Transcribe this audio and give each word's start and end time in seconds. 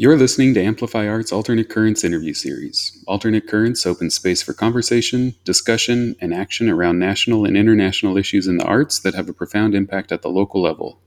You're 0.00 0.16
listening 0.16 0.54
to 0.54 0.62
Amplify 0.62 1.08
Arts 1.08 1.32
Alternate 1.32 1.68
Currents 1.68 2.04
interview 2.04 2.32
series. 2.32 3.02
Alternate 3.08 3.48
Currents 3.48 3.84
opens 3.84 4.14
space 4.14 4.44
for 4.44 4.52
conversation, 4.52 5.34
discussion, 5.42 6.14
and 6.20 6.32
action 6.32 6.70
around 6.70 7.00
national 7.00 7.44
and 7.44 7.56
international 7.56 8.16
issues 8.16 8.46
in 8.46 8.58
the 8.58 8.64
arts 8.64 9.00
that 9.00 9.16
have 9.16 9.28
a 9.28 9.32
profound 9.32 9.74
impact 9.74 10.12
at 10.12 10.22
the 10.22 10.30
local 10.30 10.62
level. 10.62 11.00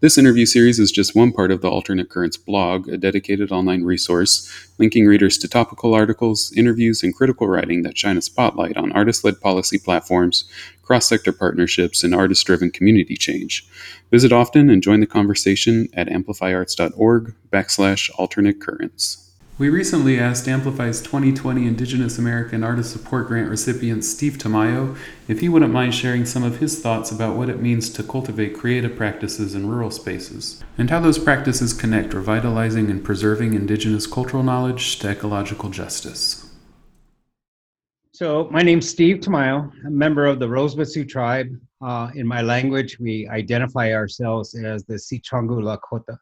This 0.00 0.16
interview 0.16 0.46
series 0.46 0.78
is 0.78 0.92
just 0.92 1.16
one 1.16 1.32
part 1.32 1.50
of 1.50 1.60
the 1.60 1.68
Alternate 1.68 2.08
Currents 2.08 2.36
blog, 2.36 2.88
a 2.88 2.96
dedicated 2.96 3.50
online 3.50 3.82
resource 3.82 4.48
linking 4.78 5.06
readers 5.06 5.36
to 5.38 5.48
topical 5.48 5.92
articles, 5.92 6.52
interviews, 6.52 7.02
and 7.02 7.12
critical 7.12 7.48
writing 7.48 7.82
that 7.82 7.98
shine 7.98 8.16
a 8.16 8.22
spotlight 8.22 8.76
on 8.76 8.92
artist 8.92 9.24
led 9.24 9.40
policy 9.40 9.76
platforms, 9.76 10.44
cross 10.84 11.08
sector 11.08 11.32
partnerships, 11.32 12.04
and 12.04 12.14
artist 12.14 12.46
driven 12.46 12.70
community 12.70 13.16
change. 13.16 13.66
Visit 14.12 14.32
often 14.32 14.70
and 14.70 14.84
join 14.84 15.00
the 15.00 15.06
conversation 15.06 15.88
at 15.94 16.08
amplifyarts.org 16.08 17.34
backslash 17.52 18.08
alternate 18.16 18.60
currents. 18.60 19.27
We 19.58 19.70
recently 19.70 20.20
asked 20.20 20.46
Amplify's 20.46 21.00
2020 21.00 21.66
Indigenous 21.66 22.16
American 22.16 22.62
Artist 22.62 22.92
Support 22.92 23.26
Grant 23.26 23.50
recipient 23.50 24.04
Steve 24.04 24.34
Tamayo 24.38 24.96
if 25.26 25.40
he 25.40 25.48
wouldn't 25.48 25.72
mind 25.72 25.96
sharing 25.96 26.24
some 26.26 26.44
of 26.44 26.58
his 26.58 26.80
thoughts 26.80 27.10
about 27.10 27.36
what 27.36 27.48
it 27.48 27.60
means 27.60 27.90
to 27.90 28.04
cultivate 28.04 28.56
creative 28.56 28.94
practices 28.94 29.56
in 29.56 29.68
rural 29.68 29.90
spaces, 29.90 30.62
and 30.78 30.90
how 30.90 31.00
those 31.00 31.18
practices 31.18 31.72
connect 31.72 32.14
revitalizing 32.14 32.88
and 32.88 33.02
preserving 33.02 33.54
Indigenous 33.54 34.06
cultural 34.06 34.44
knowledge 34.44 35.00
to 35.00 35.08
ecological 35.08 35.70
justice. 35.70 36.48
So, 38.12 38.46
my 38.52 38.62
name's 38.62 38.88
Steve 38.88 39.16
Tamayo, 39.16 39.72
a 39.84 39.90
member 39.90 40.26
of 40.26 40.38
the 40.38 40.48
Rosebud 40.48 40.86
Sioux 40.86 41.04
tribe. 41.04 41.48
Uh, 41.80 42.12
in 42.14 42.28
my 42.28 42.42
language, 42.42 43.00
we 43.00 43.26
identify 43.26 43.92
ourselves 43.92 44.54
as 44.54 44.84
the 44.84 44.94
Sicangu 44.94 45.60
Lakota. 45.60 46.16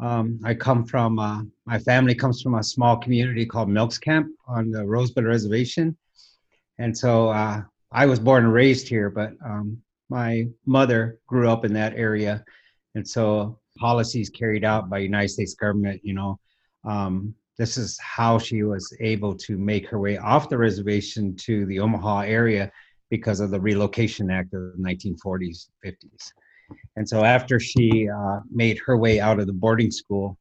Um, 0.00 0.40
I 0.44 0.54
come 0.54 0.84
from, 0.84 1.18
uh, 1.18 1.42
my 1.66 1.78
family 1.78 2.14
comes 2.14 2.40
from 2.40 2.54
a 2.54 2.62
small 2.62 2.96
community 2.96 3.44
called 3.44 3.68
Milks 3.68 3.98
Camp 3.98 4.28
on 4.46 4.70
the 4.70 4.86
Rosebud 4.86 5.24
Reservation. 5.24 5.96
And 6.78 6.96
so 6.96 7.30
uh, 7.30 7.62
I 7.90 8.06
was 8.06 8.20
born 8.20 8.44
and 8.44 8.52
raised 8.52 8.88
here, 8.88 9.10
but 9.10 9.32
um, 9.44 9.82
my 10.08 10.46
mother 10.66 11.18
grew 11.26 11.50
up 11.50 11.64
in 11.64 11.72
that 11.74 11.94
area. 11.94 12.44
And 12.94 13.06
so 13.06 13.58
policies 13.76 14.30
carried 14.30 14.64
out 14.64 14.88
by 14.88 14.98
United 14.98 15.30
States 15.30 15.54
government, 15.54 16.00
you 16.04 16.14
know, 16.14 16.38
um, 16.84 17.34
this 17.56 17.76
is 17.76 17.98
how 17.98 18.38
she 18.38 18.62
was 18.62 18.96
able 19.00 19.34
to 19.34 19.58
make 19.58 19.88
her 19.88 19.98
way 19.98 20.16
off 20.16 20.48
the 20.48 20.56
reservation 20.56 21.34
to 21.36 21.66
the 21.66 21.80
Omaha 21.80 22.20
area 22.20 22.70
because 23.10 23.40
of 23.40 23.50
the 23.50 23.60
Relocation 23.60 24.30
Act 24.30 24.54
of 24.54 24.76
the 24.76 24.82
1940s, 24.82 25.68
50s. 25.84 26.32
And 26.96 27.08
so 27.08 27.24
after 27.24 27.60
she 27.60 28.08
uh, 28.08 28.40
made 28.50 28.78
her 28.86 28.96
way 28.96 29.20
out 29.20 29.40
of 29.40 29.46
the 29.46 29.52
boarding 29.52 29.90
school, 29.90 30.38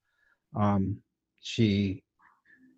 um, 0.56 0.98
she 1.42 2.04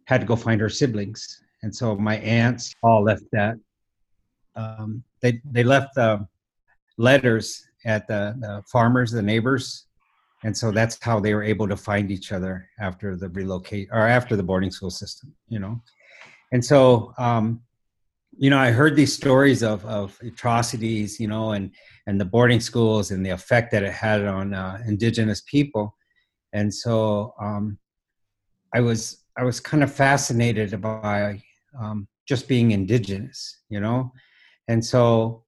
had 0.05 0.21
to 0.21 0.27
go 0.27 0.35
find 0.35 0.59
her 0.61 0.69
siblings. 0.69 1.41
And 1.63 1.73
so 1.73 1.95
my 1.95 2.17
aunts 2.17 2.73
all 2.83 3.03
left 3.03 3.23
that. 3.31 3.55
Um, 4.55 5.03
they 5.21 5.41
they 5.45 5.63
left 5.63 5.95
the 5.95 6.27
letters 6.97 7.65
at 7.85 8.07
the, 8.07 8.35
the 8.39 8.63
farmers, 8.71 9.11
the 9.11 9.21
neighbors, 9.21 9.85
and 10.43 10.55
so 10.55 10.71
that's 10.71 10.97
how 11.01 11.19
they 11.19 11.33
were 11.33 11.43
able 11.43 11.67
to 11.67 11.77
find 11.77 12.11
each 12.11 12.31
other 12.31 12.67
after 12.79 13.15
the 13.15 13.29
relocate 13.29 13.87
or 13.91 14.07
after 14.07 14.35
the 14.35 14.43
boarding 14.43 14.71
school 14.71 14.89
system. 14.89 15.33
You 15.47 15.59
know, 15.59 15.81
and 16.51 16.63
so 16.63 17.13
um, 17.17 17.61
you 18.39 18.49
know, 18.49 18.57
I 18.57 18.71
heard 18.71 18.95
these 18.95 19.13
stories 19.13 19.63
of, 19.63 19.85
of 19.85 20.17
atrocities, 20.21 21.19
you 21.19 21.27
know, 21.27 21.51
and, 21.51 21.71
and 22.09 22.19
the 22.19 22.25
boarding 22.25 22.59
schools 22.59 23.11
and 23.11 23.23
the 23.23 23.29
effect 23.29 23.69
that 23.71 23.83
it 23.83 23.93
had 23.93 24.25
on 24.25 24.51
uh, 24.51 24.79
indigenous 24.87 25.41
people. 25.41 25.95
And 26.53 26.73
so 26.73 27.35
um, 27.39 27.77
I 28.73 28.81
was, 28.81 29.25
I 29.37 29.43
was 29.43 29.59
kind 29.59 29.83
of 29.83 29.93
fascinated 29.93 30.81
by 30.81 31.43
um, 31.79 32.07
just 32.27 32.47
being 32.47 32.71
indigenous, 32.71 33.59
you 33.69 33.79
know? 33.79 34.11
And 34.67 34.83
so, 34.83 35.43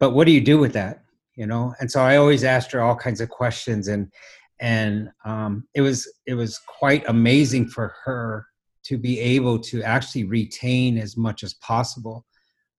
but 0.00 0.12
what 0.12 0.26
do 0.26 0.32
you 0.32 0.40
do 0.40 0.58
with 0.58 0.72
that? 0.72 1.04
You 1.34 1.46
know? 1.46 1.74
And 1.80 1.90
so 1.90 2.00
I 2.00 2.16
always 2.16 2.44
asked 2.44 2.72
her 2.72 2.80
all 2.80 2.96
kinds 2.96 3.20
of 3.20 3.28
questions 3.28 3.88
and, 3.88 4.10
and 4.58 5.10
um, 5.26 5.68
it 5.74 5.82
was, 5.82 6.10
it 6.26 6.32
was 6.32 6.58
quite 6.66 7.04
amazing 7.08 7.68
for 7.68 7.94
her 8.06 8.46
to 8.84 8.96
be 8.96 9.20
able 9.20 9.58
to 9.58 9.82
actually 9.82 10.24
retain 10.24 10.96
as 10.96 11.14
much 11.14 11.42
as 11.42 11.52
possible 11.54 12.24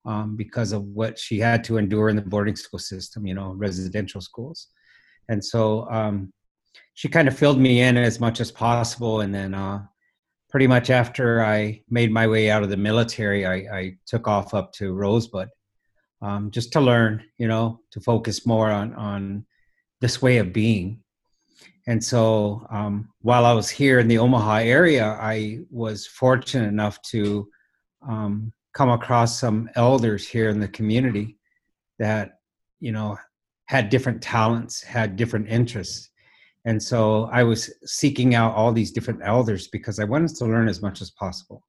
um, 0.08 0.38
because 0.38 0.72
of 0.72 0.84
what 0.84 1.20
she 1.20 1.38
had 1.38 1.64
to 1.66 1.78
endure 1.78 2.08
in 2.10 2.16
the 2.16 2.22
boarding 2.22 2.56
school 2.56 2.80
system, 2.80 3.28
you 3.28 3.34
know, 3.34 3.52
residential 3.52 4.22
schools. 4.22 4.68
And 5.28 5.44
so 5.44 5.88
um, 5.92 6.32
she 6.94 7.10
kind 7.10 7.28
of 7.28 7.38
filled 7.38 7.60
me 7.60 7.82
in 7.82 7.98
as 7.98 8.20
much 8.20 8.40
as 8.40 8.50
possible. 8.50 9.20
And 9.22 9.36
then 9.36 9.54
uh, 9.54 9.84
pretty 10.50 10.66
much 10.66 10.90
after 10.90 11.44
I 11.44 11.84
made 11.90 12.12
my 12.12 12.26
way 12.26 12.50
out 12.50 12.64
of 12.64 12.70
the 12.70 12.78
military, 12.78 13.46
I, 13.46 13.56
I 13.80 13.96
took 14.06 14.30
off 14.30 14.54
up 14.54 14.72
to 14.74 14.94
Rosebud 14.94 15.50
um, 16.22 16.52
just 16.52 16.72
to 16.72 16.80
learn, 16.80 17.24
you 17.38 17.50
know, 17.50 17.82
to 17.92 18.00
focus 18.00 18.46
more 18.46 18.72
on, 18.72 18.94
on 18.96 19.46
this 20.00 20.22
way 20.22 20.38
of 20.38 20.54
being. 20.54 21.02
And 21.86 22.02
so 22.02 22.66
um, 22.70 23.10
while 23.22 23.46
I 23.46 23.54
was 23.54 23.70
here 23.70 24.00
in 24.00 24.08
the 24.08 24.20
Omaha 24.20 24.56
area, 24.56 25.18
I 25.20 25.60
was 25.70 26.08
fortunate 26.08 26.68
enough 26.68 27.02
to 27.14 27.50
um, 28.08 28.54
come 28.78 28.90
across 28.90 29.40
some 29.40 29.68
elders 29.74 30.28
here 30.28 30.50
in 30.50 30.60
the 30.60 30.68
community 30.68 31.36
that 31.98 32.42
you 32.80 32.92
know 32.92 33.18
had 33.66 33.90
different 33.90 34.22
talents 34.22 34.84
had 34.84 35.16
different 35.16 35.48
interests. 35.50 36.12
And 36.66 36.82
so 36.90 37.00
i 37.40 37.42
was 37.52 37.62
seeking 37.86 38.36
out 38.36 38.54
all 38.54 38.72
these 38.72 38.92
different 38.92 39.22
elders 39.24 39.64
because 39.76 39.98
i 40.00 40.04
wanted 40.14 40.36
to 40.36 40.46
learn 40.46 40.68
as 40.70 40.80
much 40.88 41.02
as 41.02 41.10
possible. 41.24 41.60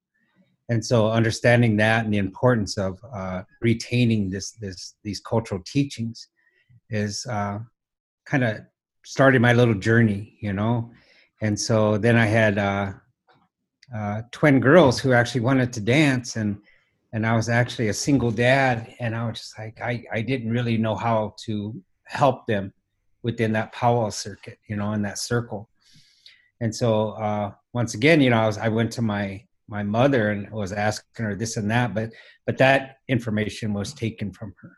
And 0.71 0.85
so 0.85 1.11
understanding 1.21 1.79
that 1.79 2.05
and 2.05 2.13
the 2.13 2.25
importance 2.29 2.77
of 2.77 2.93
uh, 3.21 3.41
retaining 3.63 4.29
this 4.29 4.47
this 4.65 4.79
these 5.07 5.21
cultural 5.33 5.63
teachings 5.75 6.29
is 6.91 7.15
uh, 7.37 7.59
kind 8.31 8.45
of 8.45 8.53
started 9.15 9.41
my 9.41 9.55
little 9.55 9.79
journey 9.89 10.23
you 10.47 10.53
know? 10.53 10.75
And 11.41 11.59
so 11.69 11.79
then 12.05 12.17
i 12.25 12.27
had 12.41 12.55
uh, 12.71 12.87
uh 13.99 14.19
twin 14.39 14.57
girls 14.69 14.95
who 15.01 15.11
actually 15.19 15.45
wanted 15.49 15.73
to 15.73 15.81
dance 15.81 16.37
and 16.41 16.51
and 17.13 17.27
I 17.27 17.35
was 17.35 17.49
actually 17.49 17.89
a 17.89 17.95
single 17.95 18.31
dad, 18.31 18.95
and 19.01 19.17
I 19.17 19.27
was 19.27 19.39
just 19.39 19.59
like, 19.59 19.81
I, 19.81 20.05
I 20.13 20.21
didn't 20.21 20.51
really 20.51 20.77
know 20.77 20.95
how 20.95 21.35
to 21.45 21.75
help 22.05 22.47
them 22.47 22.73
within 23.23 23.53
that 23.53 23.73
powwow 23.73 24.11
circuit, 24.11 24.59
you 24.69 24.77
know, 24.77 24.93
in 24.93 25.03
that 25.03 25.19
circle. 25.19 25.69
And 26.61 26.75
so 26.75 27.11
uh, 27.11 27.53
once 27.73 27.95
again, 27.95 28.21
you 28.21 28.31
know, 28.31 28.39
I 28.39 28.47
was 28.47 28.59
I 28.59 28.69
went 28.69 28.93
to 28.93 29.03
my 29.03 29.45
my 29.69 29.83
mother 29.83 30.31
and 30.31 30.51
was 30.51 30.73
asking 30.73 31.25
her 31.27 31.35
this 31.35 31.57
and 31.57 31.71
that, 31.71 31.95
but 31.95 32.11
but 32.47 32.59
that 32.59 32.97
information 33.09 33.73
was 33.73 33.93
taken 33.93 34.33
from 34.33 34.55
her. 34.61 34.73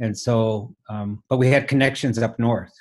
And 0.00 0.16
so, 0.16 0.74
um, 0.88 1.22
but 1.28 1.38
we 1.38 1.48
had 1.48 1.68
connections 1.68 2.18
up 2.18 2.38
north, 2.38 2.72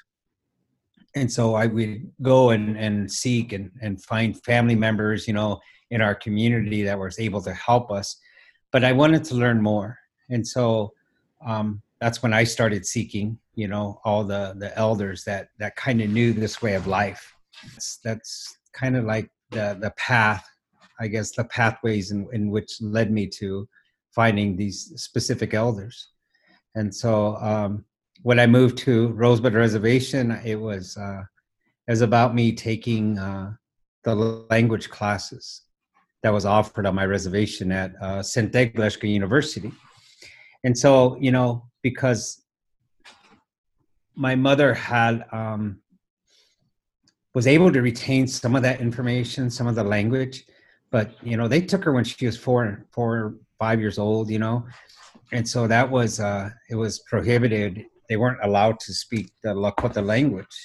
and 1.16 1.32
so 1.32 1.54
I 1.56 1.68
would 1.68 2.12
go 2.22 2.52
and 2.52 2.78
and 2.78 3.12
seek 3.12 3.54
and 3.54 3.72
and 3.82 4.04
find 4.04 4.42
family 4.44 4.76
members, 4.76 5.28
you 5.28 5.34
know, 5.34 5.60
in 5.92 6.02
our 6.02 6.16
community 6.16 6.84
that 6.84 6.98
was 6.98 7.20
able 7.20 7.42
to 7.44 7.54
help 7.54 7.92
us 7.92 8.20
but 8.74 8.84
I 8.84 8.92
wanted 8.92 9.24
to 9.26 9.36
learn 9.36 9.62
more, 9.62 10.00
and 10.30 10.46
so 10.46 10.94
um, 11.46 11.82
that's 12.02 12.22
when 12.24 12.34
I 12.34 12.44
started 12.44 12.86
seeking, 12.86 13.38
you 13.56 13.68
know, 13.68 14.02
all 14.04 14.24
the 14.24 14.56
the 14.58 14.78
elders 14.78 15.24
that 15.26 15.50
that 15.60 15.76
kind 15.76 16.02
of 16.02 16.10
knew 16.10 16.34
this 16.34 16.62
way 16.62 16.74
of 16.74 16.88
life. 16.88 17.34
That's, 17.72 17.98
that's 18.04 18.58
kind 18.74 18.98
of 18.98 19.06
like 19.06 19.30
the 19.52 19.78
the 19.80 19.92
path, 19.92 20.46
I 21.00 21.08
guess, 21.08 21.32
the 21.32 21.46
pathways 21.46 22.12
in 22.12 22.28
in 22.34 22.50
which 22.50 22.82
led 22.82 23.12
me 23.12 23.28
to 23.40 23.70
finding 24.10 24.58
these 24.58 24.92
specific 24.96 25.54
elders. 25.54 26.10
And 26.76 26.94
so 26.94 27.36
um, 27.38 27.86
when 28.24 28.40
I 28.40 28.48
moved 28.48 28.78
to 28.80 29.10
Rosebud 29.10 29.54
Reservation, 29.54 30.32
it 30.44 30.60
was 30.60 30.98
uh, 30.98 31.22
it 31.88 31.92
was 31.92 32.02
about 32.02 32.34
me 32.34 32.52
taking 32.52 33.20
uh, 33.20 33.54
the 34.04 34.16
language 34.50 34.90
classes 34.90 35.62
that 36.24 36.32
was 36.32 36.46
offered 36.46 36.86
on 36.86 36.96
my 36.96 37.06
reservation 37.06 37.72
at 37.72 37.94
uh, 38.02 38.20
Sinte 38.20 38.74
Gleska 38.74 39.08
University. 39.08 39.72
And 40.64 40.78
so, 40.78 41.18
you 41.20 41.32
know, 41.32 41.70
because 41.82 42.44
my 44.16 44.34
mother 44.34 44.74
had 44.74 45.26
um, 45.32 45.82
was 47.36 47.46
able 47.46 47.72
to 47.72 47.82
retain 47.82 48.26
some 48.28 48.56
of 48.56 48.62
that 48.64 48.80
information, 48.80 49.50
some 49.50 49.68
of 49.68 49.76
the 49.76 49.84
language, 49.84 50.46
but 50.92 51.12
you 51.22 51.36
know, 51.36 51.48
they 51.48 51.60
took 51.60 51.84
her 51.84 51.92
when 51.92 52.06
she 52.06 52.26
was 52.26 52.38
four, 52.38 52.86
four, 52.92 53.36
five 53.60 53.82
years 53.82 53.98
old. 53.98 54.30
You 54.30 54.40
know, 54.40 54.66
and 55.34 55.48
so 55.48 55.68
that 55.68 55.90
was 55.90 56.20
uh, 56.20 56.52
it 56.70 56.76
was 56.76 57.00
prohibited. 57.00 57.86
They 58.08 58.18
weren't 58.18 58.44
allowed 58.44 58.80
to 58.82 58.94
speak 58.94 59.32
the 59.42 59.50
Lakota 59.50 60.06
language, 60.06 60.56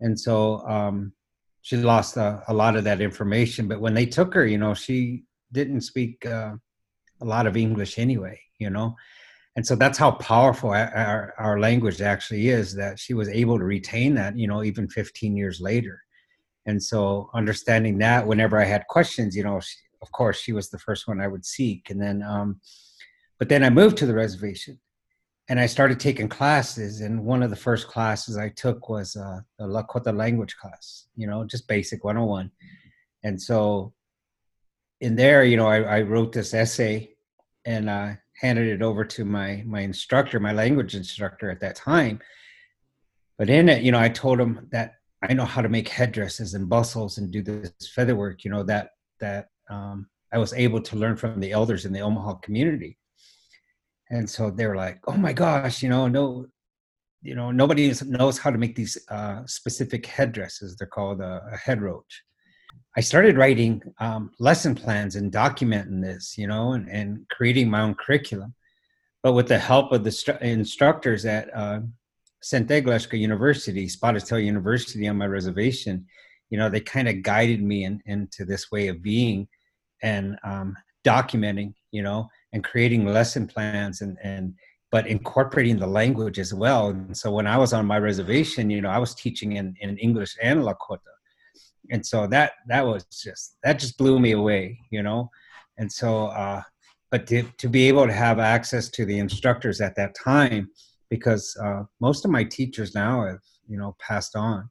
and 0.00 0.18
so 0.18 0.60
um, 0.68 1.12
she 1.64 1.78
lost 1.78 2.18
a, 2.18 2.42
a, 2.46 2.52
lot 2.52 2.76
of 2.76 2.84
that 2.84 3.00
information. 3.00 3.66
But 3.68 3.80
when 3.80 3.94
they 3.94 4.04
took 4.04 4.34
her, 4.34 4.46
you 4.46 4.58
know, 4.58 4.74
she 4.74 5.24
didn't 5.50 5.80
speak 5.80 6.26
uh, 6.26 6.52
a 7.22 7.24
lot 7.24 7.46
of 7.46 7.56
English 7.56 7.98
anyway, 7.98 8.38
you 8.58 8.68
know. 8.68 8.94
And 9.56 9.66
so 9.66 9.74
that's 9.74 9.96
how 9.96 10.10
powerful 10.10 10.70
our, 10.70 11.32
our 11.38 11.58
language 11.58 12.02
actually 12.02 12.50
is 12.50 12.74
that 12.74 12.98
she 12.98 13.14
was 13.14 13.30
able 13.30 13.58
to 13.58 13.64
retain 13.64 14.14
that, 14.16 14.36
you 14.36 14.46
know, 14.46 14.62
even 14.62 14.88
15 14.88 15.38
years 15.38 15.58
later. 15.58 16.02
And 16.66 16.82
so 16.82 17.30
understanding 17.32 17.96
that 17.98 18.26
whenever 18.26 18.60
I 18.60 18.64
had 18.64 18.86
questions, 18.88 19.34
you 19.34 19.44
know, 19.44 19.58
she, 19.60 19.76
of 20.02 20.12
course, 20.12 20.38
she 20.38 20.52
was 20.52 20.68
the 20.68 20.78
first 20.78 21.08
one 21.08 21.18
I 21.18 21.28
would 21.28 21.46
seek. 21.46 21.88
And 21.88 21.98
then, 21.98 22.22
um, 22.22 22.60
but 23.38 23.48
then 23.48 23.64
I 23.64 23.70
moved 23.70 23.96
to 23.98 24.06
the 24.06 24.14
reservation 24.14 24.78
and 25.48 25.60
I 25.60 25.66
started 25.66 26.00
taking 26.00 26.28
classes. 26.28 27.00
And 27.00 27.24
one 27.24 27.42
of 27.42 27.50
the 27.50 27.56
first 27.56 27.86
classes 27.88 28.36
I 28.36 28.48
took 28.50 28.88
was 28.88 29.16
uh, 29.16 29.40
the 29.58 29.66
Lakota 29.66 30.16
language 30.16 30.56
class, 30.56 31.06
you 31.16 31.26
know, 31.26 31.44
just 31.44 31.68
basic 31.68 32.02
101. 32.04 32.50
And 33.22 33.40
so 33.40 33.92
in 35.00 35.16
there, 35.16 35.44
you 35.44 35.56
know, 35.56 35.66
I, 35.66 35.80
I 35.82 36.00
wrote 36.02 36.32
this 36.32 36.54
essay 36.54 37.10
and 37.64 37.90
uh, 37.90 38.12
handed 38.40 38.68
it 38.68 38.82
over 38.82 39.04
to 39.04 39.24
my 39.24 39.62
my 39.66 39.80
instructor, 39.80 40.40
my 40.40 40.52
language 40.52 40.94
instructor 40.94 41.50
at 41.50 41.60
that 41.60 41.76
time. 41.76 42.20
But 43.38 43.50
in 43.50 43.68
it, 43.68 43.82
you 43.82 43.92
know, 43.92 44.00
I 44.00 44.08
told 44.08 44.40
him 44.40 44.68
that 44.70 44.94
I 45.22 45.32
know 45.34 45.44
how 45.44 45.62
to 45.62 45.68
make 45.68 45.88
headdresses 45.88 46.54
and 46.54 46.68
bustles 46.68 47.18
and 47.18 47.30
do 47.30 47.42
this 47.42 47.72
feather 47.94 48.16
work. 48.16 48.44
You 48.44 48.50
know 48.50 48.62
that 48.64 48.90
that 49.20 49.48
um, 49.70 50.08
I 50.32 50.38
was 50.38 50.52
able 50.52 50.80
to 50.82 50.96
learn 50.96 51.16
from 51.16 51.40
the 51.40 51.52
elders 51.52 51.84
in 51.84 51.92
the 51.92 52.00
Omaha 52.00 52.34
community. 52.34 52.98
And 54.14 54.30
so 54.30 54.48
they 54.48 54.66
were 54.66 54.76
like, 54.76 54.98
"Oh 55.08 55.16
my 55.16 55.32
gosh, 55.32 55.82
you 55.82 55.88
know, 55.88 56.06
no, 56.06 56.46
you 57.20 57.34
know, 57.34 57.50
nobody 57.50 57.92
knows 58.06 58.38
how 58.38 58.50
to 58.50 58.58
make 58.58 58.76
these 58.76 58.96
uh, 59.10 59.42
specific 59.46 60.06
headdresses. 60.06 60.76
They're 60.76 60.96
called 60.98 61.20
a, 61.20 61.42
a 61.52 61.56
head 61.56 61.82
roach." 61.82 62.22
I 62.96 63.00
started 63.00 63.36
writing 63.36 63.82
um, 63.98 64.30
lesson 64.38 64.76
plans 64.76 65.16
and 65.16 65.32
documenting 65.32 66.00
this, 66.00 66.38
you 66.38 66.46
know, 66.46 66.74
and, 66.74 66.88
and, 66.88 67.26
creating 67.28 67.68
my 67.68 67.80
own 67.80 67.94
curriculum. 67.94 68.54
But 69.24 69.32
with 69.32 69.48
the 69.48 69.58
help 69.58 69.90
of 69.90 70.04
the 70.04 70.10
stru- 70.10 70.40
instructors 70.40 71.24
at 71.24 71.50
uh, 71.56 71.80
Sinte 72.42 72.84
Gleska 72.84 73.18
University, 73.18 73.88
Spotted 73.88 74.24
Tail 74.24 74.38
University 74.38 75.08
on 75.08 75.18
my 75.18 75.26
reservation, 75.26 76.06
you 76.50 76.58
know, 76.58 76.68
they 76.68 76.80
kind 76.80 77.08
of 77.08 77.22
guided 77.22 77.62
me 77.62 77.84
in, 77.84 78.00
into 78.06 78.44
this 78.44 78.70
way 78.70 78.86
of 78.88 79.02
being 79.02 79.48
and 80.02 80.36
um, 80.44 80.76
documenting, 81.04 81.74
you 81.90 82.02
know, 82.02 82.28
and 82.54 82.64
creating 82.64 83.04
lesson 83.04 83.46
plans 83.46 84.00
and, 84.00 84.16
and, 84.22 84.54
but 84.92 85.08
incorporating 85.08 85.76
the 85.76 85.86
language 85.86 86.38
as 86.38 86.54
well. 86.54 86.90
And 86.90 87.16
so 87.16 87.32
when 87.32 87.48
I 87.48 87.58
was 87.58 87.72
on 87.72 87.84
my 87.84 87.98
reservation, 87.98 88.70
you 88.70 88.80
know, 88.80 88.88
I 88.88 88.98
was 88.98 89.12
teaching 89.12 89.56
in, 89.56 89.74
in 89.80 89.98
English 89.98 90.36
and 90.40 90.60
Lakota. 90.60 91.00
And 91.90 92.06
so 92.06 92.26
that 92.28 92.52
that 92.68 92.86
was 92.86 93.04
just 93.04 93.58
that 93.64 93.78
just 93.78 93.98
blew 93.98 94.18
me 94.18 94.32
away 94.32 94.78
you 94.90 95.02
know? 95.02 95.30
And 95.76 95.92
so 95.92 96.28
uh 96.28 96.62
but 97.10 97.26
to, 97.26 97.42
to 97.58 97.68
be 97.68 97.86
able 97.88 98.06
to 98.06 98.12
have 98.12 98.38
access 98.38 98.88
to 98.90 99.04
the 99.04 99.18
instructors 99.18 99.80
at 99.80 99.94
that 99.96 100.14
time 100.14 100.70
because 101.10 101.56
uh, 101.62 101.82
most 102.00 102.24
of 102.24 102.30
my 102.30 102.42
teachers 102.42 102.94
now 102.94 103.26
have 103.26 103.40
you 103.68 103.76
know 103.76 103.96
passed 103.98 104.36
on. 104.36 104.70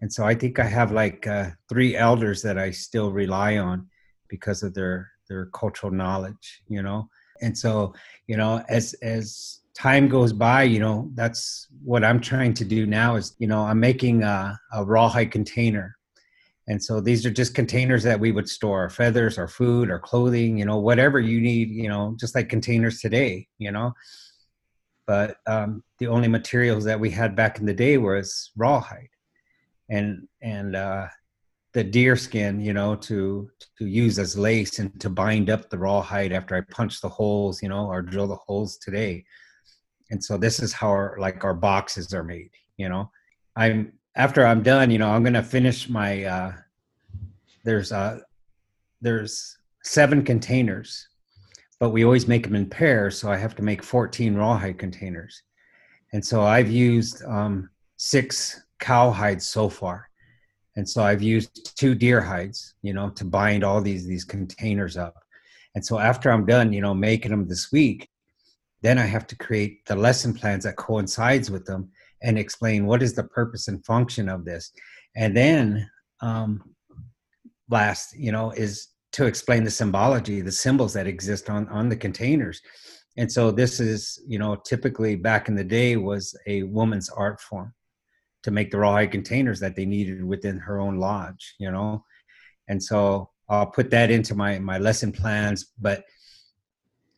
And 0.00 0.12
so 0.12 0.24
i 0.24 0.34
think 0.34 0.58
i 0.58 0.68
have 0.78 0.92
like 0.92 1.26
uh, 1.26 1.50
three 1.68 1.96
elders 1.96 2.40
that 2.42 2.58
i 2.58 2.70
still 2.70 3.10
rely 3.12 3.58
on 3.58 3.88
because 4.28 4.62
of 4.62 4.74
their 4.74 5.10
their 5.28 5.46
cultural 5.46 5.92
knowledge 5.92 6.62
you 6.68 6.82
know? 6.82 7.08
And 7.42 7.56
so 7.56 7.94
you 8.26 8.36
know 8.36 8.64
as 8.68 8.94
as 9.02 9.60
time 9.74 10.08
goes 10.08 10.32
by 10.32 10.62
you 10.62 10.80
know 10.80 11.10
that's 11.12 11.68
what 11.84 12.02
i'm 12.02 12.18
trying 12.18 12.54
to 12.54 12.64
do 12.64 12.86
now 12.86 13.14
is 13.16 13.36
you 13.38 13.46
know 13.46 13.60
i'm 13.60 13.78
making 13.78 14.22
a, 14.22 14.58
a 14.72 14.84
rawhide 14.84 15.30
container. 15.30 15.96
And 16.68 16.82
so 16.82 17.00
these 17.00 17.24
are 17.24 17.30
just 17.30 17.54
containers 17.54 18.02
that 18.02 18.18
we 18.18 18.32
would 18.32 18.48
store 18.48 18.80
our 18.80 18.90
feathers, 18.90 19.38
our 19.38 19.46
food, 19.46 19.90
our 19.90 20.00
clothing, 20.00 20.58
you 20.58 20.64
know, 20.64 20.78
whatever 20.78 21.20
you 21.20 21.40
need, 21.40 21.70
you 21.70 21.88
know, 21.88 22.16
just 22.18 22.34
like 22.34 22.48
containers 22.48 23.00
today, 23.00 23.46
you 23.58 23.70
know. 23.70 23.92
But 25.06 25.36
um, 25.46 25.84
the 25.98 26.08
only 26.08 26.26
materials 26.26 26.82
that 26.84 26.98
we 26.98 27.10
had 27.10 27.36
back 27.36 27.60
in 27.60 27.66
the 27.66 27.74
day 27.74 27.98
was 27.98 28.50
rawhide, 28.56 29.10
and 29.88 30.26
and 30.42 30.74
uh, 30.74 31.06
the 31.76 31.84
deer 31.84 32.16
skin, 32.16 32.58
you 32.58 32.72
know, 32.72 32.96
to 32.96 33.50
to 33.76 33.86
use 33.86 34.18
as 34.18 34.38
lace 34.38 34.78
and 34.78 34.98
to 34.98 35.10
bind 35.10 35.50
up 35.50 35.68
the 35.68 35.76
rawhide 35.76 36.32
after 36.32 36.56
I 36.56 36.62
punch 36.62 37.02
the 37.02 37.08
holes, 37.10 37.62
you 37.62 37.68
know, 37.68 37.88
or 37.88 38.00
drill 38.00 38.28
the 38.28 38.42
holes 38.46 38.78
today. 38.78 39.26
And 40.10 40.24
so 40.24 40.38
this 40.38 40.58
is 40.58 40.72
how 40.72 40.88
our 40.88 41.18
like 41.20 41.44
our 41.44 41.52
boxes 41.52 42.14
are 42.14 42.24
made, 42.24 42.48
you 42.78 42.88
know. 42.88 43.10
I'm 43.56 43.92
after 44.14 44.46
I'm 44.46 44.62
done, 44.62 44.90
you 44.90 44.96
know, 44.96 45.10
I'm 45.10 45.22
gonna 45.22 45.42
finish 45.42 45.86
my. 45.86 46.24
Uh, 46.24 46.52
there's 47.62 47.92
uh, 47.92 48.20
there's 49.02 49.58
seven 49.82 50.24
containers, 50.24 51.06
but 51.78 51.90
we 51.90 52.06
always 52.06 52.26
make 52.26 52.44
them 52.44 52.56
in 52.56 52.70
pairs, 52.70 53.18
so 53.18 53.30
I 53.30 53.36
have 53.36 53.54
to 53.56 53.62
make 53.62 53.82
14 53.82 54.34
rawhide 54.34 54.78
containers, 54.78 55.42
and 56.14 56.24
so 56.24 56.40
I've 56.40 56.70
used 56.70 57.22
um, 57.24 57.68
six 57.98 58.62
cow 58.78 59.10
hides 59.10 59.46
so 59.46 59.68
far, 59.68 60.05
and 60.76 60.88
so 60.88 61.02
I've 61.02 61.22
used 61.22 61.76
two 61.76 61.94
deer 61.94 62.20
hides, 62.20 62.74
you 62.82 62.92
know, 62.92 63.10
to 63.10 63.24
bind 63.24 63.64
all 63.64 63.80
these 63.80 64.06
these 64.06 64.24
containers 64.24 64.96
up, 64.96 65.16
and 65.74 65.84
so 65.84 65.98
after 65.98 66.30
I'm 66.30 66.46
done, 66.46 66.72
you 66.72 66.80
know, 66.80 66.94
making 66.94 67.30
them 67.30 67.48
this 67.48 67.72
week, 67.72 68.08
then 68.82 68.98
I 68.98 69.06
have 69.06 69.26
to 69.28 69.36
create 69.36 69.84
the 69.86 69.96
lesson 69.96 70.34
plans 70.34 70.64
that 70.64 70.76
coincides 70.76 71.50
with 71.50 71.64
them 71.66 71.90
and 72.22 72.38
explain 72.38 72.86
what 72.86 73.02
is 73.02 73.14
the 73.14 73.24
purpose 73.24 73.68
and 73.68 73.84
function 73.84 74.28
of 74.28 74.44
this. 74.44 74.72
And 75.16 75.36
then 75.36 75.90
um, 76.20 76.62
last 77.70 78.16
you 78.16 78.32
know 78.32 78.50
is 78.52 78.88
to 79.12 79.24
explain 79.24 79.64
the 79.64 79.70
symbology 79.70 80.40
the 80.40 80.52
symbols 80.52 80.92
that 80.92 81.06
exist 81.06 81.50
on 81.50 81.68
on 81.68 81.88
the 81.88 81.96
containers. 81.96 82.60
And 83.18 83.32
so 83.32 83.50
this 83.50 83.80
is 83.80 84.20
you 84.26 84.38
know 84.38 84.56
typically 84.56 85.16
back 85.16 85.48
in 85.48 85.54
the 85.54 85.64
day 85.64 85.96
was 85.96 86.36
a 86.46 86.62
woman's 86.64 87.08
art 87.08 87.40
form 87.40 87.72
to 88.46 88.50
make 88.50 88.70
the 88.70 88.78
rawhide 88.78 89.10
containers 89.10 89.60
that 89.60 89.76
they 89.76 89.84
needed 89.84 90.24
within 90.24 90.58
her 90.58 90.80
own 90.80 90.96
lodge 90.96 91.54
you 91.58 91.70
know 91.70 92.02
and 92.68 92.82
so 92.82 93.28
i'll 93.50 93.66
put 93.66 93.90
that 93.90 94.10
into 94.10 94.34
my 94.34 94.58
my 94.58 94.78
lesson 94.78 95.12
plans 95.12 95.72
but 95.78 96.04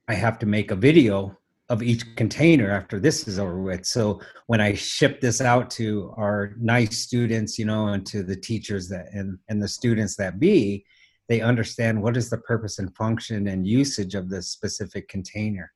i 0.09 0.15
have 0.15 0.39
to 0.39 0.47
make 0.47 0.73
a 0.73 0.77
video 0.77 1.39
of 1.69 1.83
each 1.83 2.17
container 2.17 2.71
after 2.71 2.99
this 2.99 3.29
is 3.29 3.39
over 3.39 3.61
with. 3.61 3.85
So 3.85 4.21
when 4.47 4.61
I 4.61 4.75
ship 4.75 5.21
this 5.21 5.41
out 5.41 5.71
to 5.73 6.15
our 6.17 6.55
nice 6.59 6.99
students, 6.99 7.59
you 7.59 7.67
know, 7.67 7.89
and 7.89 8.07
to 8.07 8.23
the 8.23 8.37
teachers 8.37 8.89
that 8.89 9.07
and 9.13 9.39
and 9.49 9.63
the 9.63 9.69
students 9.69 10.17
that 10.17 10.41
be, 10.41 10.85
they 11.29 11.41
understand 11.43 12.03
what 12.03 12.17
is 12.17 12.31
the 12.31 12.39
purpose 12.39 12.79
and 12.79 12.95
function 12.97 13.49
and 13.49 13.67
usage 13.67 14.15
of 14.15 14.31
the 14.31 14.43
specific 14.43 15.09
container. 15.09 15.71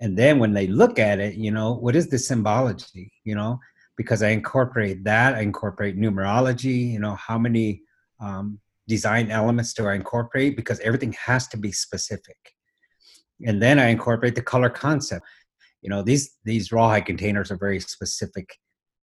And 0.00 0.16
then 0.16 0.38
when 0.38 0.54
they 0.54 0.66
look 0.66 0.98
at 0.98 1.20
it, 1.20 1.34
you 1.34 1.50
know, 1.50 1.74
what 1.74 1.94
is 1.94 2.08
the 2.08 2.18
symbology, 2.18 3.12
you 3.24 3.34
know, 3.34 3.58
because 4.00 4.22
I 4.22 4.30
incorporate 4.30 5.04
that, 5.04 5.34
I 5.34 5.40
incorporate 5.40 5.98
numerology, 5.98 6.90
you 6.90 7.00
know, 7.00 7.16
how 7.16 7.36
many 7.36 7.82
um, 8.18 8.58
design 8.88 9.30
elements 9.30 9.74
do 9.74 9.86
I 9.86 9.94
incorporate? 9.94 10.56
Because 10.56 10.80
everything 10.80 11.12
has 11.26 11.46
to 11.48 11.58
be 11.58 11.70
specific 11.70 12.38
and 13.46 13.60
then 13.60 13.78
I 13.78 13.88
incorporate 13.88 14.34
the 14.34 14.42
color 14.42 14.70
concept. 14.70 15.24
You 15.82 15.90
know, 15.90 16.02
these 16.02 16.36
these 16.44 16.72
rawhide 16.72 17.06
containers 17.06 17.50
are 17.50 17.56
very 17.56 17.80
specific 17.80 18.58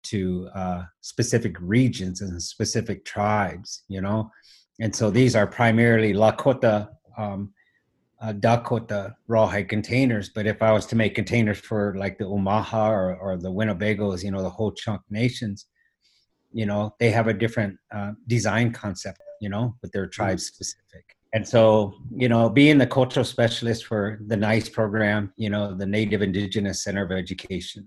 to 0.04 0.48
uh, 0.54 0.82
specific 1.00 1.56
regions 1.60 2.20
and 2.20 2.42
specific 2.42 3.04
tribes. 3.04 3.84
You 3.88 4.00
know, 4.02 4.30
and 4.80 4.94
so 4.94 5.10
these 5.10 5.34
are 5.34 5.46
primarily 5.46 6.12
Lakota, 6.12 6.88
um, 7.16 7.52
uh, 8.26 8.32
Dakota 8.32 9.14
rawhide 9.28 9.68
containers. 9.68 10.28
But 10.28 10.46
if 10.46 10.62
I 10.62 10.72
was 10.72 10.86
to 10.86 10.96
make 10.96 11.14
containers 11.14 11.58
for 11.58 11.94
like 11.96 12.18
the 12.18 12.26
Omaha 12.26 12.90
or, 12.90 13.16
or 13.16 13.36
the 13.36 13.52
Winnebagos, 13.52 14.24
you 14.24 14.30
know, 14.30 14.42
the 14.42 14.50
Ho 14.50 14.70
Chunk 14.72 15.00
nations, 15.10 15.66
you 16.52 16.66
know, 16.66 16.94
they 16.98 17.10
have 17.10 17.28
a 17.28 17.34
different 17.34 17.78
uh, 17.94 18.12
design 18.26 18.72
concept. 18.72 19.20
You 19.40 19.50
know, 19.50 19.76
with 19.82 19.92
their 19.92 20.06
tribe 20.06 20.40
specific 20.40 21.16
and 21.34 21.46
so 21.46 21.92
you 22.10 22.28
know 22.28 22.48
being 22.48 22.78
the 22.78 22.86
cultural 22.86 23.24
specialist 23.24 23.84
for 23.84 24.18
the 24.28 24.36
nice 24.36 24.68
program 24.70 25.30
you 25.36 25.50
know 25.50 25.74
the 25.74 25.84
native 25.84 26.22
indigenous 26.22 26.82
center 26.82 27.04
of 27.04 27.12
education 27.12 27.86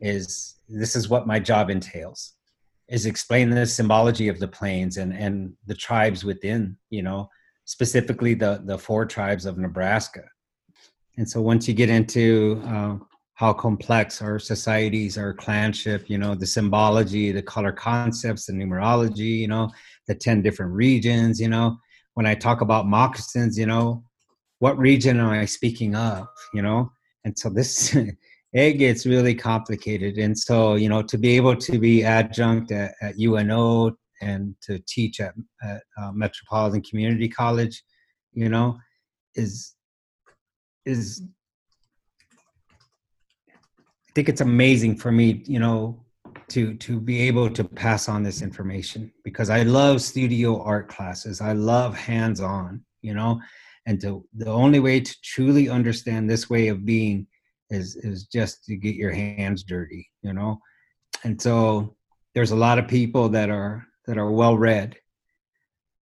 is 0.00 0.60
this 0.68 0.94
is 0.94 1.08
what 1.08 1.26
my 1.26 1.40
job 1.40 1.70
entails 1.70 2.34
is 2.88 3.06
explain 3.06 3.50
the 3.50 3.66
symbology 3.66 4.28
of 4.28 4.38
the 4.38 4.46
plains 4.46 4.96
and 4.98 5.12
and 5.12 5.52
the 5.66 5.74
tribes 5.74 6.24
within 6.24 6.76
you 6.90 7.02
know 7.02 7.28
specifically 7.64 8.34
the 8.34 8.60
the 8.64 8.78
four 8.78 9.04
tribes 9.04 9.46
of 9.46 9.58
nebraska 9.58 10.22
and 11.16 11.28
so 11.28 11.40
once 11.40 11.68
you 11.68 11.74
get 11.74 11.90
into 11.90 12.62
uh, 12.66 12.96
how 13.34 13.52
complex 13.52 14.20
our 14.22 14.38
societies 14.38 15.16
our 15.16 15.32
clanship 15.32 16.08
you 16.08 16.18
know 16.18 16.34
the 16.34 16.46
symbology 16.46 17.32
the 17.32 17.42
color 17.42 17.72
concepts 17.72 18.46
the 18.46 18.52
numerology 18.52 19.38
you 19.38 19.48
know 19.48 19.70
the 20.06 20.14
10 20.14 20.42
different 20.42 20.72
regions 20.72 21.40
you 21.40 21.48
know 21.48 21.76
when 22.14 22.26
I 22.26 22.34
talk 22.34 22.60
about 22.60 22.86
moccasins, 22.86 23.58
you 23.58 23.66
know, 23.66 24.04
what 24.58 24.76
region 24.78 25.18
am 25.20 25.30
I 25.30 25.44
speaking 25.44 25.94
of, 25.94 26.28
you 26.52 26.62
know? 26.62 26.92
And 27.24 27.38
so 27.38 27.48
this, 27.48 27.96
it 28.52 28.72
gets 28.74 29.06
really 29.06 29.34
complicated. 29.34 30.18
And 30.18 30.38
so, 30.38 30.74
you 30.74 30.88
know, 30.88 31.02
to 31.02 31.16
be 31.16 31.36
able 31.36 31.56
to 31.56 31.78
be 31.78 32.04
adjunct 32.04 32.72
at, 32.72 32.94
at 33.00 33.14
UNO 33.18 33.96
and 34.20 34.54
to 34.62 34.78
teach 34.86 35.20
at, 35.20 35.34
at 35.62 35.82
uh, 36.00 36.12
Metropolitan 36.12 36.82
Community 36.82 37.28
College, 37.28 37.82
you 38.32 38.48
know, 38.48 38.78
is, 39.34 39.74
is, 40.84 41.22
I 43.48 44.12
think 44.14 44.28
it's 44.28 44.40
amazing 44.40 44.96
for 44.96 45.12
me, 45.12 45.42
you 45.46 45.58
know, 45.58 46.04
to 46.50 46.74
to 46.74 47.00
be 47.00 47.20
able 47.22 47.48
to 47.48 47.64
pass 47.64 48.08
on 48.08 48.22
this 48.22 48.42
information 48.42 49.12
because 49.24 49.50
I 49.50 49.62
love 49.62 50.02
studio 50.02 50.60
art 50.62 50.88
classes. 50.88 51.40
I 51.40 51.52
love 51.52 51.96
hands-on, 51.96 52.84
you 53.02 53.14
know, 53.14 53.40
and 53.86 54.00
to 54.00 54.26
the 54.36 54.50
only 54.50 54.80
way 54.80 55.00
to 55.00 55.16
truly 55.22 55.68
understand 55.68 56.28
this 56.28 56.50
way 56.50 56.68
of 56.68 56.84
being 56.84 57.26
is 57.70 57.96
is 57.96 58.24
just 58.24 58.64
to 58.64 58.76
get 58.76 58.96
your 58.96 59.12
hands 59.12 59.62
dirty, 59.62 60.08
you 60.22 60.32
know. 60.32 60.58
And 61.24 61.40
so 61.40 61.96
there's 62.34 62.50
a 62.50 62.56
lot 62.56 62.78
of 62.78 62.88
people 62.88 63.28
that 63.30 63.50
are 63.50 63.86
that 64.10 64.18
are 64.18 64.32
well 64.32 64.58
read. 64.58 64.96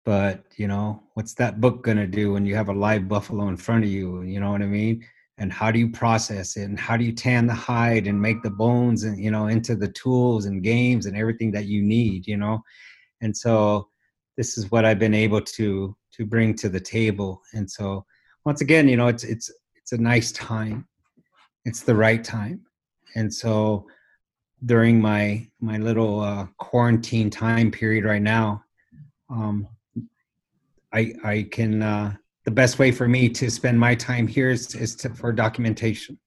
But 0.05 0.43
you 0.57 0.67
know 0.67 1.03
what's 1.13 1.35
that 1.35 1.61
book 1.61 1.83
going 1.83 1.97
to 1.97 2.07
do 2.07 2.33
when 2.33 2.47
you 2.47 2.55
have 2.55 2.69
a 2.69 2.73
live 2.73 3.07
buffalo 3.07 3.47
in 3.47 3.57
front 3.57 3.83
of 3.83 3.91
you? 3.91 4.23
You 4.23 4.39
know 4.39 4.49
what 4.49 4.63
i 4.63 4.65
mean? 4.65 5.05
And 5.37 5.53
how 5.53 5.69
do 5.69 5.77
you 5.77 5.91
process 5.91 6.57
it? 6.57 6.63
And 6.63 6.79
how 6.79 6.97
do 6.97 7.03
you 7.03 7.11
tan 7.11 7.45
the 7.45 7.53
hide 7.53 8.07
and 8.07 8.19
make 8.19 8.41
the 8.41 8.49
bones 8.49 9.03
and 9.03 9.23
you 9.23 9.29
know 9.29 9.45
into 9.45 9.75
the 9.75 9.89
tools 9.89 10.45
and 10.45 10.63
games 10.63 11.05
and 11.05 11.15
everything 11.15 11.51
that 11.51 11.65
you 11.65 11.83
need 11.83 12.25
you 12.25 12.37
know? 12.37 12.63
And 13.21 13.37
so 13.37 13.87
this 14.35 14.57
is 14.57 14.71
what 14.71 14.83
i've 14.83 14.97
been 14.97 15.13
able 15.13 15.41
to 15.57 15.95
to 16.13 16.25
bring 16.25 16.55
to 16.55 16.69
the 16.69 16.79
table. 16.79 17.39
And 17.53 17.69
so 17.69 18.03
once 18.45 18.61
again 18.61 18.87
you 18.87 18.97
know 18.97 19.09
it's 19.09 19.23
it's 19.23 19.51
it's 19.75 19.91
a 19.91 19.97
nice 19.99 20.31
time. 20.31 20.87
It's 21.65 21.83
the 21.83 21.95
right 21.95 22.23
time. 22.23 22.61
And 23.15 23.31
so 23.31 23.85
during 24.65 25.01
my 25.01 25.47
my 25.59 25.77
little 25.77 26.19
uh, 26.19 26.45
quarantine 26.57 27.29
time 27.29 27.71
period 27.71 28.05
right 28.05 28.21
now 28.21 28.63
um, 29.29 29.67
I 30.93 31.13
I 31.23 31.47
can 31.51 31.81
uh, 31.81 32.15
the 32.45 32.51
best 32.51 32.79
way 32.79 32.91
for 32.91 33.07
me 33.07 33.29
to 33.29 33.49
spend 33.49 33.79
my 33.79 33.95
time 33.95 34.27
here 34.27 34.49
is, 34.49 34.75
is 34.75 34.95
to, 34.97 35.09
for 35.13 35.31
documentation 35.31 36.19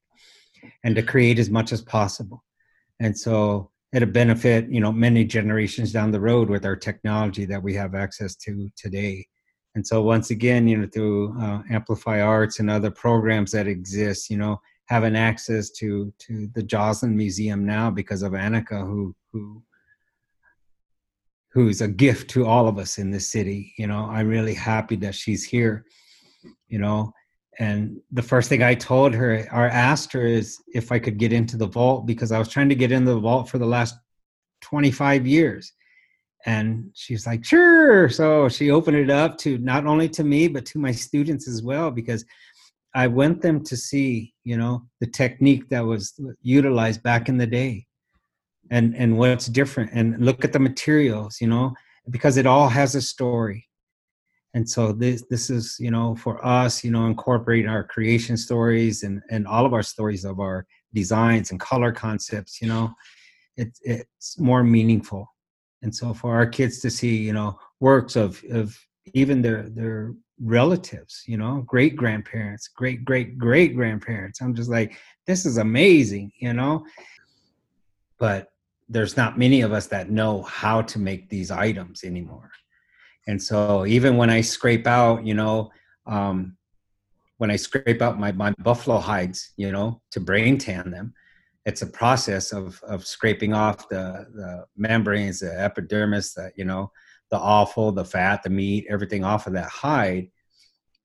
and 0.83 0.95
to 0.95 1.03
create 1.03 1.39
as 1.39 1.49
much 1.49 1.71
as 1.71 1.81
possible. 1.81 2.43
And 2.99 3.17
so 3.17 3.71
it'll 3.93 4.09
benefit 4.09 4.69
you 4.69 4.79
know 4.79 4.91
many 4.91 5.23
generations 5.23 5.91
down 5.91 6.11
the 6.11 6.19
road 6.19 6.49
with 6.49 6.65
our 6.65 6.75
technology 6.75 7.45
that 7.45 7.61
we 7.61 7.73
have 7.75 7.95
access 7.95 8.35
to 8.37 8.69
today. 8.75 9.25
And 9.75 9.85
so 9.85 10.01
once 10.01 10.29
again, 10.29 10.69
you 10.69 10.77
know, 10.77 10.87
through 10.87 11.37
uh, 11.41 11.61
Amplify 11.69 12.21
Arts 12.21 12.59
and 12.59 12.69
other 12.69 12.91
programs 12.91 13.51
that 13.51 13.67
exist, 13.67 14.29
you 14.29 14.37
know, 14.37 14.61
having 14.87 15.15
access 15.15 15.71
to 15.71 16.13
to 16.19 16.47
the 16.53 16.63
Joslyn 16.63 17.15
Museum 17.15 17.65
now 17.65 17.89
because 17.89 18.21
of 18.21 18.33
Annika, 18.33 18.81
who 18.81 19.15
who 19.31 19.63
who's 21.51 21.81
a 21.81 21.87
gift 21.87 22.29
to 22.31 22.45
all 22.45 22.67
of 22.67 22.77
us 22.77 22.97
in 22.97 23.11
this 23.11 23.31
city. 23.31 23.73
You 23.77 23.87
know, 23.87 24.05
I'm 24.09 24.27
really 24.27 24.53
happy 24.53 24.95
that 24.97 25.15
she's 25.15 25.43
here. 25.43 25.85
You 26.67 26.79
know, 26.79 27.13
and 27.59 27.97
the 28.11 28.21
first 28.21 28.49
thing 28.49 28.61
I 28.61 28.75
told 28.75 29.13
her 29.13 29.47
or 29.51 29.67
asked 29.69 30.11
her 30.13 30.25
is 30.25 30.61
if 30.73 30.91
I 30.91 30.99
could 30.99 31.17
get 31.17 31.31
into 31.31 31.57
the 31.57 31.67
vault 31.67 32.05
because 32.05 32.31
I 32.31 32.39
was 32.39 32.49
trying 32.49 32.69
to 32.69 32.75
get 32.75 32.91
into 32.91 33.13
the 33.13 33.19
vault 33.19 33.49
for 33.49 33.57
the 33.57 33.65
last 33.65 33.95
25 34.61 35.25
years. 35.25 35.71
And 36.45 36.91
she's 36.93 37.25
like, 37.25 37.43
sure. 37.43 38.09
So 38.09 38.49
she 38.49 38.69
opened 38.69 38.97
it 38.97 39.09
up 39.09 39.37
to 39.39 39.57
not 39.57 39.87
only 39.87 40.07
to 40.09 40.23
me, 40.23 40.47
but 40.47 40.65
to 40.67 40.79
my 40.79 40.91
students 40.91 41.47
as 41.47 41.63
well, 41.63 41.89
because 41.89 42.23
I 42.95 43.07
want 43.07 43.41
them 43.41 43.63
to 43.65 43.77
see, 43.77 44.33
you 44.43 44.57
know, 44.57 44.83
the 45.01 45.07
technique 45.07 45.69
that 45.69 45.85
was 45.85 46.19
utilized 46.41 47.03
back 47.03 47.29
in 47.29 47.37
the 47.37 47.45
day 47.45 47.85
and 48.71 48.95
and 48.95 49.17
what's 49.17 49.47
different 49.47 49.91
and 49.93 50.19
look 50.25 50.43
at 50.43 50.51
the 50.51 50.59
materials 50.59 51.39
you 51.39 51.47
know 51.47 51.73
because 52.09 52.37
it 52.37 52.45
all 52.45 52.69
has 52.69 52.95
a 52.95 53.01
story. 53.01 53.67
And 54.53 54.67
so 54.69 54.93
this 54.93 55.23
this 55.29 55.49
is 55.49 55.75
you 55.79 55.91
know 55.91 56.15
for 56.15 56.43
us 56.45 56.83
you 56.83 56.91
know 56.91 57.05
incorporating 57.07 57.69
our 57.69 57.83
creation 57.83 58.37
stories 58.37 59.03
and 59.03 59.21
and 59.29 59.45
all 59.47 59.65
of 59.65 59.73
our 59.73 59.83
stories 59.83 60.23
of 60.23 60.39
our 60.39 60.65
designs 60.93 61.51
and 61.51 61.59
color 61.59 61.91
concepts 61.91 62.61
you 62.61 62.67
know 62.67 62.93
it, 63.57 63.77
it's 63.81 64.39
more 64.39 64.63
meaningful. 64.63 65.27
And 65.81 65.95
so 65.95 66.13
for 66.13 66.33
our 66.35 66.47
kids 66.47 66.79
to 66.81 66.89
see 66.89 67.17
you 67.17 67.33
know 67.33 67.59
works 67.79 68.15
of 68.15 68.41
of 68.49 68.77
even 69.13 69.41
their 69.41 69.69
their 69.69 70.13
relatives 70.41 71.23
you 71.27 71.37
know 71.37 71.63
great 71.65 71.95
grandparents 71.95 72.67
great 72.67 73.05
great 73.05 73.37
great 73.37 73.73
grandparents 73.75 74.41
i'm 74.41 74.53
just 74.53 74.69
like 74.69 74.97
this 75.25 75.45
is 75.45 75.57
amazing 75.57 76.31
you 76.39 76.53
know? 76.53 76.85
But 78.17 78.51
there's 78.87 79.17
not 79.17 79.37
many 79.37 79.61
of 79.61 79.73
us 79.73 79.87
that 79.87 80.09
know 80.09 80.43
how 80.43 80.81
to 80.83 80.99
make 80.99 81.29
these 81.29 81.51
items 81.51 82.03
anymore. 82.03 82.51
And 83.27 83.41
so 83.41 83.85
even 83.85 84.17
when 84.17 84.29
i 84.29 84.41
scrape 84.41 84.85
out 84.85 85.25
you 85.25 85.33
know 85.33 85.71
um, 86.05 86.55
when 87.37 87.49
i 87.49 87.55
scrape 87.55 88.01
out 88.01 88.19
my, 88.19 88.31
my 88.31 88.51
buffalo 88.59 88.99
hides 88.99 89.53
you 89.57 89.71
know 89.71 90.01
to 90.11 90.19
brain 90.19 90.57
tan 90.57 90.91
them 90.91 91.13
it's 91.65 91.81
a 91.81 91.87
process 91.87 92.53
of 92.53 92.79
of 92.83 93.05
scraping 93.05 93.53
off 93.53 93.89
the 93.89 94.27
the 94.35 94.65
membranes 94.77 95.39
the 95.39 95.59
epidermis 95.59 96.35
the 96.35 96.51
you 96.55 96.65
know 96.65 96.91
the 97.31 97.37
offal 97.37 97.91
the 97.91 98.05
fat 98.05 98.43
the 98.43 98.49
meat 98.49 98.85
everything 98.89 99.23
off 99.23 99.47
of 99.47 99.53
that 99.53 99.69
hide 99.69 100.29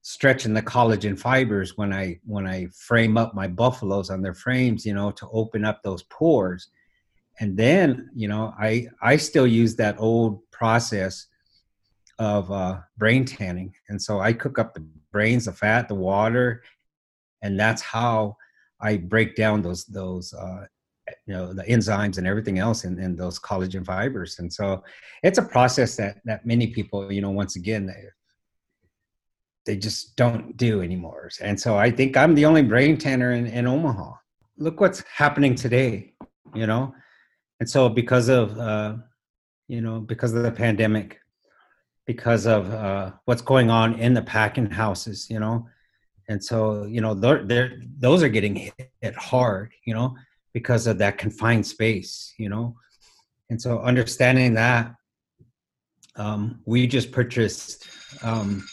stretching 0.02 0.54
the 0.54 0.62
collagen 0.62 1.18
fibers 1.18 1.76
when 1.76 1.92
i 1.92 2.18
when 2.24 2.46
i 2.46 2.66
frame 2.74 3.16
up 3.16 3.34
my 3.34 3.46
buffaloes 3.46 4.10
on 4.10 4.22
their 4.22 4.34
frames 4.34 4.86
you 4.86 4.94
know 4.94 5.10
to 5.10 5.28
open 5.32 5.64
up 5.64 5.82
those 5.82 6.02
pores. 6.04 6.68
And 7.38 7.56
then 7.56 8.10
you 8.14 8.28
know 8.28 8.54
i 8.58 8.86
i 9.02 9.16
still 9.16 9.46
use 9.46 9.76
that 9.76 9.96
old 9.98 10.40
process 10.50 11.26
of 12.18 12.50
uh, 12.52 12.80
brain 12.98 13.24
tanning. 13.24 13.74
And 13.88 14.00
so 14.00 14.20
i 14.20 14.32
cook 14.32 14.58
up 14.58 14.74
the 14.74 14.84
brains 15.12 15.46
the 15.46 15.52
fat 15.52 15.88
the 15.88 15.94
water 15.94 16.62
and 17.42 17.58
that's 17.58 17.82
how 17.82 18.36
i 18.80 18.96
break 18.96 19.34
down 19.34 19.60
those 19.62 19.84
those 19.86 20.32
uh, 20.34 20.66
you 21.26 21.34
know 21.34 21.52
the 21.52 21.64
enzymes 21.64 22.18
and 22.18 22.26
everything 22.26 22.58
else 22.58 22.84
in, 22.84 22.98
in 22.98 23.16
those 23.16 23.38
collagen 23.38 23.84
fibers. 23.84 24.38
And 24.38 24.52
so 24.52 24.82
it's 25.22 25.38
a 25.38 25.42
process 25.42 25.96
that 25.96 26.20
that 26.24 26.46
many 26.46 26.68
people 26.68 27.12
you 27.12 27.20
know 27.20 27.30
once 27.30 27.56
again 27.56 27.86
they, 27.86 28.04
they 29.66 29.76
just 29.76 30.16
don't 30.16 30.56
do 30.56 30.82
anymore. 30.82 31.30
And 31.40 31.58
so 31.58 31.76
i 31.76 31.90
think 31.90 32.16
i'm 32.16 32.34
the 32.34 32.46
only 32.46 32.62
brain 32.62 32.96
tanner 32.96 33.32
in, 33.32 33.46
in 33.46 33.66
omaha. 33.66 34.12
Look 34.56 34.80
what's 34.80 35.02
happening 35.16 35.54
today 35.54 36.14
you 36.54 36.66
know? 36.66 36.94
And 37.60 37.68
so 37.68 37.88
because 37.88 38.28
of 38.28 38.58
uh, 38.58 38.96
you 39.68 39.80
know 39.80 40.00
because 40.00 40.32
of 40.34 40.42
the 40.42 40.52
pandemic 40.52 41.18
because 42.06 42.46
of 42.46 42.72
uh, 42.72 43.12
what's 43.26 43.42
going 43.42 43.70
on 43.70 43.94
in 43.94 44.14
the 44.14 44.22
packing 44.22 44.70
houses 44.70 45.28
you 45.30 45.38
know? 45.38 45.66
And 46.28 46.42
so 46.42 46.84
you 46.84 47.00
know 47.00 47.14
they're, 47.14 47.44
they're 47.44 47.80
those 47.98 48.22
are 48.22 48.28
getting 48.28 48.56
hit 48.56 49.14
hard 49.16 49.72
you 49.84 49.94
know 49.94 50.14
because 50.52 50.86
of 50.86 50.98
that 50.98 51.18
confined 51.18 51.66
space 51.66 52.34
you 52.38 52.48
know 52.48 52.74
and 53.50 53.60
so 53.60 53.80
understanding 53.80 54.54
that 54.54 54.94
um, 56.16 56.60
we 56.66 56.86
just 56.86 57.12
purchased 57.12 57.88
um, 58.22 58.66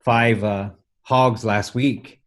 five 0.00 0.42
uh, 0.44 0.70
hogs 1.02 1.44
last 1.44 1.74
week 1.74 2.20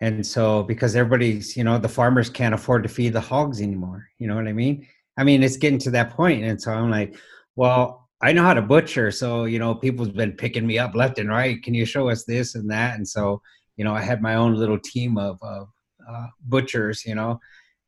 and 0.00 0.26
so 0.26 0.62
because 0.62 0.96
everybody's 0.96 1.56
you 1.56 1.64
know 1.64 1.78
the 1.78 1.88
farmers 1.88 2.30
can't 2.30 2.54
afford 2.54 2.82
to 2.82 2.88
feed 2.88 3.12
the 3.12 3.20
hogs 3.20 3.60
anymore 3.60 4.08
you 4.18 4.26
know 4.26 4.34
what 4.34 4.48
i 4.48 4.52
mean 4.52 4.86
I 5.20 5.24
mean, 5.24 5.42
it's 5.42 5.58
getting 5.58 5.78
to 5.80 5.90
that 5.90 6.16
point, 6.16 6.44
and 6.44 6.60
so 6.60 6.72
I'm 6.72 6.90
like, 6.90 7.14
well, 7.54 8.08
I 8.22 8.32
know 8.32 8.42
how 8.42 8.54
to 8.54 8.62
butcher, 8.62 9.10
so 9.10 9.44
you 9.44 9.58
know, 9.58 9.74
people's 9.74 10.08
been 10.08 10.32
picking 10.32 10.66
me 10.66 10.78
up 10.78 10.94
left 10.94 11.18
and 11.18 11.28
right. 11.28 11.62
Can 11.62 11.74
you 11.74 11.84
show 11.84 12.08
us 12.08 12.24
this 12.24 12.54
and 12.54 12.70
that? 12.70 12.94
And 12.94 13.06
so, 13.06 13.42
you 13.76 13.84
know, 13.84 13.94
I 13.94 14.00
had 14.00 14.22
my 14.22 14.36
own 14.36 14.54
little 14.54 14.78
team 14.78 15.18
of, 15.18 15.38
of 15.42 15.68
uh, 16.08 16.26
butchers, 16.46 17.04
you 17.04 17.14
know, 17.14 17.38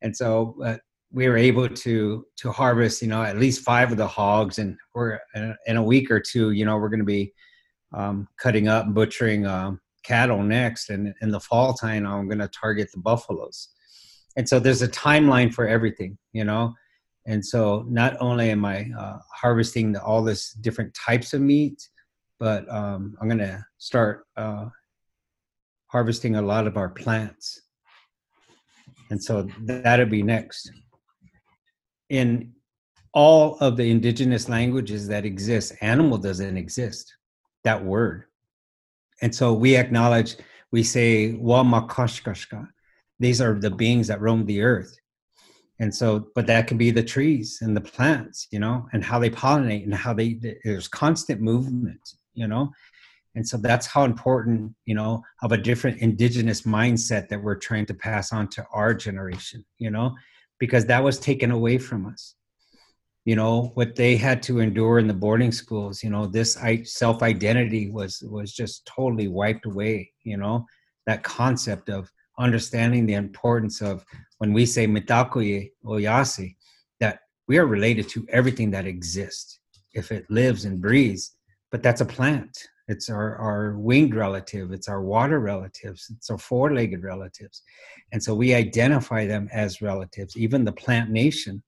and 0.02 0.16
so 0.16 0.56
uh, 0.64 0.76
we 1.12 1.28
were 1.28 1.36
able 1.36 1.68
to 1.68 2.26
to 2.36 2.52
harvest, 2.52 3.02
you 3.02 3.08
know, 3.08 3.22
at 3.22 3.38
least 3.38 3.62
five 3.62 3.90
of 3.90 3.98
the 3.98 4.06
hogs, 4.06 4.58
and 4.58 4.76
we're 4.94 5.18
in 5.66 5.76
a 5.76 5.82
week 5.82 6.10
or 6.10 6.20
two, 6.20 6.50
you 6.50 6.64
know, 6.64 6.76
we're 6.76 6.88
going 6.88 7.00
to 7.00 7.04
be 7.04 7.32
um, 7.94 8.28
cutting 8.38 8.68
up 8.68 8.86
and 8.86 8.94
butchering 8.94 9.46
um, 9.46 9.80
cattle 10.04 10.42
next, 10.42 10.90
and 10.90 11.14
in 11.22 11.30
the 11.30 11.40
fall 11.40 11.74
time, 11.74 12.06
I'm 12.06 12.28
going 12.28 12.38
to 12.38 12.48
target 12.48 12.90
the 12.92 13.00
buffaloes. 13.00 13.68
And 14.36 14.48
so 14.48 14.58
there's 14.58 14.80
a 14.80 14.88
timeline 14.88 15.52
for 15.52 15.66
everything, 15.66 16.18
you 16.32 16.44
know 16.44 16.74
and 17.26 17.44
so 17.44 17.84
not 17.88 18.16
only 18.20 18.50
am 18.50 18.64
I 18.64 18.88
uh, 18.98 19.18
harvesting 19.32 19.92
the, 19.92 20.02
all 20.02 20.22
this 20.22 20.52
different 20.54 20.94
types 20.94 21.32
of 21.34 21.40
meat, 21.40 21.88
but 22.40 22.68
um, 22.72 23.16
I'm 23.20 23.28
going 23.28 23.38
to 23.38 23.64
start 23.78 24.24
uh, 24.36 24.66
harvesting 25.86 26.36
a 26.36 26.42
lot 26.42 26.66
of 26.66 26.76
our 26.76 26.88
plants. 26.88 27.60
And 29.12 29.22
so 29.22 29.46
that'll 29.60 30.06
be 30.06 30.22
next. 30.22 30.72
In 32.08 32.52
all 33.12 33.58
of 33.58 33.76
the 33.76 33.90
indigenous 33.90 34.48
languages 34.48 35.06
that 35.08 35.26
exist, 35.26 35.74
animal 35.82 36.16
doesn't 36.16 36.56
exist, 36.56 37.14
that 37.62 37.84
word. 37.84 38.24
And 39.20 39.34
so 39.34 39.52
we 39.52 39.76
acknowledge, 39.76 40.36
we 40.70 40.82
say, 40.82 41.34
Wamakashkashka. 41.34 42.68
These 43.20 43.42
are 43.42 43.52
the 43.52 43.70
beings 43.70 44.08
that 44.08 44.22
roam 44.22 44.46
the 44.46 44.62
earth 44.62 44.96
and 45.78 45.92
so 45.94 46.28
but 46.34 46.46
that 46.46 46.66
can 46.66 46.78
be 46.78 46.90
the 46.90 47.02
trees 47.02 47.58
and 47.60 47.76
the 47.76 47.80
plants 47.80 48.46
you 48.50 48.58
know 48.58 48.86
and 48.92 49.02
how 49.02 49.18
they 49.18 49.30
pollinate 49.30 49.84
and 49.84 49.94
how 49.94 50.12
they 50.12 50.38
there's 50.64 50.86
constant 50.86 51.40
movement 51.40 52.00
you 52.34 52.46
know 52.46 52.70
and 53.34 53.46
so 53.46 53.56
that's 53.56 53.86
how 53.86 54.04
important 54.04 54.74
you 54.84 54.94
know 54.94 55.22
of 55.42 55.52
a 55.52 55.56
different 55.56 55.98
indigenous 55.98 56.62
mindset 56.62 57.28
that 57.28 57.42
we're 57.42 57.56
trying 57.56 57.86
to 57.86 57.94
pass 57.94 58.32
on 58.32 58.48
to 58.48 58.64
our 58.72 58.94
generation 58.94 59.64
you 59.78 59.90
know 59.90 60.14
because 60.62 60.86
that 60.86 61.02
was 61.02 61.18
taken 61.18 61.50
away 61.50 61.76
from 61.76 62.06
us. 62.06 62.36
You 63.24 63.34
know 63.34 63.72
what 63.74 63.96
they 63.96 64.16
had 64.16 64.44
to 64.44 64.60
endure 64.60 65.00
in 65.00 65.08
the 65.08 65.22
boarding 65.24 65.50
schools 65.50 66.04
you 66.04 66.10
know 66.10 66.26
this 66.26 66.56
self 66.84 67.20
identity 67.22 67.90
was 67.90 68.22
was 68.22 68.52
just 68.52 68.86
totally 68.86 69.26
wiped 69.26 69.66
away 69.66 70.12
you 70.22 70.36
know? 70.36 70.66
That 71.06 71.24
concept 71.24 71.88
of 71.88 72.08
understanding 72.38 73.06
the 73.06 73.14
importance 73.14 73.82
of 73.82 74.04
when 74.38 74.52
we 74.52 74.64
say 74.64 74.86
mitakuye 74.86 75.70
oyasi 75.84 76.54
that 77.00 77.18
we 77.48 77.58
are 77.58 77.66
related 77.66 78.08
to 78.10 78.24
everything 78.28 78.70
that 78.70 78.86
exists 78.86 79.58
if 79.94 80.12
it 80.12 80.30
lives 80.30 80.64
and 80.64 80.80
breathes 80.80 81.36
but 81.72 81.82
that's 81.82 82.00
a 82.00 82.12
plant 82.16 82.68
it's 82.92 83.08
our, 83.10 83.36
our 83.36 83.62
winged 83.88 84.14
relative 84.14 84.66
it's 84.76 84.88
our 84.88 85.02
water 85.14 85.40
relatives 85.40 86.00
it's 86.14 86.30
our 86.30 86.38
four-legged 86.38 87.02
relatives. 87.12 87.62
And 88.12 88.22
so 88.22 88.34
we 88.34 88.54
identify 88.54 89.26
them 89.26 89.48
as 89.52 89.82
relatives 89.82 90.36
even 90.36 90.64
the 90.64 90.78
plant 90.84 91.10
nation 91.10 91.62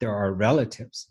there 0.00 0.14
are 0.14 0.32
relatives. 0.34 1.08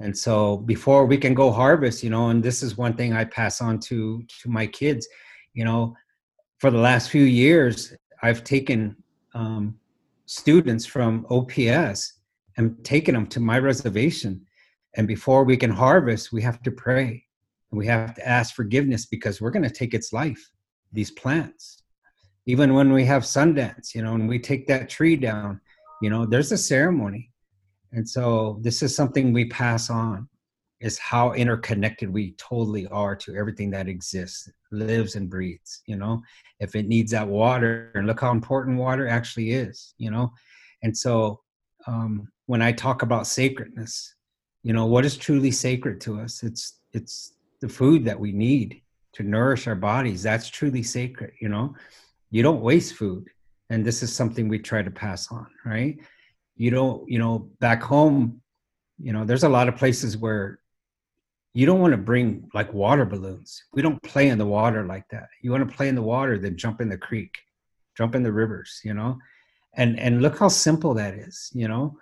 And 0.00 0.16
so 0.16 0.56
before 0.56 1.04
we 1.06 1.18
can 1.24 1.34
go 1.34 1.50
harvest 1.50 2.02
you 2.02 2.10
know 2.10 2.28
and 2.30 2.42
this 2.42 2.62
is 2.62 2.76
one 2.84 2.94
thing 2.94 3.12
i 3.12 3.24
pass 3.24 3.60
on 3.60 3.78
to 3.88 4.22
to 4.40 4.48
my 4.58 4.66
kids 4.66 5.02
you 5.58 5.64
know 5.64 5.94
for 6.60 6.70
the 6.70 6.84
last 6.88 7.10
few 7.10 7.24
years 7.24 7.94
i've 8.22 8.42
taken 8.44 8.96
um, 9.34 9.76
students 10.26 10.86
from 10.86 11.26
ops 11.30 12.14
and 12.56 12.84
taken 12.84 13.14
them 13.14 13.26
to 13.26 13.40
my 13.40 13.58
reservation. 13.58 14.40
And 14.94 15.08
before 15.08 15.44
we 15.44 15.56
can 15.56 15.70
harvest 15.70 16.32
we 16.32 16.42
have 16.42 16.62
to 16.62 16.70
pray 16.70 17.24
and 17.72 17.78
we 17.78 17.86
have 17.86 18.14
to 18.14 18.28
ask 18.28 18.54
forgiveness 18.54 19.06
because 19.06 19.40
we're 19.40 19.50
going 19.50 19.62
to 19.62 19.70
take 19.70 19.94
its 19.94 20.12
life 20.12 20.50
these 20.92 21.10
plants 21.10 21.82
even 22.46 22.74
when 22.74 22.92
we 22.92 23.04
have 23.04 23.22
sundance 23.22 23.94
you 23.94 24.02
know 24.02 24.14
and 24.14 24.28
we 24.28 24.38
take 24.38 24.66
that 24.68 24.88
tree 24.88 25.16
down 25.16 25.60
you 26.00 26.10
know 26.10 26.24
there's 26.24 26.52
a 26.52 26.58
ceremony 26.58 27.30
and 27.92 28.08
so 28.08 28.58
this 28.62 28.82
is 28.82 28.94
something 28.94 29.32
we 29.32 29.46
pass 29.46 29.90
on 29.90 30.28
is 30.82 30.98
how 30.98 31.32
interconnected 31.32 32.12
we 32.12 32.32
totally 32.32 32.86
are 32.88 33.14
to 33.14 33.36
everything 33.36 33.70
that 33.70 33.88
exists, 33.88 34.50
lives 34.72 35.14
and 35.14 35.30
breathes, 35.30 35.80
you 35.86 35.96
know. 35.96 36.20
If 36.58 36.74
it 36.74 36.88
needs 36.88 37.12
that 37.12 37.26
water, 37.26 37.92
and 37.94 38.06
look 38.06 38.20
how 38.20 38.32
important 38.32 38.78
water 38.78 39.06
actually 39.06 39.52
is, 39.52 39.94
you 39.96 40.10
know. 40.10 40.32
And 40.82 40.96
so 40.96 41.40
um, 41.86 42.28
when 42.46 42.60
I 42.60 42.72
talk 42.72 43.02
about 43.02 43.28
sacredness, 43.28 44.16
you 44.64 44.72
know, 44.72 44.86
what 44.86 45.04
is 45.04 45.16
truly 45.16 45.52
sacred 45.52 46.00
to 46.02 46.20
us? 46.20 46.42
It's 46.42 46.80
it's 46.92 47.34
the 47.62 47.68
food 47.70 48.04
that 48.04 48.20
we 48.20 48.32
need 48.32 48.82
to 49.14 49.22
nourish 49.22 49.66
our 49.66 49.74
bodies. 49.74 50.22
That's 50.22 50.50
truly 50.50 50.82
sacred, 50.82 51.32
you 51.40 51.48
know. 51.48 51.74
You 52.30 52.42
don't 52.42 52.60
waste 52.60 52.94
food. 52.94 53.28
And 53.70 53.84
this 53.84 54.02
is 54.02 54.14
something 54.14 54.48
we 54.48 54.58
try 54.58 54.82
to 54.82 54.90
pass 54.90 55.32
on, 55.32 55.46
right? 55.64 55.98
you 56.56 56.70
don't 56.70 57.08
you 57.08 57.18
know 57.18 57.50
back 57.60 57.82
home 57.82 58.40
you 58.98 59.12
know 59.12 59.24
there's 59.24 59.44
a 59.44 59.48
lot 59.48 59.68
of 59.68 59.76
places 59.76 60.16
where 60.16 60.58
you 61.54 61.66
don't 61.66 61.80
want 61.80 61.92
to 61.92 61.98
bring 61.98 62.48
like 62.54 62.72
water 62.72 63.04
balloons 63.04 63.64
we 63.72 63.82
don't 63.82 64.02
play 64.02 64.28
in 64.28 64.38
the 64.38 64.46
water 64.46 64.84
like 64.84 65.06
that 65.10 65.28
you 65.42 65.50
want 65.50 65.68
to 65.68 65.76
play 65.76 65.88
in 65.88 65.94
the 65.94 66.02
water 66.02 66.38
then 66.38 66.56
jump 66.56 66.80
in 66.80 66.88
the 66.88 66.96
creek 66.96 67.36
jump 67.96 68.14
in 68.14 68.22
the 68.22 68.32
rivers 68.32 68.80
you 68.84 68.94
know 68.94 69.18
and 69.74 69.98
and 69.98 70.22
look 70.22 70.38
how 70.38 70.48
simple 70.48 70.94
that 70.94 71.14
is 71.14 71.50
you 71.54 71.68
know 71.68 71.96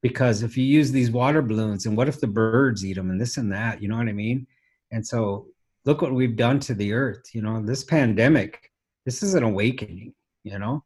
because 0.00 0.42
if 0.42 0.56
you 0.56 0.64
use 0.64 0.92
these 0.92 1.10
water 1.10 1.42
balloons 1.42 1.86
and 1.86 1.96
what 1.96 2.08
if 2.08 2.20
the 2.20 2.26
birds 2.26 2.84
eat 2.84 2.94
them 2.94 3.10
and 3.10 3.20
this 3.20 3.36
and 3.36 3.52
that 3.52 3.82
you 3.82 3.88
know 3.88 3.96
what 3.96 4.08
i 4.08 4.12
mean 4.12 4.46
and 4.90 5.06
so 5.06 5.46
look 5.84 6.02
what 6.02 6.14
we've 6.14 6.36
done 6.36 6.58
to 6.58 6.74
the 6.74 6.92
earth 6.92 7.34
you 7.34 7.42
know 7.42 7.60
this 7.60 7.84
pandemic 7.84 8.70
this 9.04 9.22
is 9.22 9.34
an 9.34 9.42
awakening 9.42 10.12
you 10.48 10.58
know. 10.58 10.84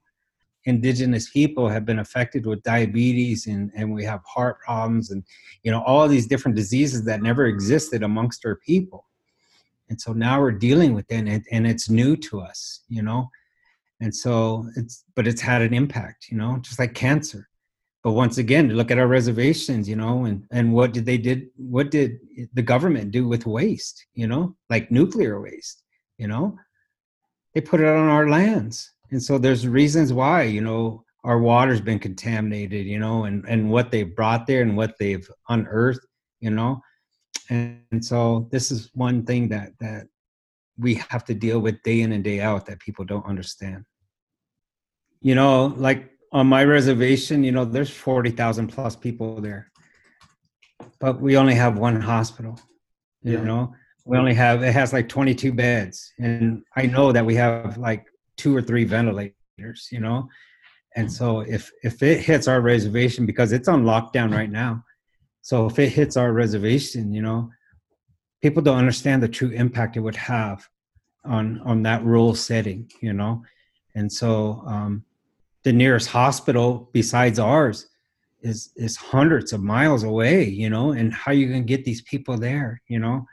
Indigenous 0.65 1.29
people 1.31 1.69
have 1.69 1.85
been 1.85 1.99
affected 1.99 2.47
with 2.47 2.63
diabetes 2.63 3.49
and, 3.49 3.73
and 3.75 3.93
we 3.93 4.05
have 4.05 4.21
heart 4.25 4.61
problems 4.61 5.11
and 5.11 5.25
you 5.65 5.73
know 5.73 5.83
all 5.83 6.07
these 6.07 6.29
different 6.29 6.57
diseases 6.57 7.05
that 7.05 7.21
never 7.21 7.47
existed 7.47 8.03
amongst 8.05 8.47
our 8.47 8.57
people. 8.57 9.07
And 9.89 10.01
so 10.01 10.13
now 10.13 10.41
we're 10.41 10.53
dealing 10.53 10.95
with 10.95 11.11
it 11.11 11.27
and, 11.27 11.45
and 11.51 11.67
it's 11.67 11.91
new 11.91 12.17
to 12.17 12.41
us 12.41 12.83
you 12.89 13.03
know. 13.03 13.29
And 14.01 14.15
so 14.15 14.69
it's 14.77 15.05
but 15.17 15.27
it's 15.27 15.41
had 15.41 15.63
an 15.63 15.75
impact 15.75 16.27
you 16.31 16.37
know 16.37 16.59
just 16.61 16.79
like 16.79 16.95
cancer 16.95 17.49
but 18.03 18.13
once 18.13 18.39
again 18.39 18.71
look 18.71 18.91
at 18.91 18.99
our 18.99 19.07
reservations 19.07 19.89
you 19.89 19.97
know 19.97 20.25
and 20.25 20.45
and 20.51 20.73
what 20.73 20.93
did 20.93 21.07
they 21.07 21.19
did 21.19 21.49
what 21.57 21.91
did 21.91 22.19
the 22.55 22.63
government 22.63 23.11
do 23.11 23.29
with 23.29 23.47
waste 23.47 24.07
you 24.15 24.27
know 24.27 24.57
like 24.71 24.91
nuclear 24.91 25.41
waste 25.41 25.83
you 26.23 26.29
know? 26.29 26.57
They 27.53 27.61
put 27.61 27.81
it 27.81 27.87
on 27.87 28.09
our 28.09 28.29
lands. 28.29 28.91
And 29.11 29.21
so 29.21 29.37
there's 29.37 29.67
reasons 29.67 30.13
why 30.13 30.45
you 30.45 30.61
know 30.61 31.05
our 31.25 31.39
water's 31.39 31.81
been 31.81 31.99
contaminated 31.99 32.87
you 32.87 32.99
know 32.99 33.25
and 33.25 33.45
and 33.47 33.71
what 33.71 33.91
they've 33.91 34.17
brought 34.17 34.47
there 34.47 34.63
and 34.63 34.77
what 34.77 34.95
they've 34.99 35.29
unearthed 35.49 36.07
you 36.41 36.51
know? 36.51 36.81
And, 37.51 37.81
and 37.91 38.05
so 38.05 38.49
this 38.53 38.71
is 38.71 38.91
one 38.95 39.27
thing 39.27 39.49
that 39.49 39.73
that 39.81 40.07
we 40.79 40.95
have 41.11 41.25
to 41.27 41.35
deal 41.35 41.59
with 41.59 41.83
day 41.83 42.01
in 42.01 42.13
and 42.13 42.25
day 42.25 42.41
out 42.41 42.67
that 42.67 42.81
people 42.81 43.05
don't 43.05 43.27
understand. 43.27 43.85
You 45.21 45.35
know 45.35 45.75
like 45.77 46.12
on 46.33 46.47
my 46.47 46.65
reservation 46.65 47.45
you 47.45 47.53
know 47.53 47.65
there's 47.65 47.91
40,000 47.91 48.69
plus 48.69 48.97
people 48.97 49.41
there 49.41 49.71
but 50.99 51.21
we 51.21 51.37
only 51.37 51.55
have 51.55 51.79
one 51.79 52.01
hospital 52.01 52.59
you 53.23 53.35
yeah. 53.35 53.45
know 53.45 53.75
we 54.05 54.19
only 54.19 54.35
have 54.35 54.63
it 54.63 54.73
has 54.73 54.93
like 54.93 55.09
22 55.09 55.53
beds 55.53 56.13
and 56.19 56.63
i 56.77 56.87
know 56.87 57.13
that 57.13 57.25
we 57.25 57.35
have 57.35 57.77
like 57.77 58.07
two 58.37 58.57
or 58.57 58.63
three 58.63 58.85
ventilators, 58.85 59.89
you 59.91 60.01
know. 60.01 60.29
And 60.97 61.11
so 61.11 61.41
if 61.41 61.71
if 61.83 62.03
it 62.03 62.21
hits 62.21 62.49
our 62.49 62.61
reservation 62.61 63.25
because 63.25 63.53
it's 63.53 63.69
on 63.69 63.85
lockdown 63.85 64.35
right 64.35 64.51
now, 64.51 64.85
so 65.41 65.67
if 65.67 65.79
it 65.79 65.91
hits 65.91 66.17
our 66.17 66.33
reservation, 66.33 67.13
you 67.13 67.23
know, 67.23 67.51
people 68.43 68.63
don't 68.63 68.79
understand 68.79 69.23
the 69.23 69.29
true 69.29 69.51
impact 69.51 69.97
it 69.97 70.01
would 70.01 70.17
have 70.17 70.69
on 71.25 71.61
on 71.61 71.83
that 71.85 72.05
rural 72.05 72.35
setting, 72.35 72.91
you 73.01 73.13
know. 73.13 73.43
And 73.95 74.13
so 74.13 74.63
um, 74.67 75.05
the 75.65 75.73
nearest 75.73 76.09
hospital 76.09 76.91
besides 76.93 77.39
ours 77.39 77.89
is 78.41 78.73
is 78.77 78.97
hundreds 78.97 79.53
of 79.53 79.63
miles 79.63 80.03
away, 80.03 80.45
you 80.45 80.69
know. 80.69 80.93
And 80.93 81.13
how 81.13 81.33
you 81.33 81.47
gonna 81.49 81.61
get 81.61 81.85
these 81.85 82.03
people 82.03 82.37
there, 82.37 82.83
you 82.89 82.99
know? 82.99 83.27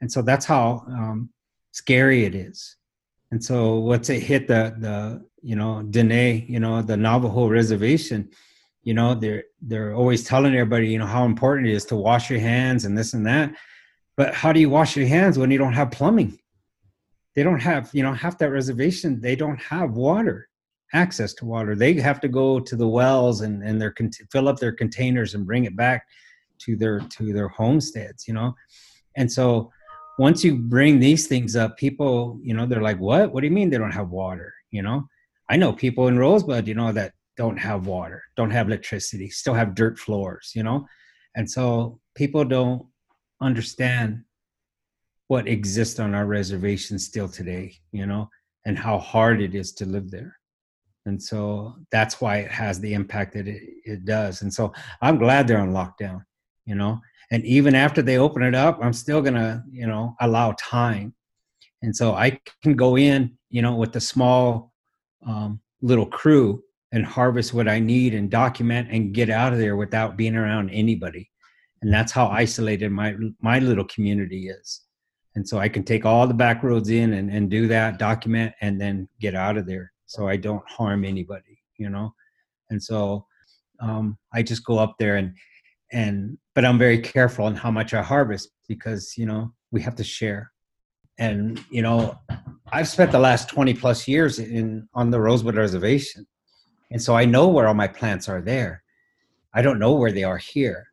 And 0.00 0.10
so 0.10 0.22
that's 0.22 0.44
how 0.44 0.84
um, 0.88 1.30
scary 1.72 2.24
it 2.24 2.34
is 2.34 2.76
and 3.30 3.42
so 3.42 3.76
once 3.76 4.08
it 4.08 4.20
hit 4.22 4.46
the 4.46 4.74
the 4.78 5.24
you 5.42 5.56
know 5.56 5.82
Dene, 5.82 6.46
you 6.48 6.60
know 6.60 6.82
the 6.82 6.96
Navajo 6.96 7.48
reservation, 7.48 8.30
you 8.82 8.94
know 8.94 9.14
they're 9.14 9.44
they're 9.60 9.94
always 9.94 10.24
telling 10.24 10.54
everybody 10.54 10.88
you 10.88 10.98
know 10.98 11.06
how 11.06 11.24
important 11.24 11.68
it 11.68 11.74
is 11.74 11.84
to 11.86 11.96
wash 11.96 12.30
your 12.30 12.40
hands 12.40 12.84
and 12.84 12.96
this 12.96 13.14
and 13.14 13.26
that. 13.26 13.54
But 14.16 14.34
how 14.34 14.52
do 14.52 14.60
you 14.60 14.70
wash 14.70 14.96
your 14.96 15.06
hands 15.06 15.38
when 15.38 15.50
you 15.50 15.58
don't 15.58 15.72
have 15.72 15.90
plumbing? 15.90 16.38
They 17.34 17.42
don't 17.42 17.60
have 17.60 17.90
you 17.92 18.02
know 18.02 18.12
half 18.12 18.38
that 18.38 18.50
reservation. 18.50 19.20
They 19.20 19.36
don't 19.36 19.60
have 19.60 19.92
water 19.92 20.48
access 20.92 21.34
to 21.34 21.44
water. 21.44 21.74
They 21.74 21.94
have 21.94 22.20
to 22.20 22.28
go 22.28 22.60
to 22.60 22.76
the 22.76 22.88
wells 22.88 23.40
and 23.40 23.62
and 23.62 23.80
their 23.80 23.94
fill 24.30 24.48
up 24.48 24.58
their 24.58 24.72
containers 24.72 25.34
and 25.34 25.46
bring 25.46 25.64
it 25.64 25.76
back 25.76 26.06
to 26.60 26.76
their 26.76 27.00
to 27.00 27.32
their 27.32 27.48
homesteads. 27.48 28.26
You 28.28 28.34
know, 28.34 28.54
and 29.16 29.30
so 29.30 29.70
once 30.18 30.42
you 30.42 30.56
bring 30.56 30.98
these 30.98 31.26
things 31.26 31.56
up, 31.56 31.76
people, 31.76 32.40
you 32.42 32.54
know, 32.54 32.66
they're 32.66 32.82
like, 32.82 32.98
what? 32.98 33.32
What 33.32 33.40
do 33.40 33.46
you 33.46 33.52
mean 33.52 33.68
they 33.68 33.78
don't 33.78 33.90
have 33.90 34.10
water? 34.10 34.52
You 34.70 34.82
know, 34.82 35.06
I 35.50 35.56
know 35.56 35.72
people 35.72 36.08
in 36.08 36.18
Rosebud, 36.18 36.66
you 36.66 36.74
know, 36.74 36.92
that 36.92 37.12
don't 37.36 37.58
have 37.58 37.86
water, 37.86 38.22
don't 38.36 38.50
have 38.50 38.66
electricity, 38.66 39.28
still 39.28 39.54
have 39.54 39.74
dirt 39.74 39.98
floors, 39.98 40.52
you 40.54 40.62
know? 40.62 40.86
And 41.36 41.48
so 41.48 42.00
people 42.14 42.44
don't 42.44 42.86
understand 43.40 44.22
what 45.28 45.46
exists 45.46 46.00
on 46.00 46.14
our 46.14 46.26
reservation 46.26 46.98
still 46.98 47.28
today, 47.28 47.74
you 47.92 48.06
know, 48.06 48.30
and 48.64 48.78
how 48.78 48.98
hard 48.98 49.42
it 49.42 49.54
is 49.54 49.72
to 49.74 49.84
live 49.84 50.10
there. 50.10 50.36
And 51.06 51.22
so 51.22 51.76
that's 51.90 52.20
why 52.20 52.38
it 52.38 52.50
has 52.50 52.80
the 52.80 52.92
impact 52.92 53.32
that 53.34 53.48
it, 53.48 53.62
it 53.84 54.04
does. 54.04 54.42
And 54.42 54.52
so 54.52 54.72
I'm 55.00 55.18
glad 55.18 55.46
they're 55.46 55.60
on 55.60 55.72
lockdown, 55.72 56.24
you 56.64 56.74
know, 56.74 57.00
and 57.30 57.44
even 57.44 57.74
after 57.74 58.02
they 58.02 58.18
open 58.18 58.42
it 58.42 58.54
up 58.54 58.78
i'm 58.82 58.92
still 58.92 59.22
gonna 59.22 59.64
you 59.70 59.86
know 59.86 60.14
allow 60.20 60.52
time. 60.58 61.14
And 61.82 61.94
so 61.94 62.14
i 62.14 62.38
can 62.62 62.74
go 62.74 62.96
in 62.96 63.36
you 63.50 63.62
know 63.62 63.74
with 63.74 63.94
a 63.96 64.00
small 64.00 64.72
um, 65.26 65.60
little 65.80 66.06
crew 66.06 66.62
and 66.92 67.04
harvest 67.04 67.52
what 67.52 67.68
i 67.68 67.78
need 67.78 68.14
and 68.14 68.30
document 68.30 68.88
and 68.90 69.14
get 69.14 69.30
out 69.30 69.52
of 69.52 69.58
there 69.58 69.76
without 69.76 70.16
being 70.16 70.36
around 70.36 70.70
anybody. 70.70 71.30
And 71.82 71.92
that's 71.92 72.12
how 72.12 72.28
isolated 72.28 72.90
my 72.90 73.14
my 73.40 73.58
little 73.58 73.84
community 73.84 74.48
is. 74.48 74.82
And 75.34 75.46
so 75.46 75.58
i 75.58 75.68
can 75.68 75.84
take 75.84 76.04
all 76.06 76.26
the 76.26 76.34
back 76.34 76.62
roads 76.62 76.90
in 76.90 77.14
and, 77.14 77.30
and 77.30 77.50
do 77.50 77.66
that 77.68 77.98
document 77.98 78.54
and 78.60 78.80
then 78.80 79.08
get 79.20 79.34
out 79.34 79.56
of 79.56 79.66
there 79.66 79.92
so 80.06 80.28
i 80.28 80.36
don't 80.36 80.68
harm 80.68 81.04
anybody 81.04 81.56
you 81.78 81.90
know? 81.90 82.14
And 82.70 82.82
so 82.82 83.26
um, 83.80 84.16
i 84.32 84.42
just 84.42 84.64
go 84.64 84.78
up 84.78 84.96
there 84.98 85.16
and 85.16 85.34
and 85.92 86.38
but 86.54 86.64
i'm 86.64 86.78
very 86.78 86.98
careful 86.98 87.44
on 87.44 87.54
how 87.54 87.70
much 87.70 87.92
i 87.94 88.02
harvest 88.02 88.50
because 88.66 89.16
you 89.16 89.26
know 89.26 89.52
we 89.70 89.80
have 89.82 89.94
to 89.96 90.04
share. 90.04 90.50
And 91.18 91.62
you 91.70 91.82
know 91.82 92.18
i've 92.72 92.88
spent 92.88 93.12
the 93.12 93.18
last 93.18 93.48
20 93.48 93.74
plus 93.74 94.08
years 94.08 94.38
in 94.38 94.88
on 94.94 95.10
the 95.10 95.20
Rosebud 95.20 95.56
reservation. 95.56 96.26
And 96.90 97.02
so 97.02 97.14
i 97.14 97.24
know 97.24 97.48
where 97.48 97.68
all 97.68 97.74
my 97.74 97.88
plants 97.88 98.28
are 98.28 98.40
there. 98.40 98.82
I 99.54 99.62
don't 99.62 99.78
know 99.78 99.94
where 99.94 100.12
they 100.12 100.24
are 100.24 100.38
here. 100.38 100.88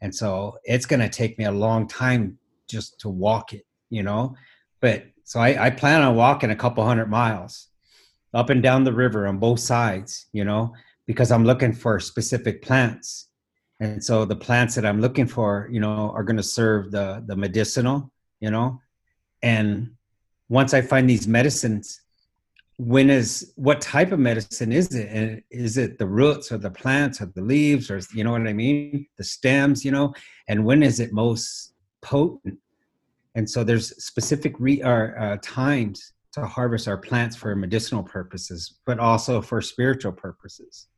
And 0.00 0.14
so 0.14 0.58
it's 0.64 0.86
going 0.86 1.00
to 1.00 1.08
take 1.08 1.38
me 1.38 1.44
a 1.44 1.52
long 1.52 1.86
time 1.86 2.38
just 2.68 2.98
to 3.00 3.08
walk 3.08 3.52
it 3.52 3.64
you 3.92 4.02
know? 4.02 4.34
But 4.80 5.04
so 5.22 5.38
I, 5.38 5.66
I 5.66 5.70
plan 5.70 6.02
on 6.02 6.16
walking 6.16 6.50
a 6.50 6.56
couple 6.56 6.84
hundred 6.84 7.10
miles 7.10 7.68
up 8.34 8.50
and 8.50 8.62
down 8.62 8.84
the 8.84 8.92
river 8.92 9.26
on 9.26 9.38
both 9.38 9.60
sides 9.60 10.26
you 10.32 10.44
know 10.44 10.72
because 11.06 11.30
i'm 11.30 11.44
looking 11.44 11.72
for 11.72 11.98
specific 12.00 12.62
plants. 12.62 13.28
And 13.80 14.02
so 14.02 14.24
the 14.24 14.36
plants 14.36 14.74
that 14.76 14.86
i'm 14.86 15.00
looking 15.00 15.26
for 15.26 15.68
you 15.70 15.80
know 15.80 16.10
are 16.14 16.22
going 16.22 16.36
to 16.36 16.42
serve 16.42 16.90
the 16.90 17.22
the 17.26 17.36
medicinal 17.36 18.10
you 18.40 18.50
know? 18.50 18.80
And 19.42 19.92
once 20.48 20.74
i 20.74 20.80
find 20.80 21.08
these 21.08 21.26
medicines 21.26 22.02
when 22.78 23.10
is 23.10 23.52
what 23.56 23.80
type 23.80 24.10
of 24.12 24.18
medicine 24.18 24.72
is 24.72 24.92
it? 24.94 25.08
And 25.08 25.42
is 25.50 25.76
it 25.76 25.98
the 25.98 26.06
roots 26.06 26.50
or 26.50 26.58
the 26.58 26.70
plants 26.70 27.20
or 27.20 27.26
the 27.26 27.42
leaves 27.42 27.90
or 27.90 28.00
you 28.14 28.24
know 28.24 28.32
what 28.32 28.46
i 28.46 28.52
mean? 28.52 29.06
The 29.18 29.24
stems 29.24 29.84
you 29.84 29.90
know? 29.90 30.14
And 30.48 30.64
when 30.64 30.82
is 30.82 30.98
it 30.98 31.12
most 31.12 31.74
potent? 32.00 32.58
And 33.34 33.48
so 33.48 33.64
there's 33.64 34.04
specific 34.04 34.54
re, 34.58 34.82
or, 34.82 35.18
uh, 35.18 35.36
times 35.42 36.12
to 36.32 36.46
harvest 36.46 36.88
our 36.88 36.96
plants 36.96 37.36
for 37.36 37.54
medicinal 37.54 38.02
purposes 38.02 38.78
but 38.86 38.98
also 38.98 39.40
for 39.40 39.60
spiritual 39.60 40.12
purposes. 40.12 40.88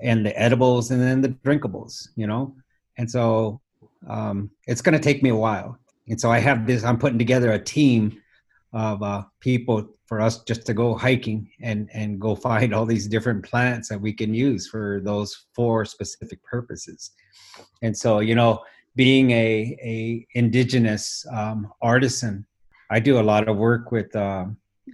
And 0.00 0.24
the 0.24 0.38
edibles 0.38 0.90
and 0.90 1.00
then 1.00 1.20
the 1.20 1.30
drinkables 1.30 2.08
you 2.16 2.26
know? 2.26 2.54
And 2.98 3.10
so 3.10 3.60
um, 4.08 4.50
it's 4.66 4.82
going 4.82 4.94
to 4.94 5.02
take 5.02 5.22
me 5.22 5.30
a 5.30 5.36
while. 5.36 5.78
And 6.08 6.20
so 6.20 6.30
i 6.30 6.38
have 6.38 6.66
this 6.66 6.84
i'm 6.84 6.98
putting 6.98 7.18
together 7.18 7.52
a 7.52 7.58
team 7.58 8.20
of 8.72 9.02
uh, 9.02 9.22
people 9.40 9.86
for 10.06 10.20
us 10.20 10.42
just 10.44 10.66
to 10.66 10.74
go 10.74 10.94
hiking 10.94 11.48
and 11.60 11.88
and 11.92 12.20
go 12.20 12.34
find 12.48 12.74
all 12.74 12.86
these 12.86 13.06
different 13.06 13.44
plants 13.44 13.88
that 13.88 14.00
we 14.00 14.12
can 14.12 14.34
use 14.34 14.68
for 14.68 15.00
those 15.04 15.46
four 15.54 15.84
specific 15.84 16.42
purposes. 16.42 17.12
And 17.82 17.96
so 17.96 18.20
you 18.20 18.34
know 18.34 18.62
being 18.94 19.30
a 19.30 19.76
a 19.82 20.26
indigenous 20.34 21.24
um, 21.32 21.72
artisan 21.80 22.46
i 22.92 23.00
do 23.00 23.18
a 23.18 23.26
lot 23.32 23.48
of 23.48 23.56
work 23.56 23.90
with 23.90 24.14
uh, 24.14 24.44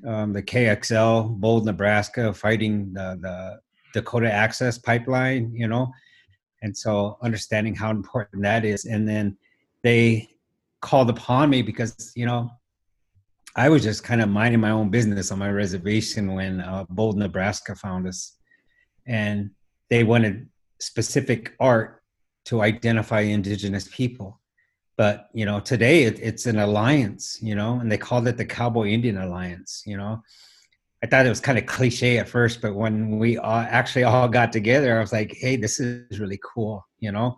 um, 0.06 0.32
the 0.32 0.42
kxl 0.42 1.28
bold 1.38 1.66
nebraska 1.66 2.32
fighting 2.32 2.92
the, 2.92 3.18
the 3.20 3.60
dakota 3.94 4.30
access 4.32 4.78
pipeline 4.78 5.52
you 5.54 5.68
know? 5.68 5.92
And 6.62 6.76
so 6.76 7.18
understanding 7.22 7.74
how 7.74 7.90
important 7.90 8.42
that 8.42 8.64
is. 8.64 8.84
And 8.84 9.08
then 9.08 9.36
they 9.82 10.28
called 10.80 11.10
upon 11.10 11.50
me 11.50 11.62
because 11.62 12.12
you 12.14 12.26
know 12.26 12.50
I 13.56 13.68
was 13.68 13.82
just 13.82 14.04
kind 14.04 14.20
of 14.20 14.28
minding 14.28 14.60
my 14.60 14.70
own 14.70 14.90
business 14.90 15.32
on 15.32 15.38
my 15.38 15.50
reservation 15.50 16.34
when 16.34 16.60
uh, 16.60 16.84
Bold, 16.90 17.16
Nebraska 17.16 17.74
found 17.74 18.06
us, 18.06 18.36
and 19.06 19.50
they 19.90 20.04
wanted 20.04 20.48
specific 20.80 21.54
art 21.58 22.02
to 22.44 22.62
identify 22.62 23.20
indigenous 23.20 23.88
people. 23.90 24.37
But 24.98 25.30
you 25.32 25.46
know, 25.46 25.60
today 25.60 26.02
it, 26.02 26.18
it's 26.20 26.44
an 26.44 26.58
alliance, 26.58 27.38
you 27.40 27.54
know, 27.54 27.80
and 27.80 27.90
they 27.90 27.96
called 27.96 28.28
it 28.28 28.36
the 28.36 28.44
Cowboy 28.44 28.88
Indian 28.88 29.16
Alliance. 29.16 29.82
You 29.86 29.96
know, 29.96 30.22
I 31.02 31.06
thought 31.06 31.24
it 31.24 31.30
was 31.30 31.40
kind 31.40 31.56
of 31.56 31.64
cliche 31.64 32.18
at 32.18 32.28
first, 32.28 32.60
but 32.60 32.74
when 32.74 33.18
we 33.18 33.38
all, 33.38 33.60
actually 33.60 34.04
all 34.04 34.28
got 34.28 34.52
together, 34.52 34.98
I 34.98 35.00
was 35.00 35.12
like, 35.12 35.34
"Hey, 35.34 35.56
this 35.56 35.80
is 35.80 36.20
really 36.20 36.40
cool," 36.44 36.86
you 36.98 37.12
know, 37.12 37.36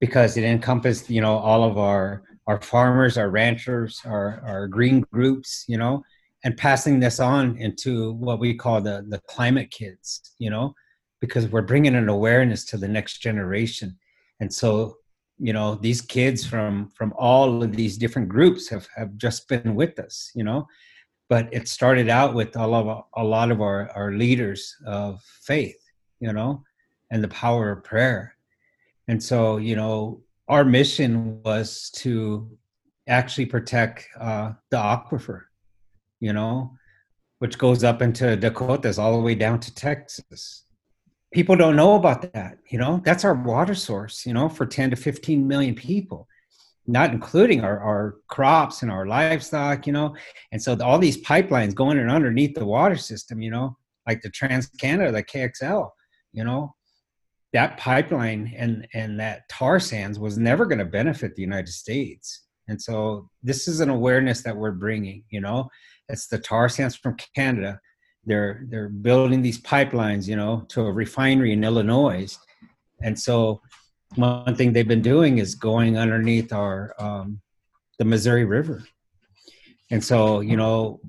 because 0.00 0.36
it 0.36 0.42
encompassed, 0.42 1.08
you 1.08 1.20
know, 1.20 1.36
all 1.36 1.62
of 1.62 1.78
our 1.78 2.24
our 2.46 2.60
farmers, 2.60 3.18
our 3.18 3.28
ranchers, 3.28 4.00
our, 4.04 4.40
our 4.46 4.68
green 4.68 5.00
groups, 5.12 5.64
you 5.66 5.76
know, 5.76 6.02
and 6.44 6.56
passing 6.56 7.00
this 7.00 7.18
on 7.18 7.56
into 7.58 8.12
what 8.12 8.38
we 8.38 8.54
call 8.54 8.80
the, 8.80 9.04
the 9.08 9.20
climate 9.26 9.70
kids, 9.70 10.34
you 10.38 10.48
know, 10.48 10.74
because 11.20 11.48
we're 11.48 11.62
bringing 11.62 11.96
an 11.96 12.08
awareness 12.08 12.64
to 12.64 12.76
the 12.76 12.88
next 12.88 13.18
generation. 13.18 13.98
And 14.38 14.52
so, 14.52 14.98
you 15.38 15.52
know, 15.52 15.74
these 15.74 16.00
kids 16.00 16.46
from, 16.46 16.90
from 16.94 17.12
all 17.16 17.62
of 17.62 17.76
these 17.76 17.98
different 17.98 18.28
groups 18.28 18.68
have, 18.68 18.88
have 18.96 19.16
just 19.16 19.48
been 19.48 19.74
with 19.74 19.98
us, 19.98 20.30
you 20.34 20.44
know, 20.44 20.66
but 21.28 21.48
it 21.52 21.68
started 21.68 22.08
out 22.08 22.34
with 22.34 22.56
a 22.56 22.66
lot 22.66 22.86
of, 22.86 23.04
a 23.16 23.24
lot 23.24 23.50
of 23.50 23.60
our, 23.60 23.90
our 23.94 24.12
leaders 24.12 24.74
of 24.86 25.20
faith, 25.42 25.78
you 26.20 26.32
know, 26.32 26.62
and 27.10 27.22
the 27.22 27.28
power 27.28 27.70
of 27.70 27.84
prayer. 27.84 28.34
And 29.08 29.22
so, 29.22 29.58
you 29.58 29.76
know, 29.76 30.22
our 30.48 30.64
mission 30.64 31.42
was 31.42 31.90
to 31.96 32.48
actually 33.08 33.46
protect 33.46 34.08
uh, 34.18 34.52
the 34.70 34.76
aquifer, 34.76 35.42
you 36.20 36.32
know, 36.32 36.76
which 37.38 37.58
goes 37.58 37.84
up 37.84 38.02
into 38.02 38.36
Dakotas 38.36 38.98
all 38.98 39.16
the 39.16 39.22
way 39.22 39.34
down 39.34 39.60
to 39.60 39.74
Texas. 39.74 40.65
People 41.36 41.54
don't 41.54 41.76
know 41.76 41.96
about 41.96 42.32
that, 42.32 42.60
you 42.70 42.78
know, 42.78 43.02
that's 43.04 43.22
our 43.22 43.34
water 43.34 43.74
source, 43.74 44.24
you 44.24 44.32
know, 44.32 44.48
for 44.48 44.64
10 44.64 44.88
to 44.88 44.96
15 44.96 45.46
million 45.46 45.74
people, 45.74 46.26
not 46.86 47.12
including 47.12 47.60
our, 47.60 47.78
our 47.78 48.14
crops 48.26 48.80
and 48.80 48.90
our 48.90 49.04
livestock, 49.04 49.86
you 49.86 49.92
know. 49.92 50.16
And 50.50 50.62
so 50.62 50.78
all 50.80 50.98
these 50.98 51.22
pipelines 51.22 51.74
going 51.74 51.98
in 51.98 52.08
underneath 52.08 52.54
the 52.54 52.64
water 52.64 52.96
system, 52.96 53.42
you 53.42 53.50
know, 53.50 53.76
like 54.06 54.22
the 54.22 54.30
Trans 54.30 54.68
Canada, 54.80 55.12
the 55.12 55.22
KXL, 55.22 55.90
you 56.32 56.42
know, 56.42 56.74
that 57.52 57.76
pipeline 57.76 58.54
and 58.56 58.88
and 58.94 59.20
that 59.20 59.46
tar 59.50 59.78
sands 59.78 60.18
was 60.18 60.38
never 60.38 60.64
going 60.64 60.78
to 60.78 60.86
benefit 60.86 61.34
the 61.34 61.42
United 61.42 61.68
States. 61.68 62.46
And 62.66 62.80
so 62.80 63.28
this 63.42 63.68
is 63.68 63.80
an 63.80 63.90
awareness 63.90 64.40
that 64.40 64.56
we're 64.56 64.72
bringing. 64.72 65.22
You 65.28 65.42
know, 65.42 65.68
it's 66.08 66.28
the 66.28 66.38
tar 66.38 66.70
sands 66.70 66.96
from 66.96 67.18
Canada. 67.34 67.78
They're 68.26 68.64
they're 68.68 68.88
building 68.88 69.42
these 69.42 69.60
pipelines, 69.60 70.26
you 70.26 70.36
know, 70.36 70.64
to 70.68 70.82
a 70.82 70.92
refinery 70.92 71.52
in 71.52 71.64
Illinois, 71.64 72.36
and 73.02 73.18
so 73.18 73.62
one 74.16 74.54
thing 74.54 74.72
they've 74.72 74.86
been 74.86 75.02
doing 75.02 75.38
is 75.38 75.54
going 75.54 75.96
underneath 75.96 76.52
our 76.52 76.94
um, 76.98 77.40
the 77.98 78.04
Missouri 78.04 78.44
River, 78.44 78.84
and 79.90 80.02
so 80.02 80.40
you 80.40 80.56
know 80.56 81.00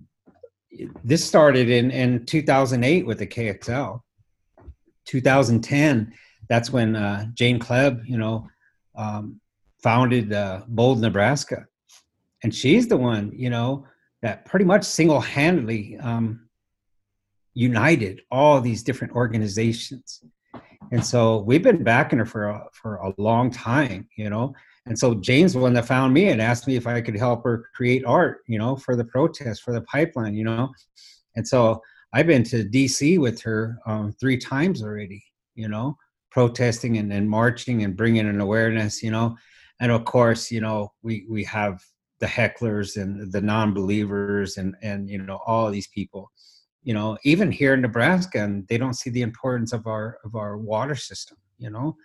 this 1.04 1.26
started 1.26 1.70
in 1.70 1.92
in 1.92 2.26
2008 2.26 3.06
with 3.06 3.20
the 3.20 3.28
KXL. 3.28 4.02
2010 5.06 6.14
that's 6.50 6.72
when 6.72 6.96
uh, 6.96 7.26
Jane 7.34 7.60
Kleeb, 7.60 8.08
you 8.08 8.18
know, 8.18 8.48
um, 8.96 9.40
founded 9.82 10.34
uh, 10.34 10.62
Bold, 10.68 11.02
Nebraska, 11.02 11.66
and 12.44 12.54
she's 12.54 12.88
the 12.88 12.98
one, 12.98 13.32
you 13.36 13.50
know, 13.50 13.86
that 14.22 14.46
pretty 14.46 14.66
much 14.66 14.84
single-handedly 14.84 15.98
um, 15.98 16.47
united 17.58 18.22
all 18.32 18.62
these 18.62 18.84
different 18.84 19.14
organizations. 19.14 20.22
And 20.92 21.06
so 21.06 21.40
we've 21.40 21.64
been 21.64 21.84
backing 21.84 22.20
her 22.20 22.26
for 22.26 22.46
a, 22.50 22.66
for 22.72 22.96
a 22.98 23.14
long 23.18 23.52
time, 23.52 24.08
you 24.16 24.30
know. 24.30 24.54
And 24.86 24.98
so 24.98 25.16
Jane's 25.16 25.54
the 25.54 25.60
one 25.60 25.74
that 25.74 25.86
found 25.86 26.14
me 26.14 26.30
and 26.30 26.42
asked 26.42 26.68
me 26.68 26.76
if 26.76 26.88
I 26.88 27.02
could 27.02 27.18
help 27.18 27.44
her 27.44 27.66
create 27.76 28.06
art, 28.06 28.44
you 28.48 28.58
know, 28.58 28.78
for 28.78 28.96
the 28.96 29.04
protest, 29.04 29.64
for 29.64 29.74
the 29.74 29.82
pipeline, 29.82 30.36
you 30.36 30.46
know. 30.46 30.72
And 31.36 31.46
so 31.46 31.82
I've 32.14 32.28
been 32.28 32.44
to 32.46 32.64
DC 32.64 33.20
with 33.20 33.42
her 33.42 33.80
um, 33.86 34.14
three 34.14 34.38
times 34.38 34.82
already, 34.82 35.24
you 35.56 35.68
know 35.68 35.98
protesting 36.38 36.98
and, 36.98 37.12
and 37.12 37.28
marching 37.28 37.84
and 37.84 37.98
bringing 37.98 38.28
an 38.28 38.40
awareness, 38.40 39.02
you 39.02 39.10
know. 39.10 39.36
And 39.80 39.92
of 39.92 40.06
course, 40.06 40.52
you 40.52 40.62
know, 40.62 40.94
we 41.02 41.26
we 41.28 41.44
have 41.46 41.82
the 42.20 42.28
hecklers 42.28 43.02
and 43.02 43.32
the 43.32 43.42
non-believers 43.42 44.58
and 44.58 44.76
and 44.84 45.10
you 45.10 45.20
know 45.22 45.40
all 45.48 45.72
these 45.72 45.88
people 45.88 46.32
you 46.88 46.94
know 46.94 47.18
even 47.24 47.52
here 47.52 47.74
in 47.74 47.82
nebraska 47.82 48.40
and 48.40 48.66
they 48.70 48.78
don't 48.78 48.94
see 49.02 49.10
the 49.10 49.22
importance 49.22 49.74
of 49.74 49.86
our 49.88 50.20
of 50.24 50.36
our 50.36 50.58
water 50.58 50.96
system 50.96 51.38
you 51.60 51.70
know? 51.70 51.96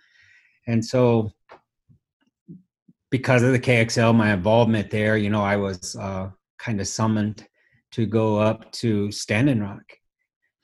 And 0.67 0.83
so 0.83 1.31
because 3.09 3.43
of 3.43 3.53
the 3.53 3.59
kxl 3.59 4.13
my 4.13 4.33
involvement 4.33 4.89
there 4.89 5.15
you 5.17 5.29
know 5.29 5.43
i 5.43 5.55
was 5.55 5.95
uh, 5.95 6.29
kind 6.57 6.81
of 6.81 6.87
summoned 6.87 7.47
to 7.91 8.05
go 8.05 8.37
up 8.37 8.71
to 8.71 9.09
standing 9.11 9.61
rock 9.61 9.87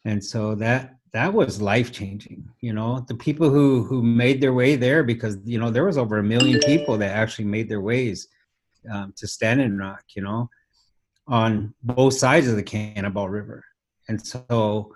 and 0.06 0.24
so 0.24 0.54
that 0.56 0.96
that 1.14 1.34
was 1.34 1.62
life 1.62 1.92
changing 1.92 2.44
you 2.60 2.74
know? 2.74 3.06
The 3.08 3.16
people 3.16 3.50
who 3.50 3.84
who 3.84 4.04
made 4.04 4.42
their 4.42 4.54
way 4.54 4.76
there 4.76 5.04
because 5.04 5.38
you 5.46 5.60
know 5.60 5.72
there 5.72 5.86
was 5.86 5.98
over 5.98 6.18
a 6.18 6.24
million 6.24 6.60
people 6.72 6.98
that 6.98 7.16
actually 7.16 7.46
made 7.46 7.70
their 7.70 7.82
ways 7.82 8.28
um, 8.92 9.14
to 9.16 9.28
standing 9.28 9.78
rock 9.78 10.04
you 10.16 10.24
know 10.24 10.50
on 11.28 11.74
both 11.84 12.16
sides 12.16 12.48
of 12.48 12.56
the 12.58 12.64
cannonball 12.64 13.30
river 13.30 13.64
and 14.10 14.26
so 14.26 14.94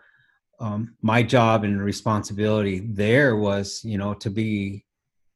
um, 0.60 0.96
my 1.02 1.24
job 1.24 1.64
and 1.64 1.82
responsibility 1.82 2.80
there 2.80 3.38
was 3.38 3.82
you 3.84 3.98
know 3.98 4.14
to 4.14 4.30
be 4.30 4.84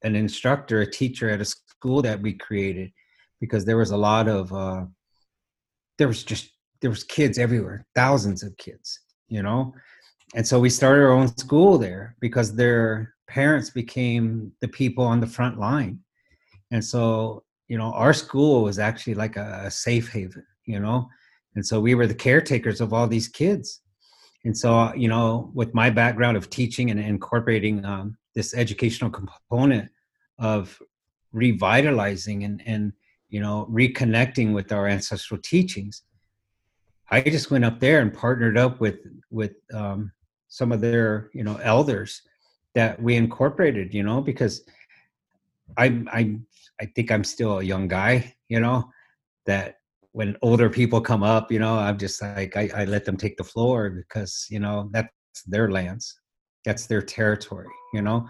an 0.04 0.16
instructor 0.16 0.82
a 0.82 0.92
teacher 0.92 1.30
at 1.30 1.42
a 1.42 1.46
school 1.46 2.02
that 2.02 2.22
we 2.22 2.34
created 2.34 2.92
because 3.40 3.64
there 3.66 3.78
was 3.78 3.92
a 3.92 3.98
lot 3.98 4.28
of 4.28 4.52
uh, 4.52 4.86
there 5.98 6.08
was 6.08 6.24
just 6.24 6.52
there 6.82 6.90
was 6.90 7.04
kids 7.04 7.38
everywhere 7.38 7.86
thousands 7.96 8.44
of 8.44 8.56
kids 8.58 9.00
you 9.30 9.44
know? 9.44 9.74
And 10.36 10.46
so 10.46 10.60
we 10.60 10.70
started 10.70 11.04
our 11.04 11.12
own 11.12 11.36
school 11.38 11.78
there 11.78 12.16
because 12.20 12.54
their 12.54 13.14
parents 13.28 13.70
became 13.70 14.52
the 14.62 14.68
people 14.68 15.04
on 15.04 15.20
the 15.20 15.28
front 15.28 15.60
line. 15.60 16.00
And 16.72 16.84
so 16.84 17.44
you 17.68 17.78
know 17.78 17.92
our 17.94 18.14
school 18.14 18.64
was 18.64 18.80
actually 18.80 19.16
like 19.16 19.36
a, 19.36 19.64
a 19.66 19.72
safe 19.72 20.10
haven 20.10 20.46
you 20.66 20.80
know 20.80 21.10
and 21.58 21.66
so 21.66 21.82
we 21.82 21.96
were 21.96 22.06
the 22.06 22.14
caretakers 22.14 22.82
of 22.82 22.94
all 22.94 23.08
these 23.08 23.28
kids. 23.28 23.82
And 24.46 24.56
so 24.56 24.94
you 24.94 25.10
know 25.10 25.52
with 25.54 25.74
my 25.74 25.90
background 25.90 26.38
of 26.38 26.50
teaching 26.50 26.92
and 26.92 27.00
incorporating 27.00 27.84
um, 27.84 28.16
this 28.36 28.54
educational 28.54 29.10
component 29.10 29.90
of 30.38 30.80
revitalizing 31.34 32.44
and 32.44 32.62
and 32.66 32.94
you 33.30 33.42
know 33.42 33.68
reconnecting 33.72 34.54
with 34.54 34.72
our 34.72 34.88
ancestral 34.88 35.40
teachings 35.42 36.04
i 37.10 37.20
just 37.20 37.52
went 37.52 37.66
up 37.66 37.80
there 37.80 38.00
and 38.00 38.14
partnered 38.14 38.58
up 38.58 38.80
with 38.80 39.00
with 39.30 39.54
um, 39.74 40.12
some 40.48 40.72
of 40.72 40.80
their 40.80 41.30
you 41.34 41.44
know 41.44 41.58
elders 41.58 42.22
that 42.76 43.02
we 43.02 43.16
incorporated 43.16 43.94
you 43.94 44.04
know 44.04 44.22
because 44.22 44.64
i 45.78 45.86
i 46.14 46.38
i 46.80 46.86
think 46.86 47.12
i'm 47.12 47.24
still 47.24 47.60
a 47.60 47.64
young 47.64 47.88
guy 47.88 48.34
you 48.48 48.60
know 48.60 48.90
that 49.46 49.80
when 50.18 50.36
older 50.42 50.68
people 50.68 51.00
come 51.00 51.22
up 51.22 51.52
you 51.52 51.60
know 51.60 51.76
i'm 51.78 51.96
just 51.96 52.20
like 52.24 52.58
i, 52.58 52.68
I 52.76 52.86
let 52.86 53.06
them 53.06 53.18
take 53.18 53.38
the 53.38 53.44
floor 53.44 53.92
because 53.92 54.48
you 54.50 54.60
know 54.60 54.90
that's 54.92 55.44
their 55.46 55.70
lands. 55.70 56.20
That's 56.66 56.88
their 56.88 57.04
territory 57.04 57.72
you 57.94 58.02
know? 58.02 58.28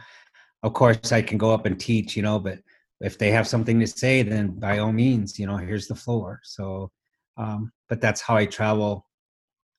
Of 0.63 0.73
course 0.73 1.13
i 1.13 1.21
can 1.21 1.38
go 1.38 1.54
up 1.54 1.65
and 1.65 1.80
teach 1.80 2.17
you 2.17 2.23
know 2.23 2.39
but 2.39 2.60
if 3.00 3.17
they 3.17 3.32
have 3.32 3.47
something 3.47 3.80
to 3.80 3.88
say 3.88 4.21
then 4.21 4.45
by 4.60 4.80
all 4.80 4.91
means 4.91 5.39
you 5.39 5.47
know 5.47 5.56
here's 5.56 5.88
the 5.88 5.95
floor. 6.04 6.41
So 6.43 6.91
um, 7.38 7.71
but 7.88 8.02
that's 8.02 8.19
how 8.19 8.36
i 8.36 8.45
travel 8.45 9.06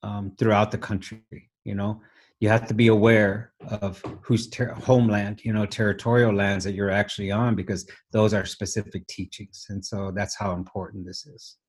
um, 0.01 0.31
throughout 0.39 0.71
the 0.71 0.83
country 0.89 1.21
you 1.63 1.75
know? 1.75 2.01
You 2.39 2.49
have 2.49 2.67
to 2.69 2.73
be 2.73 2.87
aware 2.87 3.51
of 3.81 4.01
whose 4.23 4.49
ter- 4.49 4.73
homeland 4.73 5.41
you 5.43 5.53
know 5.53 5.65
territorial 5.67 6.33
lands 6.33 6.63
that 6.65 6.73
you're 6.73 6.97
actually 7.01 7.31
on 7.31 7.53
because 7.53 7.81
those 8.11 8.33
are 8.33 8.45
specific 8.45 9.05
teachings. 9.07 9.67
And 9.69 9.85
so 9.85 10.11
that's 10.17 10.35
how 10.41 10.53
important 10.53 11.05
this 11.05 11.27
is 11.27 11.59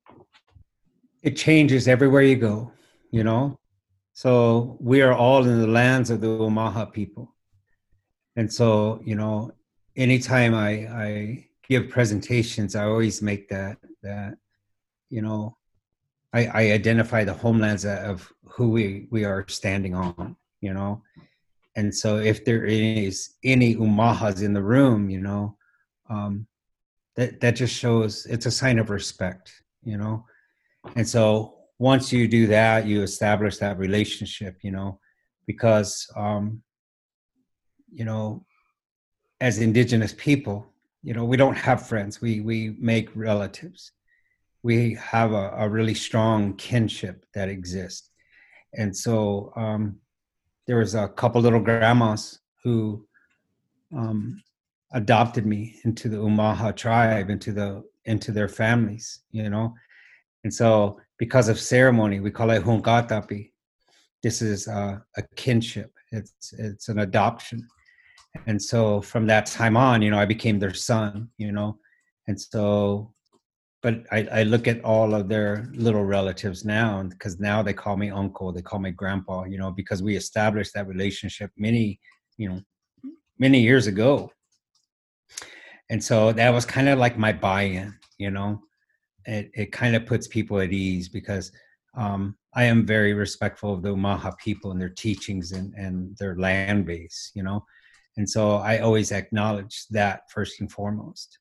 it 1.23 1.37
changes 1.37 1.87
everywhere 1.87 2.23
you 2.23 2.35
go 2.35 2.71
you 3.11 3.23
know? 3.23 3.59
So 4.13 4.77
we 4.79 5.01
are 5.01 5.13
all 5.13 5.45
in 5.45 5.59
the 5.59 5.67
lands 5.67 6.09
of 6.09 6.21
the 6.21 6.27
Omaha 6.27 6.85
people. 6.85 7.35
And 8.35 8.51
so 8.51 9.01
you 9.03 9.15
know 9.15 9.51
anytime 9.95 10.55
I, 10.55 10.69
I 10.87 11.47
give 11.67 11.89
presentations, 11.89 12.75
I 12.75 12.85
always 12.85 13.21
make 13.21 13.49
that 13.49 13.77
that 14.03 14.35
you 15.09 15.21
know 15.21 15.57
I, 16.33 16.45
I 16.45 16.61
identify 16.71 17.23
the 17.25 17.33
homelands 17.33 17.85
of 17.85 18.31
who 18.45 18.69
we 18.69 19.07
we 19.11 19.25
are 19.25 19.45
standing 19.49 19.95
on, 19.95 20.37
you 20.61 20.73
know, 20.73 21.03
and 21.75 21.93
so 21.93 22.17
if 22.17 22.45
there 22.45 22.63
is 22.65 23.31
any 23.43 23.75
umahas 23.75 24.41
in 24.41 24.53
the 24.53 24.63
room, 24.63 25.09
you 25.09 25.19
know, 25.19 25.57
um, 26.09 26.47
that 27.15 27.41
that 27.41 27.57
just 27.57 27.75
shows 27.75 28.25
it's 28.27 28.45
a 28.45 28.51
sign 28.51 28.79
of 28.79 28.89
respect, 28.89 29.60
you 29.83 29.97
know, 29.97 30.25
and 30.95 31.07
so 31.07 31.55
once 31.79 32.11
you 32.11 32.27
do 32.27 32.47
that, 32.47 32.85
you 32.85 33.01
establish 33.01 33.57
that 33.57 33.77
relationship, 33.77 34.57
you 34.61 34.71
know, 34.71 34.99
because 35.47 36.07
um, 36.15 36.61
you 37.91 38.05
know 38.05 38.45
as 39.41 39.57
indigenous 39.57 40.13
people 40.17 40.71
you 41.03 41.13
know 41.13 41.25
we 41.25 41.37
don't 41.37 41.57
have 41.57 41.87
friends. 41.87 42.21
We 42.21 42.41
we 42.41 42.75
make 42.79 43.09
relatives. 43.15 43.91
We 44.63 44.95
have 44.95 45.31
a, 45.31 45.51
a 45.57 45.69
really 45.69 45.95
strong 45.95 46.53
kinship 46.53 47.25
that 47.33 47.49
exists. 47.49 48.09
And 48.75 48.95
so 48.95 49.51
um, 49.55 49.97
there 50.67 50.77
was 50.77 50.93
a 50.93 51.07
couple 51.07 51.41
little 51.41 51.59
grandmas 51.59 52.39
who 52.63 53.07
um, 53.91 54.41
adopted 54.93 55.47
me 55.47 55.79
into 55.83 56.09
the 56.09 56.17
umaha 56.17 56.71
tribe 56.71 57.31
into 57.31 57.51
the 57.51 57.83
into 58.05 58.31
their 58.31 58.47
families 58.47 59.21
you 59.31 59.49
know? 59.49 59.73
And 60.43 60.53
so 60.53 60.99
because 61.17 61.49
of 61.49 61.59
ceremony 61.59 62.19
we 62.19 62.31
call 62.31 62.51
it 62.51 62.63
hunkatapi. 62.63 63.51
This 64.23 64.41
is 64.41 64.67
uh, 64.67 64.99
a 65.17 65.23
kinship. 65.35 65.91
It's 66.11 66.53
it's 66.53 66.89
an 66.89 66.99
adoption. 66.99 67.67
And 68.47 68.61
so 68.61 69.01
from 69.01 69.25
that 69.27 69.45
time 69.45 69.75
on 69.75 70.01
you 70.01 70.11
know 70.11 70.19
i 70.19 70.25
became 70.25 70.59
their 70.59 70.73
son 70.73 71.29
you 71.37 71.51
know? 71.51 71.77
And 72.27 72.39
so 72.39 73.13
but 73.81 74.03
I, 74.11 74.27
I 74.31 74.43
look 74.43 74.67
at 74.67 74.83
all 74.83 75.15
of 75.15 75.27
their 75.27 75.67
little 75.73 76.03
relatives 76.03 76.63
now 76.63 77.01
because 77.03 77.39
now 77.39 77.63
they 77.63 77.73
call 77.73 77.97
me 77.97 78.11
uncle 78.11 78.51
they 78.51 78.61
call 78.61 78.79
me 78.79 78.91
grandpa 78.91 79.43
you 79.45 79.57
know 79.57 79.71
because 79.71 80.03
we 80.03 80.15
established 80.15 80.73
that 80.73 80.87
relationship 80.87 81.51
many 81.57 81.99
you 82.37 82.49
know 82.49 82.61
many 83.39 83.59
years 83.61 83.87
ago 83.87 84.31
and 85.91 86.01
so 86.01 86.31
that 86.31 86.49
was 86.49 86.65
kind 86.65 86.87
of 86.87 86.97
like 86.97 87.17
my 87.17 87.31
buy-in 87.31 87.93
you 88.17 88.31
know? 88.31 88.61
It, 89.25 89.51
it 89.53 89.71
kind 89.71 89.95
of 89.95 90.07
puts 90.07 90.27
people 90.27 90.59
at 90.59 90.71
ease 90.71 91.07
because 91.07 91.51
um, 91.95 92.35
i 92.55 92.63
am 92.63 92.87
very 92.87 93.13
respectful 93.13 93.73
of 93.73 93.83
the 93.83 93.91
umaha 93.91 94.31
people 94.43 94.71
and 94.71 94.81
their 94.81 94.95
teachings 95.05 95.51
and, 95.51 95.73
and 95.75 96.17
their 96.17 96.35
land 96.37 96.87
base 96.87 97.31
you 97.35 97.43
know? 97.43 97.63
And 98.17 98.27
so 98.27 98.55
i 98.55 98.79
always 98.79 99.11
acknowledge 99.11 99.85
that 99.89 100.31
first 100.31 100.59
and 100.61 100.71
foremost. 100.71 101.37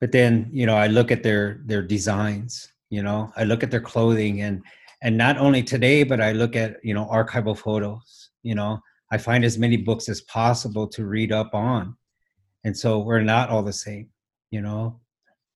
But 0.00 0.12
then 0.12 0.48
you 0.50 0.66
know 0.66 0.76
i 0.76 0.88
look 0.88 1.12
at 1.12 1.22
their 1.22 1.60
their 1.66 1.82
designs 1.82 2.72
you 2.90 3.02
know? 3.02 3.32
I 3.36 3.44
look 3.44 3.62
at 3.62 3.70
their 3.70 3.86
clothing 3.92 4.40
and 4.42 4.62
and 5.02 5.16
not 5.16 5.36
only 5.36 5.62
today 5.62 6.02
but 6.04 6.20
i 6.20 6.32
look 6.32 6.56
at 6.56 6.78
you 6.82 6.94
know 6.94 7.06
archival 7.06 7.56
photos 7.56 8.30
you 8.42 8.54
know? 8.54 8.80
I 9.12 9.18
find 9.18 9.44
as 9.44 9.56
many 9.56 9.76
books 9.76 10.08
as 10.08 10.22
possible 10.22 10.88
to 10.88 11.06
read 11.06 11.30
up 11.30 11.54
on 11.54 11.96
and 12.66 12.76
so 12.76 12.98
we're 12.98 13.22
not 13.22 13.48
all 13.48 13.62
the 13.62 13.72
same 13.72 14.08
you 14.50 14.60
know 14.60 15.00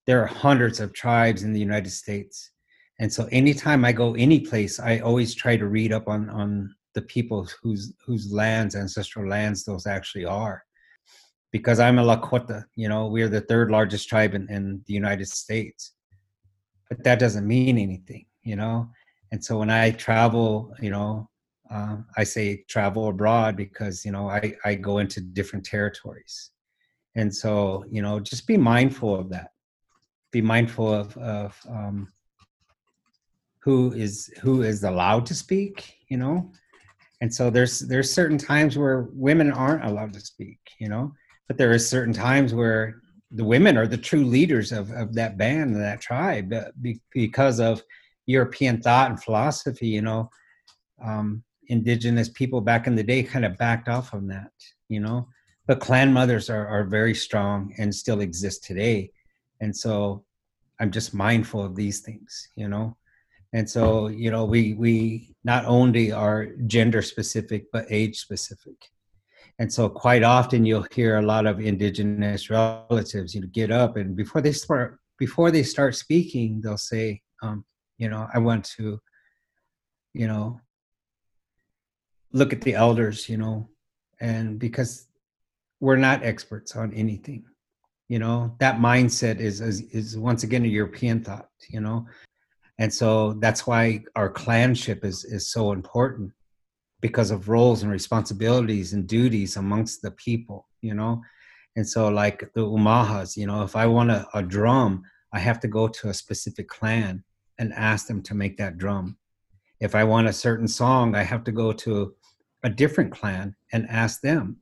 there 0.07 0.23
are 0.23 0.27
hundreds 0.27 0.81
of 0.81 0.95
tribes 0.95 1.43
in 1.43 1.53
the 1.53 1.61
united 1.61 1.91
states 1.91 2.53
and 3.01 3.13
so 3.13 3.29
anytime 3.31 3.85
i 3.85 3.93
go 3.93 4.15
any 4.15 4.41
place 4.41 4.81
i 4.81 4.99
always 5.01 5.35
try 5.35 5.57
to 5.57 5.67
read 5.67 5.93
up 5.93 6.09
on 6.09 6.31
on 6.31 6.75
the 6.95 7.03
people 7.03 7.49
whose 7.63 7.93
whose 8.05 8.33
lands, 8.33 8.75
ancestral 8.75 9.29
lands, 9.29 9.65
those 9.65 9.87
actually 9.87 10.25
are. 10.25 10.65
Because 11.53 11.81
I'm 11.81 11.99
a 11.99 12.03
Lakota, 12.03 12.65
you 12.77 12.89
know, 12.89 13.07
we're 13.07 13.29
the 13.29 13.41
third 13.41 13.71
largest 13.71 14.09
tribe 14.09 14.35
in, 14.35 14.49
in 14.51 14.83
the 14.87 14.95
United 14.95 15.27
States. 15.29 15.95
But 16.89 17.03
that 17.05 17.19
doesn't 17.19 17.47
mean 17.47 17.79
anything, 17.79 18.27
you 18.43 18.57
know. 18.57 18.89
And 19.33 19.45
so 19.45 19.59
when 19.59 19.71
I 19.71 19.91
travel, 19.93 20.75
you 20.81 20.91
know, 20.91 21.29
uh, 21.71 21.99
I 22.17 22.25
say 22.25 22.65
travel 22.69 23.09
abroad 23.09 23.57
because 23.57 24.05
you 24.05 24.13
know 24.13 24.29
I 24.29 24.57
I 24.65 24.75
go 24.75 24.99
into 24.99 25.21
different 25.21 25.65
territories, 25.65 26.51
and 27.17 27.35
so 27.35 27.85
you 27.91 28.03
know 28.03 28.21
just 28.21 28.47
be 28.47 28.57
mindful 28.57 29.15
of 29.15 29.31
that. 29.31 29.51
Be 30.33 30.41
mindful 30.41 30.93
of 30.93 31.17
of 31.17 31.59
um, 31.69 32.09
who 33.63 33.93
is 33.93 34.33
who 34.41 34.63
is 34.63 34.85
allowed 34.85 35.27
to 35.27 35.35
speak, 35.35 35.97
you 36.09 36.17
know, 36.17 36.53
and 37.21 37.33
so 37.33 37.51
there's 37.51 37.81
there's 37.81 38.13
certain 38.13 38.39
times 38.39 38.79
where 38.79 39.09
women 39.13 39.51
aren't 39.53 39.85
allowed 39.85 40.13
to 40.15 40.21
speak 40.21 40.59
you 40.81 40.89
know? 40.89 41.13
But 41.47 41.59
there 41.59 41.73
is 41.73 41.89
certain 41.89 42.15
times 42.15 42.55
where 42.55 43.03
the 43.31 43.45
women 43.45 43.77
are 43.77 43.87
the 43.87 43.97
true 43.97 44.25
leaders 44.25 44.73
of, 44.73 44.91
of 44.91 45.15
that 45.15 45.37
band 45.37 45.75
and 45.75 45.83
that 45.83 46.01
tribe 46.01 46.53
because 47.13 47.61
of 47.61 47.83
european 48.27 48.81
thought 48.81 49.11
and 49.11 49.23
philosophy 49.23 49.87
you 49.87 50.03
know? 50.03 50.31
Um, 51.05 51.45
indigenous 51.69 52.29
people 52.29 52.61
back 52.61 52.87
in 52.89 52.97
the 52.97 53.03
day 53.03 53.23
kind 53.23 53.45
of 53.45 53.57
backed 53.57 53.89
off 53.89 54.13
of 54.13 54.27
that 54.29 54.51
you 54.89 54.99
know 55.01 55.29
but 55.67 55.81
clan 55.81 56.13
mothers 56.13 56.51
are, 56.51 56.67
are 56.67 56.85
very 56.85 57.15
strong 57.15 57.75
and 57.79 57.95
still 57.95 58.21
exist 58.21 58.65
today. 58.65 59.11
And 59.61 59.77
so 59.77 60.25
i'm 60.81 60.91
just 60.91 61.13
mindful 61.13 61.63
of 61.63 61.77
these 61.77 62.01
things 62.01 62.49
you 62.57 62.69
know? 62.69 62.97
And 63.53 63.69
so 63.69 64.09
you 64.09 64.31
know 64.31 64.45
we 64.45 64.75
we 64.75 65.35
not 65.45 65.65
only 65.67 66.13
are 66.13 66.49
gender 66.67 67.03
specific 67.03 67.67
but 67.73 67.87
age 67.91 68.19
specific. 68.19 68.79
And 69.59 69.71
so 69.71 69.91
quite 69.91 70.23
often 70.23 70.65
you'll 70.65 70.87
hear 70.91 71.19
a 71.19 71.23
lot 71.23 71.47
of 71.47 71.61
indigenous 71.61 72.49
relatives 72.49 73.35
you 73.35 73.43
know 73.43 73.49
get 73.53 73.71
up 73.71 73.97
and 73.97 74.17
before 74.17 74.41
they 74.41 74.53
start 74.53 74.99
before 75.19 75.51
they 75.51 75.63
start 75.63 75.95
speaking 75.95 76.61
they'll 76.63 76.79
say 76.79 77.21
um, 77.43 77.65
you 77.99 78.09
know 78.09 78.27
i 78.33 78.39
want 78.39 78.65
to 78.77 78.99
you 80.15 80.27
know 80.27 80.61
look 82.33 82.53
at 82.53 82.63
the 82.63 82.75
elders 82.75 83.29
you 83.29 83.37
know? 83.37 83.69
And 84.21 84.59
because 84.59 85.07
we're 85.81 85.97
not 85.97 86.23
experts 86.23 86.77
on 86.77 86.93
anything 86.95 87.45
you 88.11 88.19
know? 88.19 88.57
That 88.59 88.79
mindset 88.79 89.39
is 89.39 89.61
is, 89.61 89.81
is 89.93 90.19
once 90.19 90.43
again 90.43 90.65
a 90.65 90.69
european 90.69 91.25
thought 91.25 91.49
you 91.71 91.81
know? 91.81 92.07
And 92.79 92.93
so 92.93 93.35
that's 93.35 93.67
why 93.67 94.03
our 94.17 94.29
clanship 94.29 95.05
is 95.05 95.25
is 95.25 95.51
so 95.51 95.73
important 95.73 96.33
because 97.01 97.31
of 97.31 97.49
roles 97.49 97.83
and 97.83 97.91
responsibilities 97.91 98.93
and 98.93 99.07
duties 99.07 99.57
amongst 99.57 100.03
the 100.03 100.11
people 100.11 100.69
you 100.83 100.95
know? 100.95 101.23
And 101.77 101.89
so 101.89 102.09
like 102.09 102.41
the 102.55 102.63
umahas 102.63 103.37
you 103.37 103.47
know 103.47 103.63
if 103.63 103.75
i 103.77 103.87
want 103.87 104.11
a, 104.11 104.27
a 104.35 104.43
drum 104.43 105.03
i 105.33 105.39
have 105.39 105.61
to 105.61 105.69
go 105.69 105.89
to 105.89 106.09
a 106.09 106.15
specific 106.15 106.69
clan 106.69 107.25
and 107.59 107.73
ask 107.75 108.07
them 108.07 108.23
to 108.23 108.35
make 108.35 108.57
that 108.57 108.77
drum. 108.79 109.17
If 109.81 109.95
i 109.95 110.05
want 110.05 110.27
a 110.29 110.33
certain 110.33 110.69
song 110.69 111.15
i 111.15 111.23
have 111.23 111.45
to 111.45 111.53
go 111.53 111.73
to 111.73 112.15
a 112.63 112.69
different 112.69 113.13
clan 113.13 113.55
and 113.73 113.89
ask 113.89 114.21
them 114.21 114.60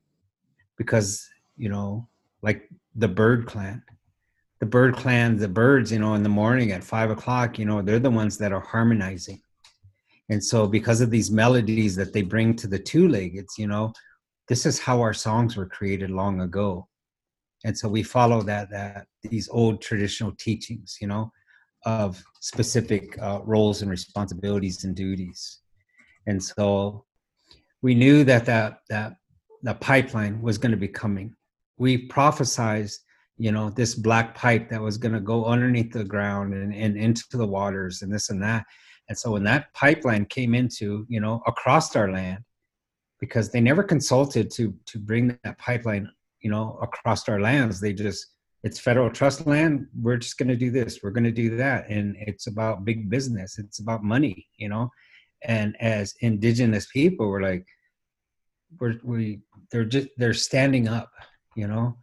because 0.78 1.28
you 1.56 1.68
know 1.68 2.08
like 2.42 2.68
the 2.94 3.08
bird 3.08 3.46
clan 3.46 3.82
the 4.60 4.66
bird 4.66 4.96
clan, 4.96 5.36
the 5.36 5.46
birds, 5.46 5.92
you 5.92 6.00
know, 6.00 6.14
in 6.14 6.24
the 6.24 6.28
morning 6.28 6.72
at 6.72 6.82
five 6.82 7.10
o'clock, 7.10 7.60
you 7.60 7.64
know, 7.64 7.80
they're 7.80 8.00
the 8.00 8.10
ones 8.10 8.36
that 8.38 8.52
are 8.52 8.58
harmonizing. 8.58 9.40
And 10.30 10.42
so, 10.42 10.66
because 10.66 11.00
of 11.00 11.10
these 11.10 11.30
melodies 11.30 11.94
that 11.94 12.12
they 12.12 12.22
bring 12.22 12.56
to 12.56 12.66
the 12.66 12.80
two 12.80 13.06
leggeds, 13.06 13.56
you 13.56 13.68
know, 13.68 13.92
this 14.48 14.66
is 14.66 14.78
how 14.78 15.00
our 15.00 15.14
songs 15.14 15.56
were 15.56 15.66
created 15.66 16.10
long 16.10 16.40
ago. 16.40 16.88
and 17.64 17.76
so 17.76 17.88
we 17.88 18.02
follow 18.02 18.40
that 18.42 18.70
that 18.70 19.06
these 19.22 19.48
old 19.60 19.82
traditional 19.82 20.32
teachings 20.46 20.96
you 21.00 21.08
know 21.12 21.24
of 21.84 22.22
specific 22.40 23.02
uh, 23.20 23.40
roles 23.44 23.82
and 23.82 23.90
responsibilities 23.90 24.84
and 24.84 24.94
duties 24.94 25.40
and 26.28 26.42
so 26.42 27.04
we 27.82 27.94
knew 27.94 28.24
that 28.30 28.44
that 28.46 28.70
that 28.92 29.10
the 29.62 29.74
pipeline 29.74 30.40
was 30.40 30.58
going 30.58 30.70
to 30.70 30.78
be 30.78 30.88
coming. 30.88 31.34
We 31.76 32.08
prophesized 32.08 32.98
you 33.38 33.52
know 33.52 33.70
this 33.70 33.94
black 33.94 34.34
pipe 34.34 34.68
that 34.68 34.82
was 34.82 34.98
going 34.98 35.14
to 35.14 35.20
go 35.20 35.46
underneath 35.46 35.92
the 35.92 36.04
ground 36.04 36.52
and, 36.52 36.74
and 36.74 36.96
into 36.96 37.24
the 37.30 37.46
waters 37.46 38.02
and 38.02 38.12
this 38.12 38.30
and 38.30 38.42
that. 38.42 38.66
And 39.08 39.16
so 39.16 39.30
when 39.32 39.44
that 39.44 39.72
pipeline 39.74 40.26
came 40.26 40.54
into 40.54 41.06
you 41.08 41.20
know 41.20 41.42
across 41.46 41.94
our 41.96 42.10
land 42.10 42.44
because 43.20 43.50
they 43.50 43.60
never 43.60 43.82
consulted 43.82 44.50
to 44.52 44.74
to 44.86 44.98
bring 44.98 45.38
that 45.44 45.58
pipeline 45.58 46.10
you 46.40 46.50
know 46.50 46.78
across 46.82 47.28
our 47.28 47.40
lands 47.40 47.80
they 47.80 47.92
just 47.92 48.26
it's 48.64 48.80
federal 48.80 49.08
trust 49.08 49.46
land. 49.46 49.86
We're 50.02 50.16
just 50.16 50.36
going 50.36 50.48
to 50.48 50.56
do 50.56 50.72
this. 50.72 50.98
We're 51.00 51.12
going 51.12 51.22
to 51.22 51.30
do 51.30 51.56
that. 51.58 51.88
And 51.88 52.16
it's 52.18 52.48
about 52.48 52.84
big 52.84 53.08
business. 53.08 53.56
It's 53.56 53.78
about 53.78 54.02
money 54.02 54.48
you 54.56 54.68
know? 54.68 54.90
And 55.42 55.76
as 55.80 56.14
indigenous 56.20 56.88
people 56.92 57.28
we're 57.28 57.42
like 57.42 57.66
we're 58.80 58.94
we 59.02 59.40
they're 59.70 59.84
just 59.84 60.08
they're 60.16 60.34
standing 60.34 60.88
up 60.88 61.10
you 61.56 61.66
know 61.66 61.96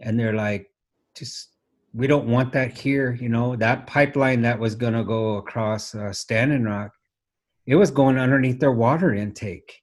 and 0.00 0.18
they're 0.18 0.34
like 0.34 0.68
just 1.16 1.50
we 1.94 2.06
don't 2.06 2.26
want 2.26 2.52
that 2.52 2.76
here 2.76 3.12
you 3.20 3.28
know 3.28 3.56
that 3.56 3.86
pipeline 3.86 4.42
that 4.42 4.58
was 4.58 4.74
going 4.74 4.94
to 4.94 5.04
go 5.04 5.36
across 5.36 5.94
uh, 5.94 6.12
standing 6.12 6.64
rock 6.64 6.92
it 7.66 7.76
was 7.76 7.90
going 7.90 8.18
underneath 8.18 8.58
their 8.58 8.72
water 8.72 9.14
intake 9.14 9.82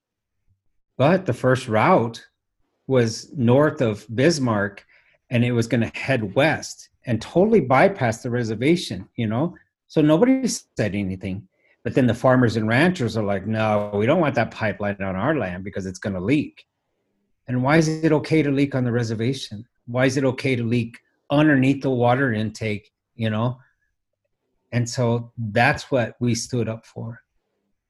but 0.97 1.25
the 1.25 1.33
first 1.33 1.67
route 1.69 2.21
was 2.87 3.31
north 3.37 3.81
of 3.81 4.05
Bismarck 4.13 4.85
and 5.29 5.45
it 5.45 5.51
was 5.51 5.67
going 5.67 5.81
to 5.81 5.99
head 5.99 6.35
west 6.35 6.89
and 7.05 7.21
totally 7.21 7.61
bypass 7.61 8.23
the 8.23 8.29
reservation, 8.29 9.07
you 9.15 9.27
know? 9.27 9.55
So 9.87 10.01
nobody 10.01 10.47
said 10.47 10.95
anything. 10.95 11.47
But 11.83 11.95
then 11.95 12.07
the 12.07 12.13
farmers 12.13 12.57
and 12.57 12.67
ranchers 12.67 13.15
are 13.15 13.23
like, 13.23 13.47
no, 13.47 13.91
we 13.93 14.05
don't 14.05 14.19
want 14.19 14.35
that 14.35 14.51
pipeline 14.51 15.01
on 15.01 15.15
our 15.15 15.35
land 15.35 15.63
because 15.63 15.85
it's 15.85 15.99
going 15.99 16.13
to 16.13 16.19
leak. 16.19 16.65
And 17.47 17.63
why 17.63 17.77
is 17.77 17.87
it 17.87 18.11
okay 18.11 18.43
to 18.43 18.51
leak 18.51 18.75
on 18.75 18.83
the 18.83 18.91
reservation? 18.91 19.65
Why 19.87 20.05
is 20.05 20.17
it 20.17 20.23
okay 20.23 20.55
to 20.55 20.63
leak 20.63 20.99
underneath 21.31 21.81
the 21.81 21.89
water 21.89 22.33
intake, 22.33 22.91
you 23.15 23.29
know? 23.29 23.59
And 24.71 24.87
so 24.87 25.31
that's 25.37 25.89
what 25.89 26.15
we 26.19 26.35
stood 26.35 26.67
up 26.67 26.85
for, 26.85 27.21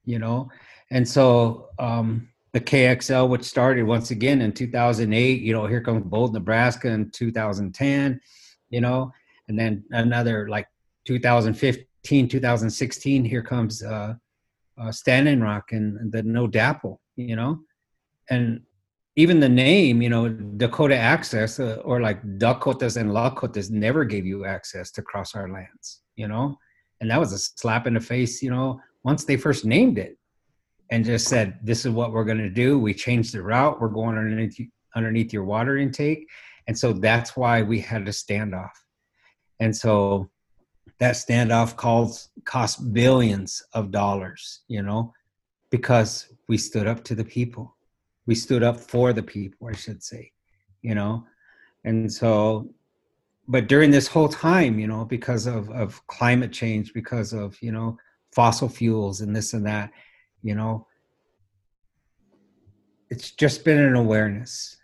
you 0.04 0.18
know? 0.18 0.50
And 0.90 1.06
so, 1.06 1.68
um, 1.78 2.30
the 2.52 2.60
KXL, 2.60 3.28
which 3.28 3.44
started 3.44 3.84
once 3.84 4.10
again 4.10 4.40
in 4.40 4.52
2008. 4.52 5.40
You 5.40 5.52
know, 5.52 5.66
here 5.66 5.80
comes 5.80 6.04
Bold, 6.04 6.34
Nebraska 6.34 6.88
in 6.88 7.10
2010. 7.10 8.20
You 8.70 8.80
know, 8.80 9.12
and 9.48 9.58
then 9.58 9.84
another 9.90 10.48
like 10.48 10.68
2015, 11.06 11.84
2016. 12.04 13.24
Here 13.24 13.42
comes 13.42 13.82
uh, 13.82 14.14
uh, 14.80 14.92
Standing 14.92 15.40
Rock 15.40 15.72
and 15.72 16.12
the 16.12 16.22
No 16.22 16.48
DAPL, 16.48 16.98
You 17.16 17.36
know, 17.36 17.60
and 18.30 18.62
even 19.16 19.40
the 19.40 19.48
name, 19.48 20.00
you 20.00 20.08
know, 20.08 20.28
Dakota 20.28 20.96
Access 20.96 21.60
uh, 21.60 21.82
or 21.84 22.00
like 22.00 22.20
Dakotas 22.38 22.96
and 22.96 23.10
Lakotas 23.10 23.70
never 23.70 24.04
gave 24.04 24.24
you 24.24 24.44
access 24.44 24.90
to 24.92 25.02
cross 25.02 25.34
our 25.34 25.50
lands. 25.50 26.02
You 26.16 26.28
know, 26.28 26.58
and 27.00 27.10
that 27.10 27.20
was 27.20 27.32
a 27.32 27.38
slap 27.38 27.86
in 27.86 27.94
the 27.94 28.00
face. 28.00 28.42
You 28.42 28.50
know, 28.50 28.80
once 29.04 29.24
they 29.24 29.36
first 29.36 29.64
named 29.64 29.98
it 29.98 30.16
and 30.90 31.04
just 31.04 31.28
said, 31.28 31.58
"This 31.62 31.84
is 31.84 31.92
what 31.92 32.12
we're 32.12 32.24
going 32.24 32.38
to 32.38 32.50
do." 32.50 32.78
We 32.78 32.94
changed 32.94 33.34
the 33.34 33.42
route. 33.42 33.80
We're 33.80 33.88
going 33.88 34.16
underneath 34.16 34.58
underneath 34.96 35.32
your 35.32 35.44
water 35.44 35.76
intake, 35.76 36.26
and 36.66 36.78
so 36.78 36.92
that's 36.92 37.36
why 37.36 37.62
we 37.62 37.80
had 37.80 38.02
a 38.02 38.12
standoff. 38.12 38.70
And 39.60 39.76
so 39.76 40.30
that 41.00 41.16
standoff 41.16 41.76
calls 41.76 42.28
cost 42.44 42.92
billions 42.92 43.62
of 43.72 43.90
dollars, 43.90 44.60
you 44.68 44.82
know, 44.82 45.12
because 45.70 46.32
we 46.48 46.56
stood 46.56 46.86
up 46.86 47.02
to 47.04 47.14
the 47.14 47.24
people. 47.24 47.76
We 48.26 48.34
stood 48.34 48.62
up 48.62 48.78
for 48.78 49.12
the 49.12 49.22
people, 49.22 49.68
I 49.68 49.72
should 49.72 50.02
say, 50.02 50.32
you 50.82 50.94
know. 50.94 51.26
And 51.84 52.12
so 52.12 52.72
but 53.48 53.66
during 53.66 53.90
this 53.90 54.06
whole 54.06 54.28
time, 54.28 54.78
you 54.78 54.86
know, 54.86 55.04
because 55.04 55.46
of, 55.46 55.70
of 55.70 56.06
climate 56.06 56.52
change, 56.52 56.94
because 56.94 57.32
of, 57.32 57.60
you 57.60 57.72
know, 57.72 57.98
fossil 58.30 58.68
fuels 58.68 59.22
and 59.22 59.34
this 59.34 59.54
and 59.54 59.66
that, 59.66 59.90
you 60.42 60.54
know 60.54 60.86
it's 63.08 63.32
just 63.32 63.64
been 63.64 63.78
an 63.78 63.96
awareness 63.96 64.76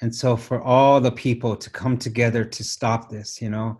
and 0.00 0.14
so 0.14 0.36
for 0.36 0.60
all 0.60 1.00
the 1.00 1.12
people 1.12 1.56
to 1.56 1.70
come 1.70 1.96
together 1.96 2.44
to 2.44 2.62
stop 2.62 3.10
this 3.10 3.40
you 3.40 3.50
know 3.50 3.78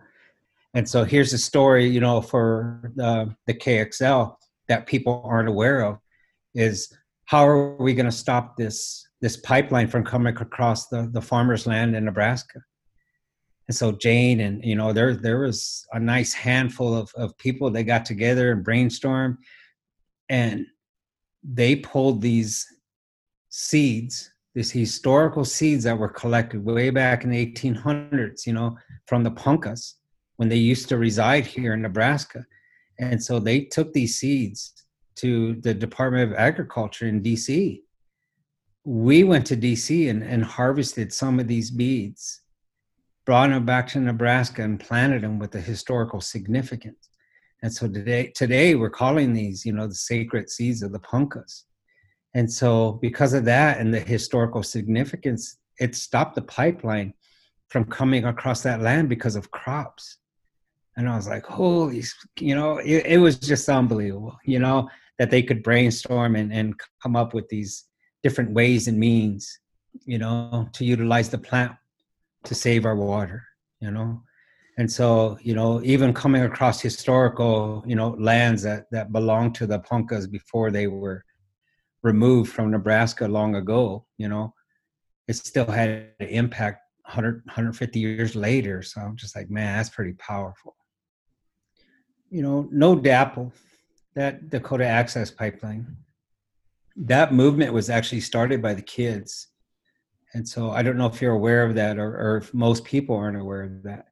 and 0.77 0.87
so 0.87 1.03
here's 1.03 1.33
a 1.33 1.39
story 1.39 1.87
you 1.87 1.99
know 1.99 2.21
for 2.21 2.93
uh, 3.01 3.25
the, 3.25 3.35
the 3.47 3.53
kxl 3.55 4.35
that 4.67 4.85
people 4.85 5.23
aren't 5.25 5.49
aware 5.49 5.81
of 5.81 5.97
is 6.53 6.93
how 7.25 7.45
are 7.45 7.75
we 7.77 7.95
going 7.95 8.05
to 8.05 8.11
stop 8.11 8.55
this 8.55 9.07
this 9.19 9.37
pipeline 9.37 9.87
from 9.87 10.05
coming 10.05 10.37
across 10.37 10.87
the, 10.87 11.09
the 11.11 11.21
farmers 11.21 11.65
land 11.65 11.95
in 11.95 12.05
nebraska? 12.05 12.59
And 13.67 13.75
so 13.75 13.91
jane 13.91 14.39
and 14.41 14.63
you 14.63 14.75
know 14.75 14.93
there 14.93 15.15
there 15.15 15.39
was 15.39 15.85
a 15.93 15.99
nice 15.99 16.33
handful 16.33 16.95
of, 16.95 17.11
of 17.15 17.37
people 17.39 17.71
that 17.71 17.83
got 17.83 18.05
together 18.05 18.51
and 18.51 18.63
brainstormed 18.63 19.37
and 20.29 20.65
they 21.43 21.77
pulled 21.77 22.21
these 22.21 22.65
seeds, 23.49 24.29
these 24.53 24.71
historical 24.71 25.45
seeds 25.45 25.83
that 25.85 25.97
were 25.97 26.09
collected 26.09 26.63
way 26.63 26.89
back 26.89 27.23
in 27.23 27.29
the 27.29 27.45
1800s, 27.45 28.45
you 28.45 28.51
know, 28.53 28.77
from 29.05 29.23
the 29.23 29.31
Poncas 29.31 29.95
when 30.37 30.49
they 30.49 30.57
used 30.57 30.89
to 30.89 30.97
reside 30.97 31.45
here 31.45 31.73
in 31.73 31.81
Nebraska. 31.81 32.45
And 32.99 33.21
so 33.21 33.39
they 33.39 33.61
took 33.61 33.93
these 33.93 34.17
seeds 34.17 34.73
to 35.17 35.55
the 35.61 35.73
Department 35.73 36.31
of 36.31 36.37
Agriculture 36.37 37.07
in 37.07 37.21
DC. 37.21 37.81
We 38.85 39.23
went 39.23 39.45
to 39.47 39.57
DC 39.57 40.09
and, 40.09 40.23
and 40.23 40.43
harvested 40.43 41.11
some 41.11 41.39
of 41.39 41.47
these 41.47 41.69
beads, 41.69 42.41
brought 43.25 43.49
them 43.49 43.65
back 43.65 43.87
to 43.89 43.99
Nebraska 43.99 44.63
and 44.63 44.79
planted 44.79 45.23
them 45.23 45.39
with 45.39 45.51
the 45.51 45.59
historical 45.59 46.21
significance. 46.21 47.09
And 47.63 47.73
so 47.73 47.87
today, 47.87 48.31
today 48.35 48.75
we're 48.75 48.89
calling 48.89 49.33
these, 49.33 49.65
you 49.65 49.73
know, 49.73 49.87
the 49.87 49.95
sacred 49.95 50.49
seeds 50.49 50.83
of 50.83 50.91
the 50.91 50.99
Poncas. 50.99 51.65
And 52.35 52.51
so, 52.51 52.93
because 53.01 53.33
of 53.33 53.45
that 53.45 53.79
and 53.79 53.91
the 53.91 53.99
historical 53.99 54.61
significance, 54.61 55.57
it 55.79 55.95
stopped 55.95 56.35
the 56.35 56.43
pipeline 56.43 57.13
from 57.69 57.85
coming 57.85 58.25
across 58.25 58.61
that 58.61 58.81
land 58.81 59.09
because 59.09 59.35
of 59.35 59.49
crops. 59.49 60.17
And 60.97 61.07
I 61.07 61.15
was 61.15 61.27
like, 61.27 61.45
holy, 61.45 62.03
you 62.39 62.55
know, 62.55 62.79
it, 62.79 63.05
it 63.05 63.17
was 63.19 63.37
just 63.37 63.69
unbelievable, 63.69 64.35
you 64.43 64.57
know, 64.57 64.89
that 65.19 65.29
they 65.29 65.43
could 65.43 65.61
brainstorm 65.61 66.35
and, 66.35 66.51
and 66.51 66.73
come 67.01 67.15
up 67.15 67.35
with 67.35 67.47
these 67.49 67.85
different 68.23 68.51
ways 68.51 68.87
and 68.87 68.99
means, 68.99 69.59
you 70.05 70.17
know, 70.17 70.67
to 70.73 70.83
utilize 70.83 71.29
the 71.29 71.37
plant 71.37 71.73
to 72.45 72.55
save 72.55 72.85
our 72.85 72.95
water, 72.95 73.43
you 73.79 73.91
know. 73.91 74.21
And 74.79 74.91
so, 74.91 75.37
you 75.41 75.53
know, 75.55 75.81
even 75.83 76.13
coming 76.13 76.43
across 76.43 76.81
historical, 76.81 77.83
you 77.85 77.95
know, 77.95 78.15
lands 78.19 78.63
that 78.63 78.85
that 78.91 79.11
belonged 79.11 79.55
to 79.55 79.67
the 79.67 79.79
Poncas 79.79 80.27
before 80.27 80.71
they 80.71 80.87
were 80.87 81.23
removed 82.03 82.51
from 82.51 82.71
Nebraska 82.71 83.27
long 83.27 83.55
ago, 83.55 84.05
you 84.17 84.29
know, 84.29 84.53
it 85.27 85.35
still 85.35 85.65
had 85.65 85.89
an 86.19 86.27
impact 86.27 86.81
100, 87.05 87.43
150 87.45 87.99
years 87.99 88.35
later. 88.35 88.81
So 88.81 89.01
I'm 89.01 89.15
just 89.15 89.35
like, 89.35 89.49
man, 89.49 89.77
that's 89.77 89.89
pretty 89.89 90.13
powerful. 90.13 90.75
You 92.29 92.41
know, 92.41 92.67
no 92.71 92.95
DAPL, 92.95 93.51
that 94.15 94.49
Dakota 94.49 94.85
Access 94.85 95.31
Pipeline, 95.31 95.95
that 96.95 97.33
movement 97.33 97.73
was 97.73 97.89
actually 97.89 98.21
started 98.21 98.61
by 98.61 98.73
the 98.73 98.81
kids. 98.81 99.47
And 100.33 100.47
so 100.47 100.71
I 100.71 100.81
don't 100.81 100.97
know 100.97 101.05
if 101.05 101.21
you're 101.21 101.33
aware 101.33 101.63
of 101.63 101.75
that 101.75 101.97
or, 101.97 102.17
or 102.17 102.37
if 102.37 102.53
most 102.53 102.83
people 102.83 103.15
aren't 103.15 103.39
aware 103.39 103.63
of 103.63 103.83
that. 103.83 104.07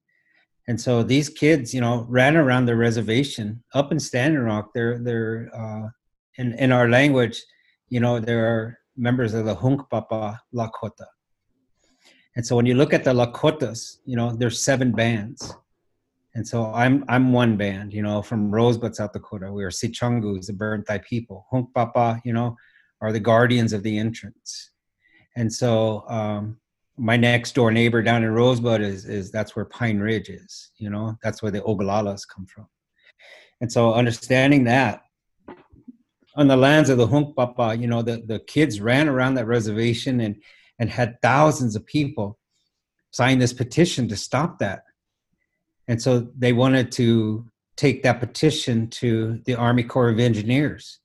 And 0.67 0.79
so 0.79 1.03
these 1.03 1.29
kids, 1.29 1.73
you 1.73 1.81
know, 1.81 2.05
ran 2.09 2.37
around 2.37 2.65
the 2.65 2.75
reservation 2.75 3.63
up 3.73 3.91
in 3.91 3.99
Standing 3.99 4.41
Rock. 4.41 4.71
They're, 4.73 4.99
they're, 4.99 5.49
uh, 5.53 5.89
in, 6.37 6.53
in 6.53 6.71
our 6.71 6.89
language, 6.89 7.41
you 7.89 7.99
know, 7.99 8.19
there 8.19 8.45
are 8.45 8.79
members 8.97 9.33
of 9.33 9.45
the 9.45 9.55
Hunkpapa 9.55 10.39
Lakota. 10.53 11.05
And 12.35 12.45
so 12.45 12.55
when 12.55 12.65
you 12.65 12.75
look 12.75 12.93
at 12.93 13.03
the 13.03 13.13
Lakotas, 13.13 13.97
you 14.05 14.15
know, 14.15 14.35
there's 14.35 14.59
seven 14.59 14.91
bands. 14.91 15.55
And 16.35 16.45
so 16.45 16.71
I'm 16.73 17.05
I'm 17.07 17.31
one 17.31 17.55
band, 17.55 17.93
you 17.93 18.01
know, 18.01 18.21
from 18.21 18.51
Rosebud, 18.51 18.95
South 18.95 19.13
Dakota. 19.13 19.51
We 19.51 19.63
are 19.63 19.71
Sicangus, 19.71 20.47
the 20.47 20.53
Burnt 20.53 20.85
Thigh 20.85 20.99
people. 20.99 21.47
Hunkpapa, 21.51 22.21
you 22.25 22.33
know, 22.33 22.57
are 23.01 23.13
the 23.13 23.21
guardians 23.21 23.71
of 23.71 23.83
the 23.83 23.97
entrance. 23.97 24.71
And 25.37 25.51
so 25.51 26.05
um, 26.09 26.57
my 26.97 27.17
next 27.17 27.55
door 27.55 27.71
neighbor 27.71 28.01
down 28.01 28.23
in 28.23 28.31
Rosebud 28.31 28.81
is 28.81 29.05
is 29.05 29.31
that's 29.31 29.55
where 29.55 29.65
Pine 29.65 29.99
Ridge 29.99 30.29
is. 30.29 30.71
You 30.77 30.89
know, 30.89 31.17
that's 31.23 31.41
where 31.41 31.51
the 31.51 31.61
Oglalas 31.61 32.27
come 32.27 32.45
from. 32.45 32.67
And 33.61 33.71
so 33.71 33.93
understanding 33.93 34.65
that, 34.65 35.03
on 36.35 36.47
the 36.47 36.57
lands 36.57 36.89
of 36.89 36.97
the 36.97 37.07
Hunkpapa, 37.07 37.79
you 37.79 37.87
know, 37.87 38.01
the, 38.01 38.23
the 38.25 38.39
kids 38.39 38.81
ran 38.81 39.07
around 39.07 39.35
that 39.35 39.47
reservation 39.47 40.19
and, 40.19 40.35
and 40.79 40.89
had 40.89 41.21
thousands 41.21 41.75
of 41.75 41.85
people 41.85 42.37
sign 43.11 43.39
this 43.39 43.53
petition 43.53 44.09
to 44.09 44.17
stop 44.17 44.59
that. 44.59 44.83
And 45.87 46.01
so 46.01 46.27
they 46.37 46.53
wanted 46.53 46.91
to 46.93 47.45
take 47.75 48.03
that 48.03 48.19
petition 48.19 48.87
to 48.89 49.41
the 49.45 49.55
Army 49.55 49.83
Corps 49.83 50.09
of 50.09 50.19
Engineers. 50.19 50.99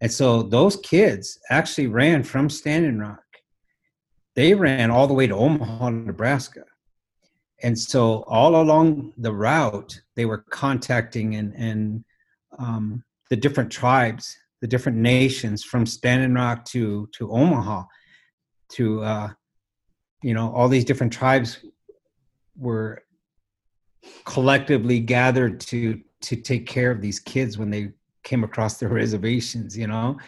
And 0.00 0.12
so 0.12 0.42
those 0.42 0.76
kids 0.76 1.38
actually 1.50 1.86
ran 1.86 2.22
from 2.22 2.48
Standing 2.48 2.98
Rock. 2.98 3.22
They 4.34 4.54
ran 4.54 4.90
all 4.90 5.06
the 5.06 5.14
way 5.14 5.26
to 5.26 5.34
Omaha, 5.34 5.90
Nebraska. 5.90 6.64
And 7.62 7.78
so 7.78 8.24
all 8.26 8.60
along 8.60 9.12
the 9.18 9.34
route, 9.34 10.00
they 10.16 10.24
were 10.24 10.44
contacting 10.50 11.34
and, 11.34 11.54
and 11.54 12.04
um, 12.58 13.04
the 13.28 13.36
different 13.36 13.70
tribes, 13.70 14.36
the 14.60 14.68
different 14.68 14.98
nations 14.98 15.62
from 15.62 15.84
Standing 15.84 16.34
Rock 16.34 16.64
to, 16.66 17.08
to 17.18 17.30
Omaha 17.30 17.84
to, 18.70 19.02
uh, 19.02 19.28
you 20.22 20.32
know, 20.32 20.52
all 20.54 20.68
these 20.68 20.84
different 20.84 21.12
tribes 21.12 21.58
were 22.56 23.02
collectively 24.24 25.00
gathered 25.00 25.60
to 25.60 26.00
to 26.22 26.36
take 26.36 26.66
care 26.66 26.90
of 26.90 27.00
these 27.00 27.18
kids 27.18 27.56
when 27.56 27.70
they 27.70 27.92
came 28.22 28.44
across 28.44 28.78
their 28.78 28.88
reservations 29.02 29.76
you 29.76 29.86
know? 29.86 30.18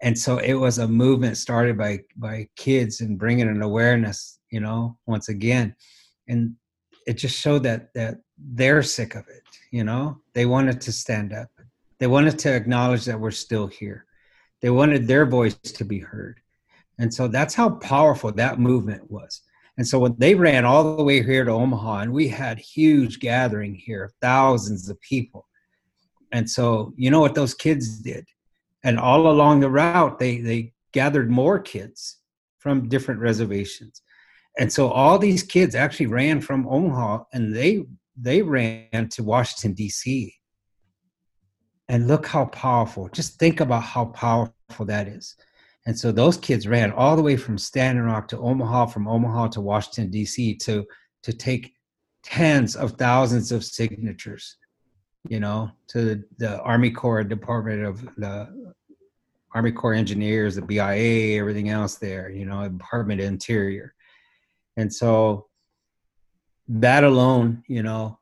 And 0.00 0.18
so 0.18 0.38
it 0.38 0.54
was 0.54 0.78
a 0.78 0.88
movement 0.88 1.36
started 1.36 1.76
by 1.76 2.00
by 2.16 2.48
kids 2.56 3.00
and 3.00 3.18
bringing 3.18 3.48
an 3.48 3.62
awareness 3.62 4.38
you 4.50 4.60
know 4.60 4.98
once 5.06 5.28
again. 5.28 5.74
And 6.28 6.54
it 7.06 7.14
just 7.14 7.38
showed 7.38 7.62
that 7.64 7.92
that 7.94 8.16
they're 8.38 8.82
sick 8.82 9.14
of 9.14 9.28
it 9.28 9.42
you 9.70 9.84
know? 9.84 10.18
They 10.32 10.46
wanted 10.46 10.80
to 10.82 10.92
stand 10.92 11.32
up. 11.32 11.50
They 11.98 12.06
wanted 12.06 12.38
to 12.40 12.54
acknowledge 12.54 13.04
that 13.04 13.20
we're 13.20 13.30
still 13.30 13.66
here. 13.66 14.06
They 14.62 14.70
wanted 14.70 15.06
their 15.06 15.26
voice 15.26 15.54
to 15.54 15.84
be 15.84 15.98
heard. 15.98 16.40
And 16.98 17.12
so 17.12 17.28
that's 17.28 17.54
how 17.54 17.70
powerful 17.70 18.32
that 18.32 18.58
movement 18.58 19.10
was 19.10 19.42
and 19.78 19.86
so 19.86 19.98
when 19.98 20.14
they 20.18 20.34
ran 20.34 20.64
all 20.64 20.96
the 20.96 21.04
way 21.04 21.22
here 21.22 21.44
to 21.44 21.50
Omaha, 21.50 21.98
and 22.00 22.12
we 22.12 22.28
had 22.28 22.58
huge 22.58 23.20
gathering 23.20 23.74
here, 23.74 24.10
thousands 24.22 24.88
of 24.88 25.00
people. 25.00 25.46
And 26.32 26.48
so 26.48 26.92
you 26.96 27.10
know 27.10 27.20
what 27.20 27.34
those 27.34 27.54
kids 27.54 28.00
did, 28.00 28.26
and 28.84 28.98
all 28.98 29.30
along 29.30 29.60
the 29.60 29.70
route 29.70 30.18
they 30.18 30.38
they 30.40 30.72
gathered 30.92 31.30
more 31.30 31.58
kids 31.58 32.18
from 32.58 32.88
different 32.88 33.20
reservations, 33.20 34.02
and 34.58 34.72
so 34.72 34.88
all 34.88 35.18
these 35.18 35.42
kids 35.42 35.74
actually 35.74 36.06
ran 36.06 36.40
from 36.40 36.66
Omaha, 36.66 37.24
and 37.32 37.54
they 37.54 37.84
they 38.16 38.42
ran 38.42 39.08
to 39.10 39.22
Washington 39.22 39.74
D.C. 39.74 40.34
And 41.88 42.08
look 42.08 42.26
how 42.26 42.46
powerful! 42.46 43.08
Just 43.10 43.38
think 43.38 43.60
about 43.60 43.82
how 43.82 44.06
powerful 44.06 44.86
that 44.86 45.06
is. 45.06 45.36
And 45.86 45.98
so 45.98 46.10
those 46.10 46.36
kids 46.36 46.66
ran 46.66 46.90
all 46.90 47.14
the 47.14 47.22
way 47.22 47.36
from 47.36 47.56
Standing 47.56 48.04
Rock 48.04 48.26
to 48.28 48.38
Omaha, 48.38 48.86
from 48.86 49.06
Omaha 49.06 49.48
to 49.48 49.60
Washington, 49.60 50.10
D.C. 50.10 50.56
to 50.56 50.84
to 51.22 51.32
take 51.32 51.74
tens 52.22 52.76
of 52.76 52.92
thousands 52.92 53.52
of 53.52 53.64
signatures, 53.64 54.56
you 55.28 55.40
know, 55.40 55.70
to 55.88 56.22
the 56.38 56.60
Army 56.60 56.90
Corps 56.90 57.24
Department 57.24 57.84
of 57.84 58.02
the 58.16 58.74
Army 59.54 59.72
Corps 59.72 59.94
Engineers, 59.94 60.56
the 60.56 60.62
BIA, 60.62 61.38
everything 61.38 61.68
else 61.68 61.96
there, 61.96 62.30
you 62.30 62.44
know, 62.44 62.68
Department 62.68 63.20
of 63.20 63.26
Interior. 63.26 63.94
And 64.76 64.92
so 64.92 65.46
that 66.68 67.04
alone, 67.04 67.62
you 67.68 67.82
know, 67.82 68.18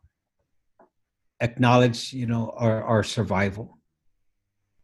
acknowledge, 1.41 2.13
you 2.13 2.27
know, 2.27 2.55
our, 2.57 2.83
our 2.85 3.03
survival 3.03 3.79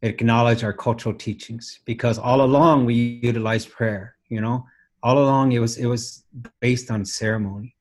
acknowledge 0.03 0.64
our 0.64 0.72
cultural 0.72 1.14
teachings 1.14 1.80
because 1.84 2.18
all 2.18 2.42
along 2.42 2.86
we 2.86 3.20
utilized 3.22 3.70
prayer 3.70 4.16
you 4.30 4.40
know? 4.40 4.64
All 5.03 5.18
along 5.18 5.53
it 5.53 5.59
was 5.59 5.76
it 5.76 5.86
was 5.86 6.24
based 6.61 6.90
on 6.90 7.05
ceremony. 7.05 7.76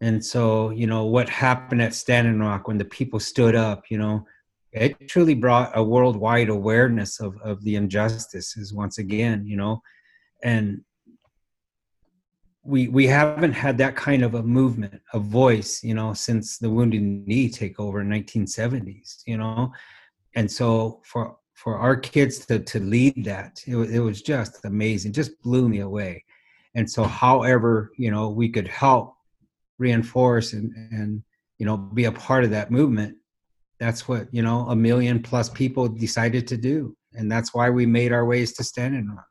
And 0.00 0.24
so 0.24 0.70
you 0.70 0.86
know 0.86 1.04
what 1.04 1.28
happened 1.28 1.82
at 1.82 1.94
standing 1.94 2.40
rock 2.40 2.66
when 2.66 2.78
the 2.78 2.84
people 2.84 3.20
stood 3.20 3.54
up 3.54 3.84
you 3.90 3.98
know 3.98 4.26
it 4.72 5.08
truly 5.08 5.34
brought 5.34 5.70
a 5.76 5.84
worldwide 5.84 6.48
awareness 6.48 7.20
of 7.20 7.36
of 7.42 7.62
the 7.62 7.76
injustices 7.76 8.72
once 8.72 8.98
again 8.98 9.46
you 9.46 9.56
know? 9.56 9.82
And 10.42 10.82
we 12.62 12.88
we 12.88 13.06
haven't 13.06 13.52
had 13.52 13.78
that 13.78 13.94
kind 13.94 14.22
of 14.22 14.34
a 14.34 14.42
movement 14.42 15.00
a 15.12 15.18
voice 15.18 15.84
you 15.84 15.94
know 15.94 16.14
since 16.14 16.58
the 16.58 16.70
wounded 16.70 17.02
knee 17.02 17.50
takeover 17.50 18.00
in 18.00 18.08
1970s 18.08 19.22
you 19.26 19.36
know? 19.36 19.72
And 20.36 20.50
so 20.50 21.00
for 21.04 21.36
for 21.54 21.78
our 21.78 21.96
kids 21.96 22.44
to 22.46 22.58
to 22.58 22.80
lead 22.80 23.24
that 23.24 23.62
it, 23.66 23.76
it 23.76 24.00
was 24.00 24.22
just 24.22 24.64
amazing 24.64 25.12
just 25.12 25.40
blew 25.42 25.68
me 25.68 25.80
away. 25.80 26.24
And 26.74 26.90
so 26.90 27.04
however 27.04 27.92
you 27.96 28.10
know 28.10 28.28
we 28.30 28.48
could 28.48 28.68
help 28.68 29.14
reinforce 29.78 30.52
and 30.52 30.72
and 30.90 31.22
you 31.58 31.66
know 31.66 31.76
be 31.76 32.04
a 32.04 32.12
part 32.12 32.44
of 32.44 32.50
that 32.50 32.70
movement 32.70 33.16
that's 33.78 34.08
what 34.08 34.28
you 34.32 34.42
know 34.42 34.66
a 34.68 34.76
million 34.76 35.22
plus 35.22 35.48
people 35.48 35.88
decided 35.88 36.46
to 36.48 36.56
do. 36.56 36.96
And 37.12 37.30
that's 37.30 37.54
why 37.54 37.70
we 37.70 37.86
made 37.86 38.12
our 38.12 38.24
ways 38.24 38.52
to 38.54 38.64
standing 38.64 39.08
rock. 39.08 39.26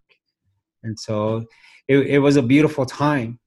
And 0.84 0.97
so 0.97 1.43
it, 1.88 1.97
it 1.97 2.19
was 2.19 2.38
a 2.38 2.41
beautiful 2.41 2.86
time. 2.86 3.39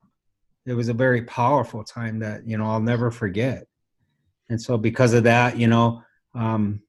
It 0.67 0.75
was 0.75 0.89
a 0.89 0.95
very 0.95 1.23
powerful 1.23 1.85
time 1.85 2.19
that 2.21 2.47
you 2.47 2.59
know 2.59 2.67
i'll 2.67 2.81
never 2.81 3.11
forget. 3.11 3.67
And 4.49 4.61
so 4.61 4.79
because 4.79 5.13
of 5.13 5.25
that 5.25 5.59
you 5.59 5.67
know 5.67 6.03
um, 6.35 6.83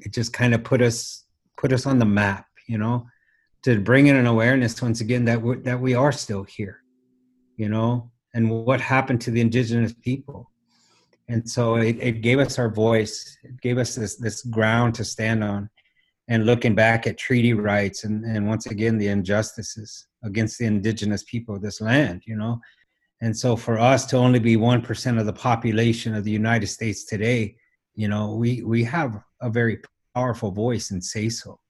it 0.00 0.12
just 0.12 0.32
kind 0.32 0.54
of 0.54 0.64
put 0.64 0.82
us 0.82 1.24
put 1.56 1.72
us 1.72 1.86
on 1.86 1.98
the 1.98 2.04
map 2.04 2.46
you 2.66 2.78
know 2.78 3.06
to 3.62 3.80
bring 3.80 4.08
in 4.08 4.16
an 4.16 4.26
awareness 4.26 4.80
once 4.82 5.00
again 5.00 5.24
that 5.24 5.40
we 5.40 5.56
that 5.58 5.80
we 5.80 5.94
are 5.94 6.12
still 6.12 6.44
here 6.44 6.82
you 7.56 7.68
know 7.68 8.10
and 8.34 8.50
what 8.50 8.80
happened 8.80 9.20
to 9.22 9.30
the 9.30 9.40
indigenous 9.40 9.94
people. 10.02 10.50
And 11.28 11.48
so 11.48 11.76
it, 11.76 11.96
it 12.00 12.20
gave 12.20 12.38
us 12.38 12.58
our 12.58 12.68
voice 12.68 13.38
it 13.42 13.58
gave 13.62 13.78
us 13.78 13.94
this 13.94 14.16
this 14.16 14.42
ground 14.42 14.94
to 14.96 15.04
stand 15.04 15.42
on 15.42 15.70
and 16.28 16.44
looking 16.44 16.74
back 16.74 17.06
at 17.06 17.16
treaty 17.16 17.54
rights 17.54 18.04
and, 18.04 18.24
and 18.24 18.46
once 18.46 18.66
again 18.66 18.98
the 18.98 19.08
injustices 19.08 20.06
against 20.22 20.58
the 20.58 20.66
indigenous 20.66 21.22
people 21.22 21.54
of 21.54 21.62
this 21.62 21.80
land 21.80 22.22
you 22.26 22.36
know. 22.36 22.60
And 23.22 23.34
so 23.34 23.56
for 23.56 23.78
us 23.78 24.04
to 24.06 24.18
only 24.18 24.38
be 24.38 24.56
1% 24.56 25.18
of 25.18 25.24
the 25.24 25.32
population 25.32 26.14
of 26.14 26.24
the 26.24 26.30
united 26.30 26.66
states 26.66 27.04
today 27.04 27.56
you 27.94 28.08
know 28.08 28.34
we 28.34 28.62
we 28.62 28.84
have 28.84 29.22
a 29.44 29.50
very 29.50 29.78
powerful 30.14 30.50
voice 30.50 30.90
and 30.90 31.04
say 31.04 31.28
so. 31.28 31.60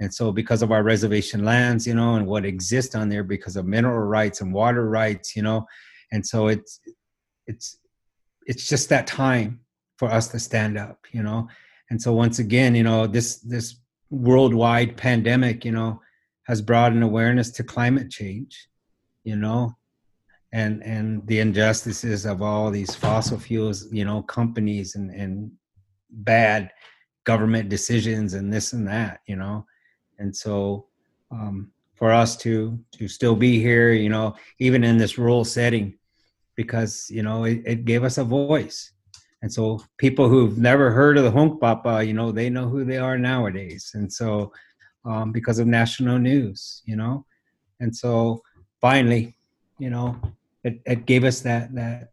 And 0.00 0.12
so 0.12 0.32
because 0.32 0.62
of 0.62 0.72
our 0.72 0.82
reservation 0.82 1.44
lands 1.44 1.86
you 1.86 1.94
know 1.94 2.14
and 2.16 2.26
what 2.26 2.44
exists 2.44 2.94
on 2.94 3.08
there 3.08 3.24
because 3.24 3.56
of 3.56 3.66
mineral 3.66 4.06
rights 4.06 4.40
and 4.40 4.52
water 4.52 4.88
rights 4.88 5.36
you 5.36 5.42
know 5.42 5.66
and 6.12 6.26
so 6.26 6.48
it's 6.48 6.80
it's 7.46 7.78
it's 8.46 8.68
just 8.68 8.88
that 8.88 9.06
time 9.06 9.60
for 9.96 10.10
us 10.10 10.28
to 10.28 10.38
stand 10.38 10.76
up 10.78 10.98
you 11.12 11.22
know? 11.22 11.48
And 11.90 12.00
so 12.00 12.12
once 12.12 12.38
again 12.38 12.74
you 12.74 12.82
know 12.82 13.06
this 13.06 13.36
this 13.36 13.76
worldwide 14.10 14.96
pandemic 14.96 15.64
you 15.64 15.72
know 15.72 16.00
has 16.46 16.60
brought 16.60 16.92
an 16.92 17.02
awareness 17.02 17.50
to 17.52 17.64
climate 17.64 18.10
change 18.10 18.68
you 19.22 19.36
know? 19.36 19.74
And 20.52 20.82
and 20.84 21.26
the 21.26 21.40
injustices 21.40 22.26
of 22.26 22.42
all 22.42 22.70
these 22.70 22.94
fossil 22.94 23.38
fuels 23.38 23.92
you 23.92 24.04
know 24.04 24.22
companies 24.22 24.96
and 24.96 25.10
and 25.10 25.52
bad 26.14 26.70
government 27.24 27.68
decisions 27.68 28.34
and 28.34 28.52
this 28.52 28.72
and 28.72 28.86
that 28.86 29.20
you 29.26 29.36
know 29.36 29.64
and 30.18 30.34
so 30.34 30.86
um, 31.30 31.70
for 31.94 32.12
us 32.12 32.36
to 32.36 32.78
to 32.92 33.08
still 33.08 33.34
be 33.34 33.60
here 33.60 33.92
you 33.92 34.08
know 34.08 34.34
even 34.58 34.84
in 34.84 34.96
this 34.96 35.18
rural 35.18 35.44
setting 35.44 35.96
because 36.56 37.08
you 37.10 37.22
know 37.22 37.44
it, 37.44 37.62
it 37.64 37.84
gave 37.84 38.04
us 38.04 38.18
a 38.18 38.24
voice 38.24 38.92
and 39.44 39.52
so 39.52 39.78
people 39.98 40.26
who've 40.26 40.56
never 40.56 40.90
heard 40.90 41.18
of 41.18 41.24
the 41.24 41.30
Hunkpapa, 41.30 42.06
you 42.06 42.14
know, 42.14 42.32
they 42.32 42.48
know 42.48 42.66
who 42.66 42.82
they 42.82 42.96
are 42.96 43.18
nowadays. 43.18 43.90
And 43.92 44.10
so 44.10 44.54
um, 45.04 45.32
because 45.32 45.58
of 45.58 45.66
national 45.66 46.18
news, 46.18 46.80
you 46.86 46.96
know, 46.96 47.26
and 47.78 47.94
so 47.94 48.40
finally, 48.80 49.36
you 49.78 49.90
know, 49.90 50.18
it, 50.62 50.80
it 50.86 51.04
gave 51.04 51.24
us 51.24 51.42
that 51.42 51.74
that 51.74 52.12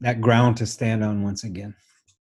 that 0.00 0.20
ground 0.20 0.56
to 0.58 0.66
stand 0.66 1.02
on 1.02 1.24
once 1.24 1.42
again. 1.42 1.74